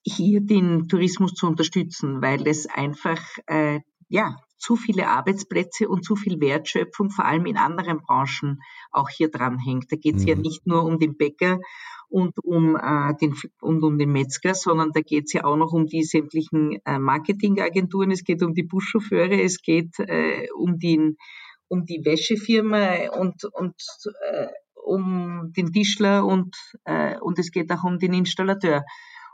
hier 0.04 0.42
den 0.42 0.88
Tourismus 0.88 1.34
zu 1.34 1.46
unterstützen, 1.46 2.22
weil 2.22 2.48
es 2.48 2.66
einfach 2.66 3.22
ja 4.08 4.38
zu 4.60 4.76
viele 4.76 5.08
Arbeitsplätze 5.08 5.88
und 5.88 6.04
zu 6.04 6.16
viel 6.16 6.40
Wertschöpfung, 6.40 7.10
vor 7.10 7.26
allem 7.26 7.46
in 7.46 7.58
anderen 7.58 8.02
Branchen, 8.02 8.62
auch 8.92 9.10
hier 9.10 9.32
dranhängt. 9.32 9.92
Da 9.92 9.96
geht 9.96 10.18
es 10.18 10.24
mhm. 10.24 10.28
ja 10.28 10.36
nicht 10.36 10.68
nur 10.68 10.84
um 10.84 11.00
den 11.00 11.18
Bäcker 11.18 11.60
und 12.10 12.34
um, 12.44 12.76
äh, 12.76 13.16
den, 13.22 13.36
und 13.62 13.84
um 13.84 13.98
den 13.98 14.12
Metzger, 14.12 14.54
sondern 14.54 14.92
da 14.94 15.02
geht 15.02 15.26
es 15.28 15.34
ja 15.34 15.46
auch 15.46 15.56
noch 15.56 15.72
um 15.72 15.86
die 15.86 16.04
sämtlichen 16.04 16.80
äh, 16.86 17.00
Marketingagenturen, 17.00 18.12
es 18.12 18.24
geht 18.24 18.44
um 18.44 18.54
die 18.54 18.64
Buschauffeure, 18.64 19.42
es 19.42 19.62
geht 19.62 19.98
äh, 20.00 20.48
um, 20.56 20.78
den, 20.80 21.18
um 21.70 21.86
die 21.86 22.04
Wäschefirma 22.04 23.10
und, 23.18 23.46
und 23.46 23.76
äh, 24.32 24.48
um 24.74 25.54
den 25.56 25.72
Tischler 25.72 26.26
und, 26.26 26.56
äh, 26.84 27.18
und 27.20 27.40
es 27.40 27.52
geht 27.52 27.72
auch 27.72 27.84
um 27.84 28.00
den 28.00 28.14
Installateur. 28.14 28.84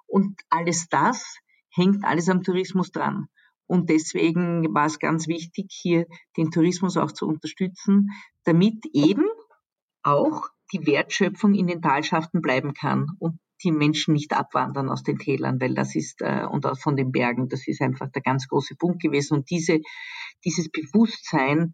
Und 0.06 0.40
alles 0.50 0.88
das 0.90 1.38
hängt 1.70 2.04
alles 2.06 2.30
am 2.30 2.44
Tourismus 2.44 2.92
dran. 2.92 3.28
Und 3.68 3.90
deswegen 3.90 4.74
war 4.76 4.86
es 4.86 5.00
ganz 5.00 5.28
wichtig, 5.28 5.68
hier 5.70 6.06
den 6.38 6.52
Tourismus 6.52 6.98
auch 6.98 7.12
zu 7.12 7.26
unterstützen, 7.26 8.10
damit 8.44 8.86
eben 8.94 9.26
auch 10.04 10.50
die 10.72 10.86
Wertschöpfung 10.86 11.56
in 11.56 11.68
den 11.68 11.82
Talschaften 11.82 12.42
bleiben 12.42 12.74
kann 12.74 13.08
und 13.18 13.40
die 13.64 13.72
Menschen 13.72 14.14
nicht 14.14 14.34
abwandern 14.34 14.90
aus 14.90 15.04
den 15.04 15.18
Tälern, 15.18 15.60
weil 15.60 15.74
das 15.74 15.96
ist, 15.96 16.22
äh, 16.22 16.46
und 16.46 16.66
auch 16.66 16.78
von 16.78 16.96
den 16.96 17.12
Bergen, 17.12 17.48
das 17.48 17.68
ist 17.68 17.82
einfach 17.82 18.12
der 18.12 18.22
ganz 18.22 18.48
große 18.48 18.76
Punkt 18.76 19.02
gewesen. 19.02 19.38
Und 19.38 19.50
diese, 19.50 19.80
dieses 20.44 20.70
Bewusstsein 20.70 21.74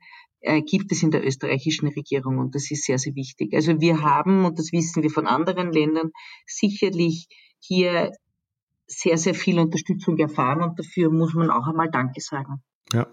gibt 0.66 0.92
es 0.92 1.04
in 1.04 1.12
der 1.12 1.26
österreichischen 1.26 1.88
Regierung 1.90 2.40
und 2.40 2.56
das 2.56 2.72
ist 2.72 2.86
sehr, 2.86 2.98
sehr 2.98 3.16
wichtig. 3.16 3.54
Also 3.54 3.80
wir 3.80 4.02
haben, 4.02 4.46
und 4.46 4.58
das 4.58 4.72
wissen 4.72 5.04
wir 5.04 5.12
von 5.12 5.28
anderen 5.28 5.72
Ländern, 5.72 6.12
sicherlich 6.46 7.28
hier 7.60 8.12
sehr, 8.88 9.18
sehr 9.18 9.36
viel 9.36 9.60
Unterstützung 9.60 10.18
erfahren 10.18 10.62
und 10.62 10.80
dafür 10.80 11.12
muss 11.12 11.34
man 11.34 11.50
auch 11.52 11.68
einmal 11.68 11.90
Danke 11.92 12.22
sagen. 12.22 12.64
Ja. 12.92 13.08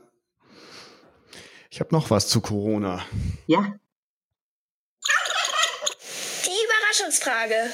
Ich 1.70 1.80
habe 1.80 1.94
noch 1.94 2.10
was 2.10 2.28
zu 2.28 2.40
Corona. 2.40 3.04
Ja. 3.46 3.78
Die 6.46 6.64
Überraschungsfrage. 6.64 7.70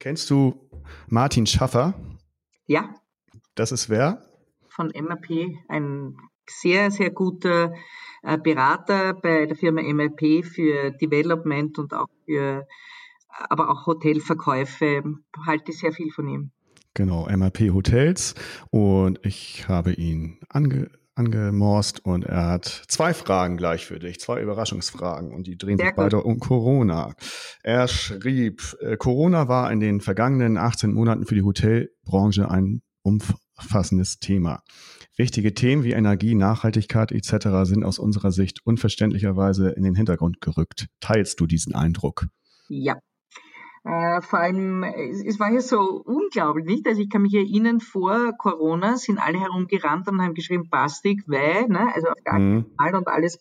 Kennst 0.00 0.28
du 0.28 0.68
Martin 1.06 1.46
Schaffer? 1.46 1.94
Ja. 2.66 2.94
Das 3.54 3.70
ist 3.70 3.88
wer? 3.88 4.26
Von 4.68 4.88
MAP, 4.88 5.28
ein 5.68 6.16
sehr, 6.60 6.90
sehr 6.90 7.10
guter 7.10 7.74
äh, 8.22 8.38
Berater 8.38 9.14
bei 9.14 9.46
der 9.46 9.56
Firma 9.56 9.82
MLP 9.82 10.44
für 10.44 10.90
Development 10.92 11.78
und 11.78 11.94
auch 11.94 12.08
für 12.26 12.66
aber 13.48 13.70
auch 13.70 13.86
Hotelverkäufe, 13.86 15.02
halte 15.46 15.72
sehr 15.72 15.92
viel 15.92 16.10
von 16.10 16.28
ihm. 16.28 16.50
Genau, 16.94 17.26
MAP 17.34 17.60
Hotels 17.72 18.34
und 18.70 19.18
ich 19.24 19.66
habe 19.66 19.94
ihn 19.94 20.40
ange, 20.50 20.90
angemorst 21.14 22.04
und 22.04 22.24
er 22.24 22.46
hat 22.48 22.66
zwei 22.88 23.14
Fragen 23.14 23.56
gleich 23.56 23.86
für 23.86 23.98
dich, 23.98 24.20
zwei 24.20 24.42
Überraschungsfragen 24.42 25.32
und 25.32 25.46
die 25.46 25.56
drehen 25.56 25.78
Sehr 25.78 25.86
sich 25.86 25.96
gut. 25.96 26.04
beide 26.04 26.22
um 26.22 26.38
Corona. 26.38 27.14
Er 27.62 27.88
schrieb, 27.88 28.76
äh, 28.80 28.98
Corona 28.98 29.48
war 29.48 29.72
in 29.72 29.80
den 29.80 30.02
vergangenen 30.02 30.58
18 30.58 30.92
Monaten 30.92 31.24
für 31.24 31.34
die 31.34 31.42
Hotelbranche 31.42 32.50
ein 32.50 32.82
umfassendes 33.02 34.18
Thema. 34.18 34.62
Wichtige 35.22 35.54
Themen 35.54 35.84
wie 35.84 35.92
Energie, 35.92 36.34
Nachhaltigkeit 36.34 37.12
etc. 37.12 37.62
sind 37.62 37.84
aus 37.84 38.00
unserer 38.00 38.32
Sicht 38.32 38.58
unverständlicherweise 38.64 39.70
in 39.70 39.84
den 39.84 39.94
Hintergrund 39.94 40.40
gerückt. 40.40 40.88
Teilst 40.98 41.38
du 41.38 41.46
diesen 41.46 41.76
Eindruck? 41.76 42.26
Ja, 42.68 42.96
äh, 43.84 44.20
vor 44.20 44.38
allem, 44.38 44.84
es, 44.84 45.40
war 45.40 45.52
ja 45.52 45.60
so 45.60 45.80
unglaublich, 46.04 46.66
nicht? 46.66 46.86
Also 46.86 47.02
ich 47.02 47.10
kann 47.10 47.22
mich 47.22 47.34
erinnern, 47.34 47.80
vor 47.80 48.32
Corona 48.38 48.96
sind 48.96 49.18
alle 49.18 49.40
herumgerannt 49.40 50.06
und 50.08 50.22
haben 50.22 50.34
geschrieben 50.34 50.68
Plastik, 50.68 51.22
weil, 51.26 51.66
ne? 51.66 51.92
also 51.92 52.08
auf 52.08 52.22
gar 52.24 52.38
mhm. 52.38 52.66
Fall 52.76 52.94
und 52.94 53.08
alles, 53.08 53.38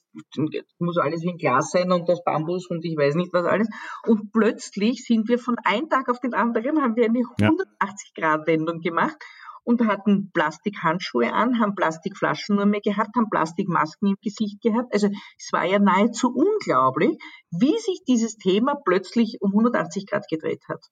muss 0.79 0.97
alles 0.97 1.21
wie 1.21 1.29
ein 1.29 1.37
Glas 1.37 1.71
sein 1.71 1.91
und 1.91 2.09
das 2.09 2.23
Bambus 2.23 2.69
und 2.71 2.83
ich 2.85 2.97
weiß 2.97 3.13
nicht 3.15 3.33
was 3.33 3.45
alles. 3.45 3.69
Und 4.07 4.31
plötzlich 4.31 5.03
sind 5.03 5.29
wir 5.29 5.37
von 5.37 5.57
einem 5.63 5.89
Tag 5.89 6.09
auf 6.09 6.19
den 6.19 6.33
anderen, 6.33 6.81
haben 6.81 6.95
wir 6.95 7.05
eine 7.05 7.19
180-Grad-Wendung 7.19 8.81
gemacht 8.81 9.17
und 9.63 9.87
hatten 9.87 10.31
Plastikhandschuhe 10.33 11.33
an, 11.33 11.59
haben 11.59 11.75
Plastikflaschen 11.75 12.55
nur 12.55 12.65
mehr 12.65 12.81
gehabt, 12.81 13.15
haben 13.15 13.29
Plastikmasken 13.29 14.09
im 14.09 14.15
Gesicht 14.21 14.61
gehabt. 14.61 14.93
Also 14.93 15.09
es 15.37 15.49
war 15.51 15.65
ja 15.65 15.79
nahezu 15.79 16.33
unglaublich, 16.33 17.17
wie 17.51 17.77
sich 17.77 18.01
dieses 18.07 18.37
Thema 18.37 18.75
plötzlich 18.83 19.37
um 19.39 19.51
180 19.51 20.07
Grad 20.07 20.27
gedreht 20.29 20.63
hat. 20.67 20.83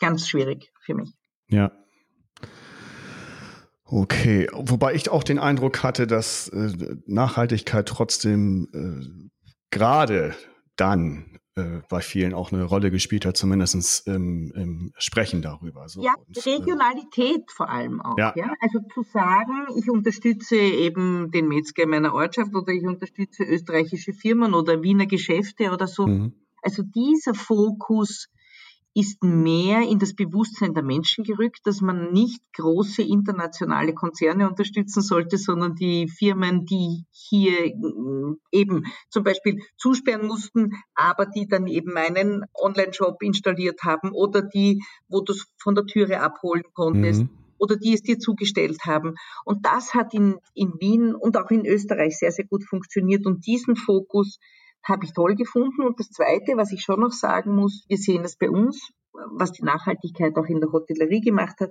Ganz 0.00 0.28
schwierig 0.28 0.72
für 0.80 0.94
mich. 0.94 1.12
Ja. 1.48 1.72
Okay, 3.84 4.48
wobei 4.52 4.94
ich 4.94 5.10
auch 5.10 5.22
den 5.22 5.38
Eindruck 5.38 5.84
hatte, 5.84 6.08
dass 6.08 6.48
äh, 6.48 6.96
Nachhaltigkeit 7.06 7.86
trotzdem 7.86 8.68
äh, 8.74 9.28
gerade 9.70 10.34
dann 10.74 11.35
äh, 11.56 11.80
bei 11.88 12.02
vielen 12.02 12.34
auch 12.34 12.52
eine 12.52 12.64
Rolle 12.64 12.90
gespielt 12.90 13.24
hat, 13.24 13.38
zumindest 13.38 14.06
im, 14.06 14.52
im 14.54 14.92
Sprechen 14.98 15.40
darüber. 15.40 15.88
So. 15.88 16.02
Ja, 16.02 16.12
und, 16.28 16.36
äh, 16.36 16.50
Regionalität 16.50 17.40
äh, 17.40 17.52
vor 17.52 17.70
allem 17.70 18.02
auch. 18.02 18.18
Ja. 18.18 18.34
ja. 18.36 18.52
Also 18.60 18.80
zu 18.92 19.02
sagen, 19.02 19.66
ich 19.74 19.90
unterstütze 19.90 20.56
eben 20.56 21.30
den 21.30 21.48
Metzger 21.48 21.84
in 21.84 21.88
meiner 21.88 22.12
Ortschaft 22.12 22.54
oder 22.54 22.72
ich 22.72 22.84
unterstütze 22.84 23.42
österreichische 23.42 24.12
Firmen 24.12 24.52
oder 24.52 24.82
Wiener 24.82 25.06
Geschäfte 25.06 25.70
oder 25.70 25.86
so. 25.86 26.06
Mhm. 26.06 26.34
Also 26.60 26.82
dieser 26.82 27.32
Fokus 27.32 28.28
ist 28.96 29.22
mehr 29.22 29.82
in 29.82 29.98
das 29.98 30.14
Bewusstsein 30.14 30.72
der 30.72 30.82
Menschen 30.82 31.22
gerückt, 31.22 31.60
dass 31.64 31.82
man 31.82 32.14
nicht 32.14 32.40
große 32.54 33.02
internationale 33.02 33.92
Konzerne 33.92 34.48
unterstützen 34.48 35.02
sollte, 35.02 35.36
sondern 35.36 35.74
die 35.74 36.08
Firmen, 36.08 36.64
die 36.64 37.04
hier 37.10 37.76
mm, 37.76 38.38
eben 38.52 38.86
zum 39.10 39.22
Beispiel 39.22 39.60
zusperren 39.76 40.26
mussten, 40.26 40.70
aber 40.94 41.26
die 41.26 41.46
dann 41.46 41.66
eben 41.66 41.94
einen 41.98 42.46
Online-Shop 42.54 43.22
installiert 43.22 43.82
haben 43.84 44.12
oder 44.12 44.40
die, 44.40 44.82
wo 45.08 45.20
du 45.20 45.34
es 45.34 45.46
von 45.58 45.74
der 45.74 45.84
Türe 45.84 46.22
abholen 46.22 46.64
konntest. 46.72 47.24
Mhm 47.24 47.30
oder 47.58 47.76
die 47.76 47.94
es 47.94 48.02
dir 48.02 48.18
zugestellt 48.18 48.80
haben. 48.84 49.14
Und 49.46 49.64
das 49.64 49.94
hat 49.94 50.12
in, 50.12 50.36
in 50.52 50.74
Wien 50.78 51.14
und 51.14 51.38
auch 51.38 51.50
in 51.50 51.64
Österreich 51.64 52.18
sehr, 52.18 52.30
sehr 52.30 52.44
gut 52.44 52.62
funktioniert. 52.64 53.24
Und 53.24 53.46
diesen 53.46 53.76
Fokus 53.76 54.38
habe 54.88 55.04
ich 55.04 55.12
toll 55.12 55.34
gefunden. 55.34 55.82
Und 55.82 55.98
das 55.98 56.10
Zweite, 56.10 56.56
was 56.56 56.72
ich 56.72 56.82
schon 56.82 57.00
noch 57.00 57.12
sagen 57.12 57.54
muss, 57.54 57.84
wir 57.88 57.98
sehen 57.98 58.22
das 58.22 58.36
bei 58.36 58.50
uns, 58.50 58.92
was 59.32 59.52
die 59.52 59.64
Nachhaltigkeit 59.64 60.36
auch 60.36 60.46
in 60.46 60.60
der 60.60 60.72
Hotellerie 60.72 61.20
gemacht 61.20 61.60
hat. 61.60 61.70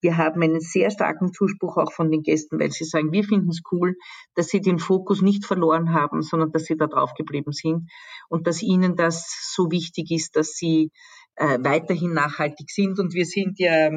Wir 0.00 0.16
haben 0.16 0.42
einen 0.42 0.60
sehr 0.60 0.90
starken 0.90 1.32
Zuspruch 1.32 1.76
auch 1.76 1.92
von 1.92 2.10
den 2.10 2.22
Gästen, 2.22 2.58
weil 2.58 2.70
sie 2.72 2.84
sagen, 2.84 3.12
wir 3.12 3.24
finden 3.24 3.50
es 3.50 3.62
cool, 3.70 3.96
dass 4.34 4.48
sie 4.48 4.60
den 4.60 4.78
Fokus 4.78 5.22
nicht 5.22 5.44
verloren 5.44 5.92
haben, 5.92 6.22
sondern 6.22 6.52
dass 6.52 6.64
sie 6.64 6.76
da 6.76 6.86
drauf 6.86 7.14
geblieben 7.14 7.52
sind 7.52 7.90
und 8.28 8.46
dass 8.46 8.62
ihnen 8.62 8.96
das 8.96 9.52
so 9.54 9.70
wichtig 9.70 10.10
ist, 10.10 10.36
dass 10.36 10.54
sie 10.54 10.90
äh, 11.36 11.58
weiterhin 11.62 12.12
nachhaltig 12.12 12.70
sind. 12.70 12.98
Und 12.98 13.14
wir 13.14 13.24
sind 13.26 13.58
ja 13.58 13.90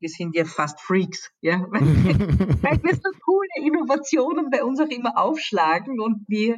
wir 0.00 0.08
sind 0.08 0.36
ja 0.36 0.44
fast 0.44 0.80
Freaks, 0.80 1.30
ja, 1.40 1.66
weil, 1.70 1.80
wir 1.82 2.94
so 2.94 3.10
coole 3.24 3.48
Innovationen 3.66 4.48
bei 4.48 4.62
uns 4.62 4.80
auch 4.80 4.88
immer 4.88 5.18
aufschlagen 5.18 6.00
und 6.00 6.24
wir 6.28 6.56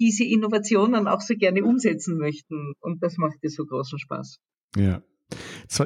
diese 0.00 0.24
Innovationen 0.24 1.06
auch 1.06 1.20
so 1.20 1.34
gerne 1.34 1.64
umsetzen 1.64 2.18
möchten. 2.18 2.74
Und 2.80 3.02
das 3.02 3.16
macht 3.18 3.42
dir 3.42 3.50
so 3.50 3.64
großen 3.64 3.98
Spaß. 3.98 4.40
Ja. 4.76 5.02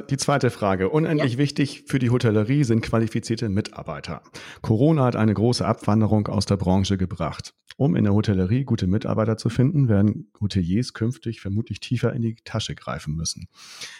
Die 0.09 0.17
zweite 0.17 0.49
Frage. 0.49 0.89
Unendlich 0.89 1.33
ja. 1.33 1.37
wichtig 1.37 1.83
für 1.85 1.99
die 1.99 2.09
Hotellerie 2.09 2.63
sind 2.63 2.81
qualifizierte 2.81 3.47
Mitarbeiter. 3.49 4.23
Corona 4.61 5.05
hat 5.05 5.15
eine 5.15 5.35
große 5.35 5.63
Abwanderung 5.63 6.27
aus 6.27 6.47
der 6.47 6.57
Branche 6.57 6.97
gebracht. 6.97 7.53
Um 7.77 7.95
in 7.95 8.05
der 8.05 8.13
Hotellerie 8.13 8.63
gute 8.63 8.87
Mitarbeiter 8.87 9.37
zu 9.37 9.49
finden, 9.49 9.89
werden 9.89 10.31
Hoteliers 10.39 10.93
künftig 10.93 11.41
vermutlich 11.41 11.79
tiefer 11.79 12.13
in 12.13 12.21
die 12.21 12.35
Tasche 12.35 12.73
greifen 12.73 13.15
müssen. 13.15 13.47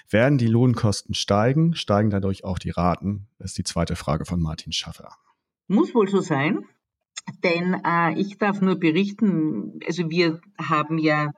Werden 0.09 0.37
die 0.37 0.47
Lohnkosten 0.47 1.13
steigen, 1.13 1.75
steigen 1.75 2.09
dadurch 2.09 2.43
auch 2.43 2.57
die 2.57 2.69
Raten? 2.69 3.27
Das 3.37 3.51
ist 3.51 3.57
die 3.57 3.65
zweite 3.65 3.95
Frage 3.95 4.25
von 4.25 4.41
Martin 4.41 4.71
Schaffer. 4.71 5.09
Muss 5.67 5.93
wohl 5.93 6.07
so 6.07 6.21
sein. 6.21 6.65
Denn 7.43 7.75
äh, 7.85 8.19
ich 8.19 8.37
darf 8.37 8.61
nur 8.61 8.75
berichten, 8.75 9.79
also 9.85 10.09
wir 10.09 10.41
haben 10.59 10.97
ja 10.97 11.31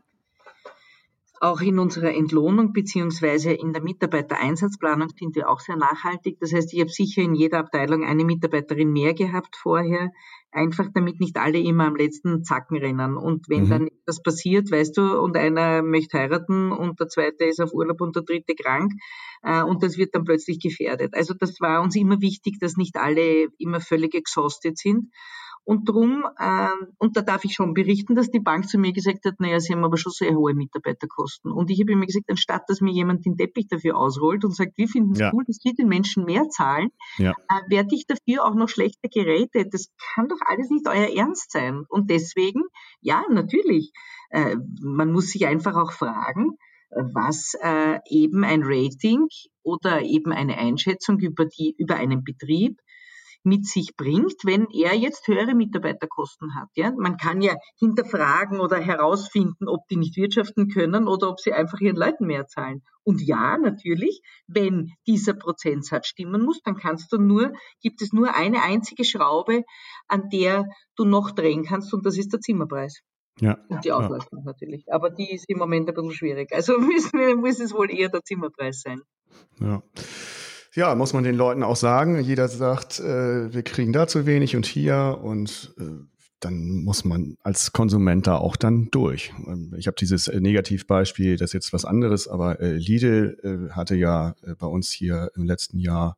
Auch 1.39 1.61
in 1.61 1.77
unserer 1.77 2.15
Entlohnung 2.15 2.73
beziehungsweise 2.73 3.51
in 3.51 3.71
der 3.71 3.83
Mitarbeitereinsatzplanung 3.83 5.09
sind 5.15 5.35
wir 5.35 5.49
auch 5.49 5.59
sehr 5.59 5.75
nachhaltig. 5.75 6.39
Das 6.39 6.51
heißt, 6.51 6.73
ich 6.73 6.79
habe 6.79 6.89
sicher 6.89 7.21
in 7.21 7.35
jeder 7.35 7.59
Abteilung 7.59 8.03
eine 8.03 8.25
Mitarbeiterin 8.25 8.91
mehr 8.91 9.13
gehabt 9.13 9.55
vorher, 9.55 10.11
einfach 10.51 10.87
damit 10.95 11.19
nicht 11.19 11.37
alle 11.37 11.59
immer 11.59 11.85
am 11.85 11.95
letzten 11.95 12.43
Zacken 12.43 12.77
rennen. 12.77 13.17
Und 13.17 13.49
wenn 13.49 13.65
mhm. 13.65 13.69
dann 13.69 13.87
etwas 13.87 14.23
passiert, 14.23 14.71
weißt 14.71 14.97
du, 14.97 15.21
und 15.21 15.37
einer 15.37 15.83
möchte 15.83 16.17
heiraten 16.17 16.71
und 16.71 16.99
der 16.99 17.07
zweite 17.07 17.45
ist 17.45 17.61
auf 17.61 17.71
Urlaub 17.71 18.01
und 18.01 18.15
der 18.15 18.23
dritte 18.23 18.55
krank, 18.55 18.93
äh, 19.43 19.61
und 19.61 19.83
das 19.83 19.95
wird 19.95 20.15
dann 20.15 20.23
plötzlich 20.23 20.59
gefährdet. 20.59 21.13
Also 21.13 21.35
das 21.35 21.61
war 21.61 21.83
uns 21.83 21.95
immer 21.95 22.19
wichtig, 22.19 22.57
dass 22.59 22.77
nicht 22.77 22.97
alle 22.97 23.49
immer 23.59 23.79
völlig 23.79 24.15
exhausted 24.15 24.75
sind. 24.79 25.11
Und 25.67 25.89
drum, 25.89 26.23
äh, 26.39 26.69
und 26.97 27.17
da 27.17 27.21
darf 27.21 27.43
ich 27.43 27.53
schon 27.53 27.73
berichten, 27.73 28.15
dass 28.15 28.31
die 28.31 28.39
Bank 28.39 28.69
zu 28.69 28.77
mir 28.77 28.93
gesagt 28.93 29.25
hat, 29.25 29.41
naja, 29.41 29.59
sie 29.59 29.73
haben 29.73 29.83
aber 29.83 29.97
schon 29.97 30.13
sehr 30.13 30.33
hohe 30.33 30.53
Mitarbeiterkosten. 30.53 31.51
Und 31.51 31.69
ich 31.69 31.81
habe 31.81 31.91
immer 31.91 32.05
gesagt, 32.05 32.29
anstatt 32.29 32.61
dass 32.69 32.79
mir 32.79 32.93
jemand 32.93 33.25
den 33.25 33.35
Teppich 33.35 33.67
dafür 33.67 33.97
ausrollt 33.97 34.45
und 34.45 34.55
sagt, 34.55 34.77
wir 34.77 34.87
finden 34.87 35.11
es 35.11 35.19
ja. 35.19 35.33
cool, 35.33 35.43
dass 35.45 35.59
wir 35.65 35.73
den 35.73 35.89
Menschen 35.89 36.23
mehr 36.23 36.47
zahlen, 36.47 36.87
ja. 37.17 37.31
äh, 37.31 37.69
werde 37.69 37.95
ich 37.95 38.07
dafür 38.07 38.45
auch 38.45 38.55
noch 38.55 38.69
schlechte 38.69 39.09
Geräte. 39.09 39.67
Das 39.69 39.91
kann 40.15 40.29
doch 40.29 40.39
alles 40.45 40.69
nicht 40.69 40.87
euer 40.87 41.13
Ernst 41.13 41.51
sein. 41.51 41.83
Und 41.89 42.09
deswegen, 42.09 42.61
ja, 43.01 43.23
natürlich, 43.29 43.91
äh, 44.29 44.55
man 44.81 45.11
muss 45.11 45.31
sich 45.31 45.47
einfach 45.47 45.75
auch 45.75 45.91
fragen, 45.91 46.51
was 46.91 47.55
äh, 47.61 47.99
eben 48.09 48.45
ein 48.45 48.61
Rating 48.63 49.27
oder 49.63 50.01
eben 50.01 50.31
eine 50.31 50.57
Einschätzung 50.57 51.19
über 51.19 51.43
die 51.43 51.75
über 51.77 51.95
einen 51.95 52.23
Betrieb 52.23 52.79
mit 53.47 53.65
sich 53.65 53.95
bringt, 53.95 54.35
wenn 54.43 54.67
er 54.71 54.93
jetzt 54.95 55.27
höhere 55.27 55.55
Mitarbeiterkosten 55.55 56.55
hat. 56.55 56.69
Ja? 56.75 56.91
Man 56.91 57.17
kann 57.17 57.41
ja 57.41 57.55
hinterfragen 57.79 58.59
oder 58.59 58.77
herausfinden, 58.77 59.67
ob 59.67 59.87
die 59.87 59.95
nicht 59.95 60.17
wirtschaften 60.17 60.67
können 60.67 61.07
oder 61.07 61.29
ob 61.29 61.39
sie 61.39 61.53
einfach 61.53 61.79
ihren 61.79 61.95
Leuten 61.95 62.27
mehr 62.27 62.47
zahlen. 62.47 62.83
Und 63.03 63.21
ja, 63.21 63.57
natürlich, 63.57 64.21
wenn 64.47 64.91
dieser 65.07 65.33
Prozentsatz 65.33 66.07
stimmen 66.07 66.43
muss, 66.43 66.61
dann 66.61 66.75
kannst 66.75 67.11
du 67.13 67.17
nur, 67.17 67.53
gibt 67.81 68.01
es 68.01 68.11
nur 68.11 68.35
eine 68.35 68.61
einzige 68.63 69.05
Schraube, 69.05 69.63
an 70.07 70.29
der 70.29 70.65
du 70.97 71.05
noch 71.05 71.31
drehen 71.31 71.63
kannst, 71.63 71.93
und 71.93 72.05
das 72.05 72.17
ist 72.17 72.33
der 72.33 72.41
Zimmerpreis. 72.41 73.01
Ja. 73.39 73.57
Und 73.69 73.85
die 73.85 73.91
Auslastung 73.91 74.39
ja. 74.39 74.45
natürlich. 74.45 74.83
Aber 74.91 75.09
die 75.09 75.31
ist 75.31 75.45
im 75.47 75.59
Moment 75.59 75.87
ein 75.87 75.95
bisschen 75.95 76.11
schwierig. 76.11 76.51
Also 76.51 76.77
müssen 76.79 77.39
muss 77.39 77.59
es 77.59 77.73
wohl 77.73 77.91
eher 77.91 78.09
der 78.09 78.23
Zimmerpreis 78.23 78.81
sein. 78.81 79.01
Ja. 79.59 79.81
Ja, 80.77 80.93
muss 80.93 81.11
man 81.11 81.23
den 81.23 81.33
Leuten 81.33 81.63
auch 81.63 81.75
sagen. 81.75 82.19
Jeder 82.21 82.47
sagt, 82.47 82.99
äh, 82.99 83.51
wir 83.51 83.63
kriegen 83.63 83.93
da 83.93 84.07
zu 84.07 84.27
wenig 84.27 84.55
und 84.55 84.67
hier 84.67 85.17
und 85.23 85.73
äh, 85.79 86.05
dann 86.39 86.83
muss 86.83 87.03
man 87.03 87.35
als 87.41 87.71
Konsument 87.71 88.27
da 88.27 88.35
auch 88.35 88.55
dann 88.55 88.89
durch. 88.91 89.33
Ähm, 89.47 89.73
ich 89.75 89.87
habe 89.87 89.95
dieses 89.99 90.27
äh, 90.27 90.39
Negativbeispiel, 90.39 91.35
das 91.37 91.49
ist 91.49 91.53
jetzt 91.53 91.73
was 91.73 91.83
anderes, 91.83 92.27
aber 92.27 92.59
äh, 92.59 92.73
Lidl 92.73 93.39
äh, 93.41 93.73
hatte 93.73 93.95
ja 93.95 94.35
äh, 94.43 94.53
bei 94.53 94.67
uns 94.67 94.91
hier 94.91 95.31
im 95.35 95.45
letzten 95.45 95.79
Jahr 95.79 96.15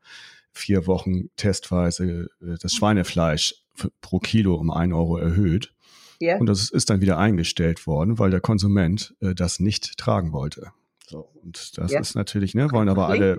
vier 0.52 0.88
Wochen 0.88 1.30
testweise 1.38 2.28
das 2.42 2.74
Schweinefleisch 2.74 3.64
pro 4.02 4.20
Kilo 4.20 4.56
um 4.56 4.72
ein 4.72 4.92
Euro 4.92 5.16
erhöht. 5.16 5.74
Ja. 6.20 6.38
Und 6.38 6.48
das 6.48 6.70
ist 6.70 6.90
dann 6.90 7.00
wieder 7.00 7.18
eingestellt 7.18 7.88
worden, 7.88 8.20
weil 8.20 8.30
der 8.30 8.42
Konsument 8.42 9.16
das 9.22 9.62
nicht 9.62 9.98
tragen 9.98 10.34
wollte. 10.34 10.72
So, 11.08 11.30
und 11.44 11.78
das 11.78 11.92
ja. 11.92 12.02
ist 12.02 12.16
natürlich, 12.16 12.56
ne, 12.56 12.72
wollen 12.72 12.90
aber 12.90 13.08
alle, 13.08 13.38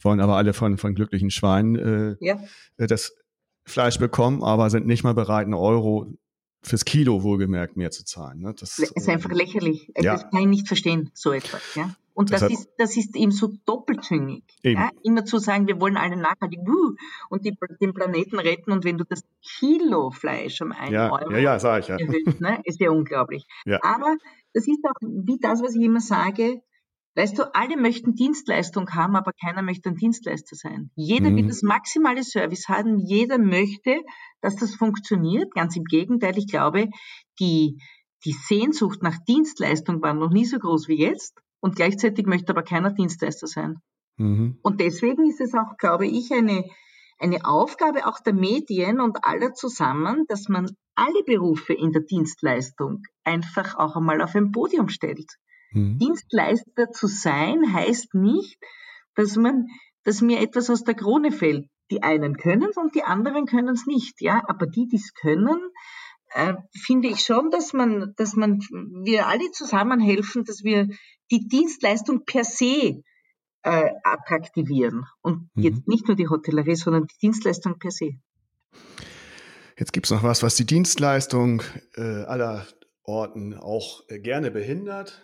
wollen 0.00 0.20
aber 0.20 0.36
alle 0.36 0.52
von, 0.52 0.78
von 0.78 0.94
glücklichen 0.94 1.30
Schweinen 1.30 1.76
äh, 1.76 2.16
ja. 2.20 2.38
Äh, 2.76 2.86
das 2.86 3.14
Fleisch 3.64 3.98
bekommen, 3.98 4.42
aber 4.42 4.70
sind 4.70 4.86
nicht 4.86 5.02
mal 5.02 5.14
bereit, 5.14 5.44
einen 5.44 5.54
Euro 5.54 6.06
fürs 6.62 6.84
Kilo 6.84 7.22
wohlgemerkt 7.22 7.76
mehr 7.76 7.90
zu 7.90 8.04
zahlen. 8.04 8.40
Ne? 8.40 8.54
Das 8.58 8.78
ist 8.78 9.08
einfach 9.08 9.30
äh, 9.30 9.34
lächerlich. 9.34 9.92
Ja. 9.96 10.14
Das 10.14 10.30
kann 10.30 10.40
ich 10.40 10.46
nicht 10.46 10.68
verstehen, 10.68 11.10
so 11.14 11.32
etwas. 11.32 11.62
Ja? 11.74 11.94
Und 12.16 12.32
das, 12.32 12.40
das 12.40 12.52
ist, 12.52 12.70
das 12.78 12.96
ist 12.96 13.14
eben 13.14 13.30
so 13.30 13.52
doppelzüngig. 13.66 14.42
Eben. 14.62 14.80
Ja? 14.80 14.90
Immer 15.02 15.24
zu 15.24 15.38
sagen, 15.38 15.66
wir 15.66 15.80
wollen 15.80 15.96
alle 15.96 16.16
nachhaltig 16.16 16.60
und 17.28 17.44
die, 17.44 17.56
den 17.80 17.92
Planeten 17.92 18.38
retten 18.38 18.72
und 18.72 18.84
wenn 18.84 18.98
du 18.98 19.04
das 19.04 19.22
Kilo 19.42 20.10
Fleisch 20.10 20.60
um 20.62 20.72
einen 20.72 20.94
ja, 20.94 21.12
Euro 21.12 21.30
ja, 21.32 21.38
ja, 21.38 21.58
sag 21.58 21.82
ich, 21.82 21.88
ja. 21.88 21.96
erhöhst, 21.98 22.40
ne? 22.40 22.60
ist 22.64 22.80
ja 22.80 22.90
unglaublich. 22.90 23.46
Ja. 23.66 23.80
Aber 23.82 24.16
das 24.54 24.66
ist 24.66 24.78
auch 24.84 24.94
wie 25.02 25.38
das, 25.40 25.60
was 25.60 25.74
ich 25.74 25.82
immer 25.82 26.00
sage, 26.00 26.62
Weißt 27.16 27.38
du, 27.38 27.54
alle 27.54 27.78
möchten 27.78 28.14
Dienstleistung 28.14 28.90
haben, 28.90 29.16
aber 29.16 29.32
keiner 29.32 29.62
möchte 29.62 29.88
ein 29.88 29.96
Dienstleister 29.96 30.54
sein. 30.54 30.90
Jeder 30.96 31.30
mhm. 31.30 31.36
will 31.36 31.46
das 31.46 31.62
maximale 31.62 32.22
Service 32.22 32.68
haben, 32.68 32.98
jeder 32.98 33.38
möchte, 33.38 34.02
dass 34.42 34.56
das 34.56 34.74
funktioniert. 34.74 35.54
Ganz 35.54 35.76
im 35.76 35.84
Gegenteil, 35.84 36.36
ich 36.36 36.46
glaube, 36.46 36.90
die, 37.40 37.80
die 38.26 38.32
Sehnsucht 38.32 39.02
nach 39.02 39.16
Dienstleistung 39.26 40.02
war 40.02 40.12
noch 40.12 40.30
nie 40.30 40.44
so 40.44 40.58
groß 40.58 40.88
wie 40.88 40.98
jetzt 40.98 41.40
und 41.60 41.74
gleichzeitig 41.74 42.26
möchte 42.26 42.52
aber 42.52 42.62
keiner 42.62 42.92
Dienstleister 42.92 43.46
sein. 43.46 43.78
Mhm. 44.18 44.58
Und 44.62 44.80
deswegen 44.82 45.26
ist 45.26 45.40
es 45.40 45.54
auch, 45.54 45.78
glaube 45.78 46.06
ich, 46.06 46.30
eine, 46.32 46.68
eine 47.18 47.46
Aufgabe 47.46 48.06
auch 48.06 48.20
der 48.20 48.34
Medien 48.34 49.00
und 49.00 49.24
aller 49.24 49.54
zusammen, 49.54 50.26
dass 50.28 50.50
man 50.50 50.68
alle 50.94 51.22
Berufe 51.24 51.72
in 51.72 51.92
der 51.92 52.02
Dienstleistung 52.02 53.04
einfach 53.24 53.74
auch 53.76 53.96
einmal 53.96 54.20
auf 54.20 54.34
ein 54.34 54.52
Podium 54.52 54.90
stellt. 54.90 55.32
Mhm. 55.72 55.98
Dienstleister 55.98 56.90
zu 56.90 57.06
sein 57.06 57.72
heißt 57.72 58.14
nicht, 58.14 58.58
dass 59.14 59.36
man, 59.36 59.66
dass 60.04 60.20
mir 60.20 60.40
etwas 60.40 60.70
aus 60.70 60.84
der 60.84 60.94
Krone 60.94 61.32
fällt. 61.32 61.66
Die 61.90 62.02
einen 62.02 62.36
können 62.36 62.70
es 62.70 62.76
und 62.76 62.94
die 62.94 63.04
anderen 63.04 63.46
können 63.46 63.74
es 63.74 63.86
nicht, 63.86 64.20
ja. 64.20 64.42
Aber 64.48 64.66
die, 64.66 64.88
die 64.88 64.96
es 64.96 65.14
können, 65.14 65.60
äh, 66.34 66.54
finde 66.72 67.08
ich 67.08 67.20
schon, 67.20 67.50
dass 67.50 67.72
man, 67.72 68.12
dass 68.16 68.34
man, 68.34 68.58
wir 69.04 69.26
alle 69.26 69.50
zusammen 69.52 70.00
helfen, 70.00 70.44
dass 70.44 70.64
wir 70.64 70.88
die 71.30 71.46
Dienstleistung 71.46 72.24
per 72.24 72.44
se 72.44 73.02
äh, 73.62 73.90
attraktivieren. 74.04 75.06
Und 75.22 75.48
mhm. 75.54 75.62
jetzt 75.62 75.88
nicht 75.88 76.06
nur 76.06 76.16
die 76.16 76.28
Hotellerie, 76.28 76.76
sondern 76.76 77.06
die 77.06 77.18
Dienstleistung 77.22 77.78
per 77.78 77.90
se. 77.90 78.10
Jetzt 79.78 79.92
gibt 79.92 80.06
es 80.06 80.10
noch 80.10 80.22
was, 80.22 80.42
was 80.42 80.54
die 80.56 80.64
Dienstleistung 80.64 81.62
äh, 81.96 82.00
aller 82.00 82.66
Orten 83.02 83.54
auch 83.54 84.02
äh, 84.08 84.18
gerne 84.18 84.50
behindert. 84.50 85.22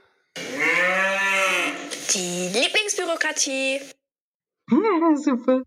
Die 2.15 2.49
Lieblingsbürokratie. 2.53 3.81
Ja, 4.71 5.17
super. 5.17 5.63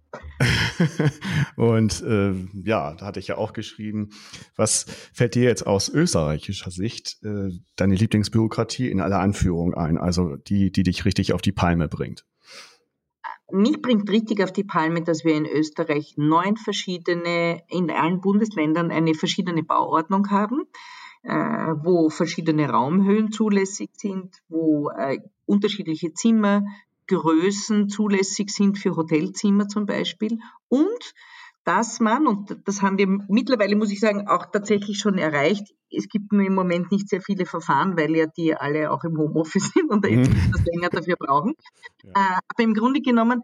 und 1.55 2.01
äh, 2.03 2.33
ja, 2.63 2.93
da 2.93 3.05
hatte 3.05 3.19
ich 3.19 3.27
ja 3.27 3.37
auch 3.37 3.53
geschrieben, 3.53 4.09
was 4.55 4.85
fällt 5.13 5.35
dir 5.35 5.43
jetzt 5.43 5.65
aus 5.65 5.89
österreichischer 5.89 6.69
Sicht 6.69 7.17
äh, 7.23 7.49
deine 7.75 7.95
Lieblingsbürokratie 7.95 8.89
in 8.89 9.01
aller 9.01 9.19
Anführung 9.19 9.73
ein, 9.73 9.97
also 9.97 10.35
die, 10.35 10.71
die 10.71 10.83
dich 10.83 11.05
richtig 11.05 11.33
auf 11.33 11.41
die 11.41 11.51
Palme 11.51 11.87
bringt? 11.87 12.25
Mich 13.51 13.81
bringt 13.81 14.09
richtig 14.09 14.43
auf 14.43 14.51
die 14.51 14.63
Palme, 14.63 15.03
dass 15.03 15.23
wir 15.23 15.35
in 15.35 15.45
Österreich 15.45 16.13
neun 16.17 16.57
verschiedene, 16.57 17.63
in 17.69 17.89
allen 17.89 18.21
Bundesländern 18.21 18.91
eine 18.91 19.13
verschiedene 19.13 19.63
Bauordnung 19.63 20.29
haben 20.29 20.63
wo 21.25 22.09
verschiedene 22.09 22.69
Raumhöhen 22.69 23.31
zulässig 23.31 23.89
sind, 23.93 24.35
wo 24.47 24.89
äh, 24.89 25.19
unterschiedliche 25.45 26.13
Zimmergrößen 26.13 27.89
zulässig 27.89 28.51
sind 28.51 28.77
für 28.77 28.95
Hotelzimmer 28.95 29.67
zum 29.67 29.85
Beispiel 29.85 30.39
und 30.67 31.13
dass 31.65 31.99
man, 31.99 32.27
und 32.27 32.57
das 32.65 32.81
haben 32.81 32.97
wir 32.97 33.07
mittlerweile, 33.27 33.75
muss 33.75 33.91
ich 33.91 33.99
sagen, 33.99 34.27
auch 34.27 34.45
tatsächlich 34.51 34.99
schon 34.99 35.17
erreicht, 35.17 35.73
es 35.89 36.07
gibt 36.07 36.31
nur 36.31 36.45
im 36.45 36.53
Moment 36.53 36.91
nicht 36.91 37.09
sehr 37.09 37.21
viele 37.21 37.45
Verfahren, 37.45 37.97
weil 37.97 38.15
ja 38.15 38.25
die 38.25 38.55
alle 38.55 38.91
auch 38.91 39.03
im 39.03 39.17
Homeoffice 39.17 39.71
sind 39.73 39.89
und 39.89 40.05
jetzt 40.05 40.29
etwas 40.29 40.65
länger 40.65 40.89
dafür 40.89 41.15
brauchen. 41.17 41.53
Ja. 42.03 42.09
Äh, 42.09 42.39
aber 42.47 42.63
im 42.63 42.73
Grunde 42.73 43.01
genommen, 43.01 43.41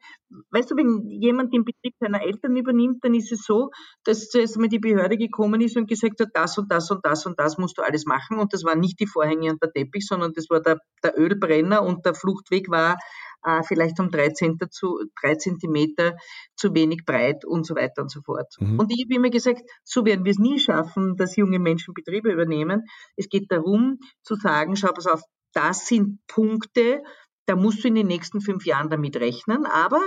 weißt 0.51 0.71
du, 0.71 0.75
wenn 0.75 1.09
jemand 1.09 1.53
den 1.53 1.63
Betrieb 1.63 1.95
seiner 1.99 2.21
Eltern 2.21 2.55
übernimmt, 2.55 3.03
dann 3.03 3.13
ist 3.13 3.31
es 3.31 3.43
so, 3.43 3.71
dass 4.03 4.29
zuerst 4.29 4.55
einmal 4.55 4.69
die 4.69 4.79
Behörde 4.79 5.17
gekommen 5.17 5.61
ist 5.61 5.77
und 5.77 5.87
gesagt 5.87 6.19
hat, 6.19 6.29
das 6.33 6.57
und 6.57 6.71
das 6.71 6.91
und 6.91 7.05
das 7.05 7.25
und 7.25 7.39
das 7.39 7.57
musst 7.57 7.77
du 7.77 7.81
alles 7.81 8.05
machen. 8.05 8.37
Und 8.37 8.53
das 8.53 8.63
waren 8.63 8.79
nicht 8.79 8.99
die 8.99 9.07
Vorhänge 9.07 9.51
und 9.51 9.61
der 9.61 9.71
Teppich, 9.71 10.05
sondern 10.05 10.33
das 10.33 10.49
war 10.49 10.61
der, 10.61 10.79
der 11.03 11.17
Ölbrenner 11.17 11.83
und 11.83 12.05
der 12.05 12.13
Fluchtweg 12.13 12.69
war 12.69 12.97
äh, 13.43 13.63
vielleicht 13.63 13.99
um 13.99 14.11
drei, 14.11 14.29
Zentimeter 14.29 14.69
zu, 14.69 14.99
drei 15.21 15.35
Zentimeter 15.35 16.17
zu 16.55 16.73
wenig 16.73 17.05
breit 17.05 17.45
und 17.45 17.65
so 17.65 17.75
weiter 17.75 18.01
und 18.01 18.11
so 18.11 18.21
fort. 18.21 18.53
Mhm. 18.59 18.79
Und 18.79 18.91
ich 18.91 19.05
habe 19.05 19.15
immer 19.15 19.29
gesagt, 19.29 19.61
so 19.83 20.05
werden 20.05 20.25
wir 20.25 20.31
es 20.31 20.39
nie 20.39 20.59
schaffen, 20.59 21.15
dass 21.17 21.35
junge 21.35 21.59
Menschen 21.59 21.93
Betriebe 21.93 22.31
übernehmen. 22.31 22.83
Es 23.15 23.29
geht 23.29 23.51
darum 23.51 23.99
zu 24.23 24.35
sagen, 24.35 24.75
schau 24.75 24.91
pass 24.93 25.07
auf, 25.07 25.21
das 25.53 25.87
sind 25.87 26.19
Punkte, 26.27 27.03
da 27.45 27.55
musst 27.55 27.83
du 27.83 27.89
in 27.89 27.95
den 27.95 28.07
nächsten 28.07 28.41
fünf 28.41 28.65
Jahren 28.65 28.89
damit 28.89 29.17
rechnen, 29.17 29.65
aber 29.65 30.01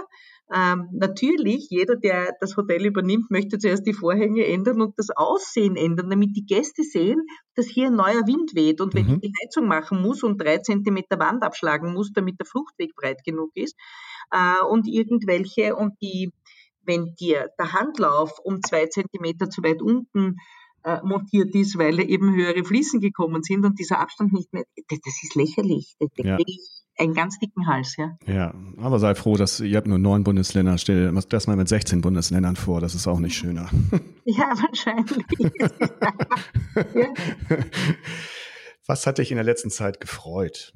ähm, 0.52 0.88
natürlich, 0.92 1.68
jeder, 1.70 1.96
der 1.96 2.34
das 2.40 2.56
Hotel 2.56 2.84
übernimmt, 2.84 3.30
möchte 3.30 3.58
zuerst 3.58 3.86
die 3.86 3.94
Vorhänge 3.94 4.46
ändern 4.46 4.82
und 4.82 4.98
das 4.98 5.08
Aussehen 5.10 5.76
ändern, 5.76 6.10
damit 6.10 6.36
die 6.36 6.44
Gäste 6.44 6.82
sehen, 6.82 7.22
dass 7.54 7.66
hier 7.66 7.86
ein 7.86 7.96
neuer 7.96 8.26
Wind 8.26 8.54
weht. 8.54 8.80
Und 8.80 8.94
wenn 8.94 9.06
mhm. 9.06 9.14
ich 9.14 9.20
die 9.20 9.32
Heizung 9.42 9.66
machen 9.66 10.02
muss 10.02 10.22
und 10.22 10.40
drei 10.40 10.58
Zentimeter 10.58 11.18
Wand 11.18 11.42
abschlagen 11.42 11.94
muss, 11.94 12.12
damit 12.12 12.38
der 12.38 12.46
Fluchtweg 12.46 12.94
breit 12.94 13.24
genug 13.24 13.50
ist, 13.54 13.74
äh, 14.30 14.62
und 14.68 14.86
irgendwelche, 14.86 15.76
und 15.76 15.94
die, 16.02 16.32
wenn 16.82 17.14
dir 17.14 17.48
der 17.58 17.72
Handlauf 17.72 18.38
um 18.42 18.62
zwei 18.62 18.86
Zentimeter 18.86 19.48
zu 19.48 19.62
weit 19.62 19.80
unten 19.80 20.36
äh, 20.84 20.98
montiert 21.02 21.54
ist, 21.54 21.76
weil 21.78 21.98
eben 22.00 22.34
höhere 22.34 22.64
Fliesen 22.64 23.00
gekommen 23.00 23.42
sind 23.42 23.64
und 23.64 23.78
dieser 23.78 23.98
Abstand 24.00 24.32
nicht 24.32 24.52
mehr, 24.52 24.64
das, 24.88 25.00
das 25.04 25.14
ist 25.22 25.34
lächerlich. 25.34 25.96
Da, 25.98 26.06
da 26.16 26.28
Ja. 26.28 26.38
einen 26.98 27.14
ganz 27.14 27.38
dicken 27.38 27.66
Hals, 27.66 27.96
ja. 27.96 28.16
Ja, 28.26 28.54
aber 28.76 28.98
sei 28.98 29.14
froh, 29.14 29.36
dass 29.36 29.60
ihr 29.60 29.76
habt 29.76 29.86
nur 29.88 29.98
neun 29.98 30.22
Bundesländer. 30.24 30.78
Stell 30.78 31.12
dir 31.12 31.22
das 31.28 31.46
mal 31.46 31.56
mit 31.56 31.68
16 31.68 32.00
Bundesländern 32.00 32.54
vor, 32.56 32.80
das 32.80 32.94
ist 32.94 33.06
auch 33.08 33.18
nicht 33.18 33.34
schöner. 33.36 33.68
Ja, 34.26 34.52
wahrscheinlich. 34.56 35.24
Ja. 36.94 37.58
Was 38.86 39.06
hat 39.06 39.18
dich 39.18 39.30
in 39.30 39.36
der 39.36 39.44
letzten 39.44 39.70
Zeit 39.70 40.00
gefreut? 40.00 40.72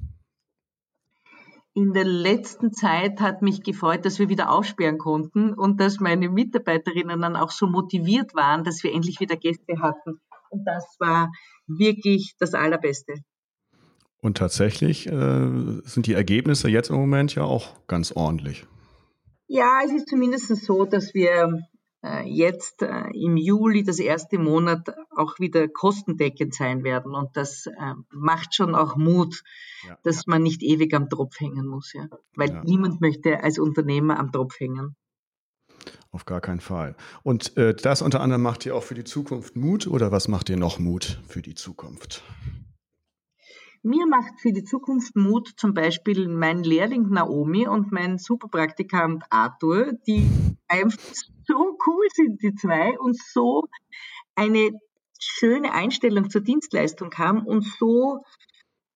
In 1.79 1.93
der 1.93 2.03
letzten 2.03 2.73
Zeit 2.73 3.21
hat 3.21 3.41
mich 3.41 3.63
gefreut, 3.63 4.03
dass 4.03 4.19
wir 4.19 4.27
wieder 4.27 4.51
aufsperren 4.51 4.97
konnten 4.97 5.53
und 5.53 5.79
dass 5.79 6.01
meine 6.01 6.27
Mitarbeiterinnen 6.27 7.21
dann 7.21 7.37
auch 7.37 7.51
so 7.51 7.67
motiviert 7.67 8.35
waren, 8.35 8.65
dass 8.65 8.83
wir 8.83 8.93
endlich 8.93 9.21
wieder 9.21 9.37
Gäste 9.37 9.79
hatten. 9.79 10.19
Und 10.49 10.65
das 10.65 10.97
war 10.99 11.31
wirklich 11.67 12.35
das 12.37 12.53
Allerbeste. 12.53 13.13
Und 14.21 14.37
tatsächlich 14.37 15.07
äh, 15.07 15.81
sind 15.85 16.05
die 16.05 16.15
Ergebnisse 16.15 16.67
jetzt 16.67 16.89
im 16.89 16.97
Moment 16.97 17.35
ja 17.35 17.43
auch 17.43 17.77
ganz 17.87 18.11
ordentlich. 18.11 18.65
Ja, 19.47 19.79
es 19.85 19.93
ist 19.93 20.09
zumindest 20.09 20.53
so, 20.65 20.83
dass 20.83 21.13
wir 21.13 21.61
jetzt 22.25 22.81
äh, 22.81 23.09
im 23.13 23.35
Juli, 23.37 23.83
das 23.83 23.99
erste 23.99 24.37
Monat, 24.39 24.95
auch 25.15 25.39
wieder 25.39 25.67
kostendeckend 25.67 26.53
sein 26.53 26.83
werden. 26.83 27.13
Und 27.13 27.35
das 27.35 27.65
äh, 27.67 27.73
macht 28.11 28.55
schon 28.55 28.75
auch 28.75 28.95
Mut, 28.95 29.43
Ja. 29.87 29.97
dass 30.03 30.25
man 30.27 30.41
nicht 30.43 30.63
ewig 30.63 30.93
am 30.93 31.09
Tropf 31.09 31.39
hängen 31.39 31.67
muss. 31.67 31.93
Ja? 31.93 32.07
Weil 32.35 32.49
Ja. 32.51 32.63
niemand 32.63 33.01
möchte 33.01 33.43
als 33.43 33.59
Unternehmer 33.59 34.17
am 34.19 34.31
Tropf 34.31 34.59
hängen. 34.59 34.95
Auf 36.11 36.25
gar 36.25 36.41
keinen 36.41 36.59
Fall. 36.59 36.95
Und 37.23 37.55
äh, 37.57 37.75
das 37.75 38.01
unter 38.01 38.21
anderem 38.21 38.41
macht 38.41 38.65
ihr 38.65 38.75
auch 38.75 38.83
für 38.83 38.95
die 38.95 39.03
Zukunft 39.03 39.55
Mut 39.55 39.85
oder 39.85 40.11
was 40.11 40.27
macht 40.27 40.49
ihr 40.49 40.57
noch 40.57 40.79
Mut 40.79 41.19
für 41.27 41.41
die 41.41 41.53
Zukunft? 41.53 42.23
Mir 43.81 44.05
macht 44.07 44.41
für 44.41 44.51
die 44.51 44.63
Zukunft 44.63 45.15
Mut 45.15 45.53
zum 45.55 45.73
Beispiel 45.73 46.27
mein 46.27 46.63
Lehrling 46.63 47.09
Naomi 47.09 47.67
und 47.67 47.91
mein 47.91 48.17
Superpraktikant 48.17 49.23
Arthur, 49.29 49.93
die 50.05 50.29
einfach 50.67 50.99
so 51.47 51.77
cool 51.87 52.07
sind, 52.13 52.43
die 52.43 52.53
zwei, 52.55 52.97
und 52.99 53.17
so 53.17 53.67
eine 54.35 54.71
schöne 55.19 55.73
Einstellung 55.73 56.29
zur 56.29 56.41
Dienstleistung 56.41 57.13
haben 57.15 57.45
und 57.45 57.65
so, 57.65 58.23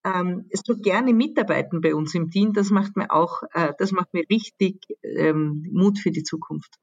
ähm, 0.04 0.48
so 0.52 0.76
gerne 0.76 1.14
mitarbeiten 1.14 1.80
bei 1.80 1.94
uns 1.94 2.14
im 2.14 2.30
Team. 2.30 2.52
Das 2.52 2.70
macht 2.70 2.96
mir 2.96 3.10
auch, 3.10 3.42
äh, 3.52 3.72
das 3.78 3.92
macht 3.92 4.12
mir 4.12 4.24
richtig 4.30 4.80
ähm, 5.02 5.66
Mut 5.72 5.98
für 5.98 6.10
die 6.10 6.22
Zukunft. 6.22 6.78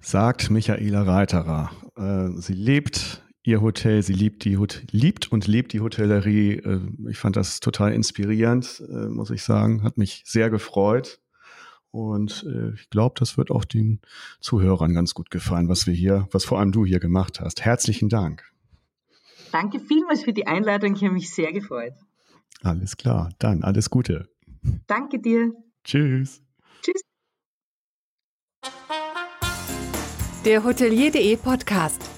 Sagt 0.00 0.50
Michaela 0.50 1.02
Reiterer. 1.02 1.70
Äh, 1.96 2.40
sie 2.40 2.54
lebt 2.54 3.22
ihr 3.42 3.60
Hotel, 3.60 4.02
sie 4.02 4.12
liebt, 4.12 4.44
die 4.44 4.58
Hot 4.58 4.82
liebt 4.90 5.32
und 5.32 5.46
lebt 5.46 5.72
die 5.72 5.80
Hotellerie. 5.80 6.58
Äh, 6.58 6.80
ich 7.08 7.18
fand 7.18 7.36
das 7.36 7.60
total 7.60 7.92
inspirierend, 7.92 8.82
äh, 8.88 9.08
muss 9.08 9.30
ich 9.30 9.42
sagen. 9.42 9.82
Hat 9.82 9.98
mich 9.98 10.22
sehr 10.26 10.50
gefreut. 10.50 11.20
Und 11.90 12.44
äh, 12.46 12.74
ich 12.74 12.90
glaube, 12.90 13.14
das 13.18 13.38
wird 13.38 13.50
auch 13.50 13.64
den 13.64 14.00
Zuhörern 14.40 14.92
ganz 14.92 15.14
gut 15.14 15.30
gefallen, 15.30 15.68
was 15.68 15.86
wir 15.86 15.94
hier, 15.94 16.28
was 16.32 16.44
vor 16.44 16.58
allem 16.58 16.72
du 16.72 16.84
hier 16.84 17.00
gemacht 17.00 17.40
hast. 17.40 17.62
Herzlichen 17.64 18.08
Dank. 18.08 18.44
Danke 19.52 19.80
vielmals 19.80 20.24
für 20.24 20.34
die 20.34 20.46
Einladung. 20.46 20.94
Ich 20.94 21.02
habe 21.02 21.14
mich 21.14 21.30
sehr 21.30 21.52
gefreut. 21.52 21.94
Alles 22.62 22.96
klar. 22.96 23.30
Dann 23.38 23.62
alles 23.62 23.88
Gute. 23.88 24.28
Danke 24.86 25.18
dir. 25.20 25.52
Tschüss. 25.84 26.42
Tschüss. 26.82 27.00
Der 30.44 30.64
Hotelier.de 30.64 31.36
Podcast. 31.36 32.17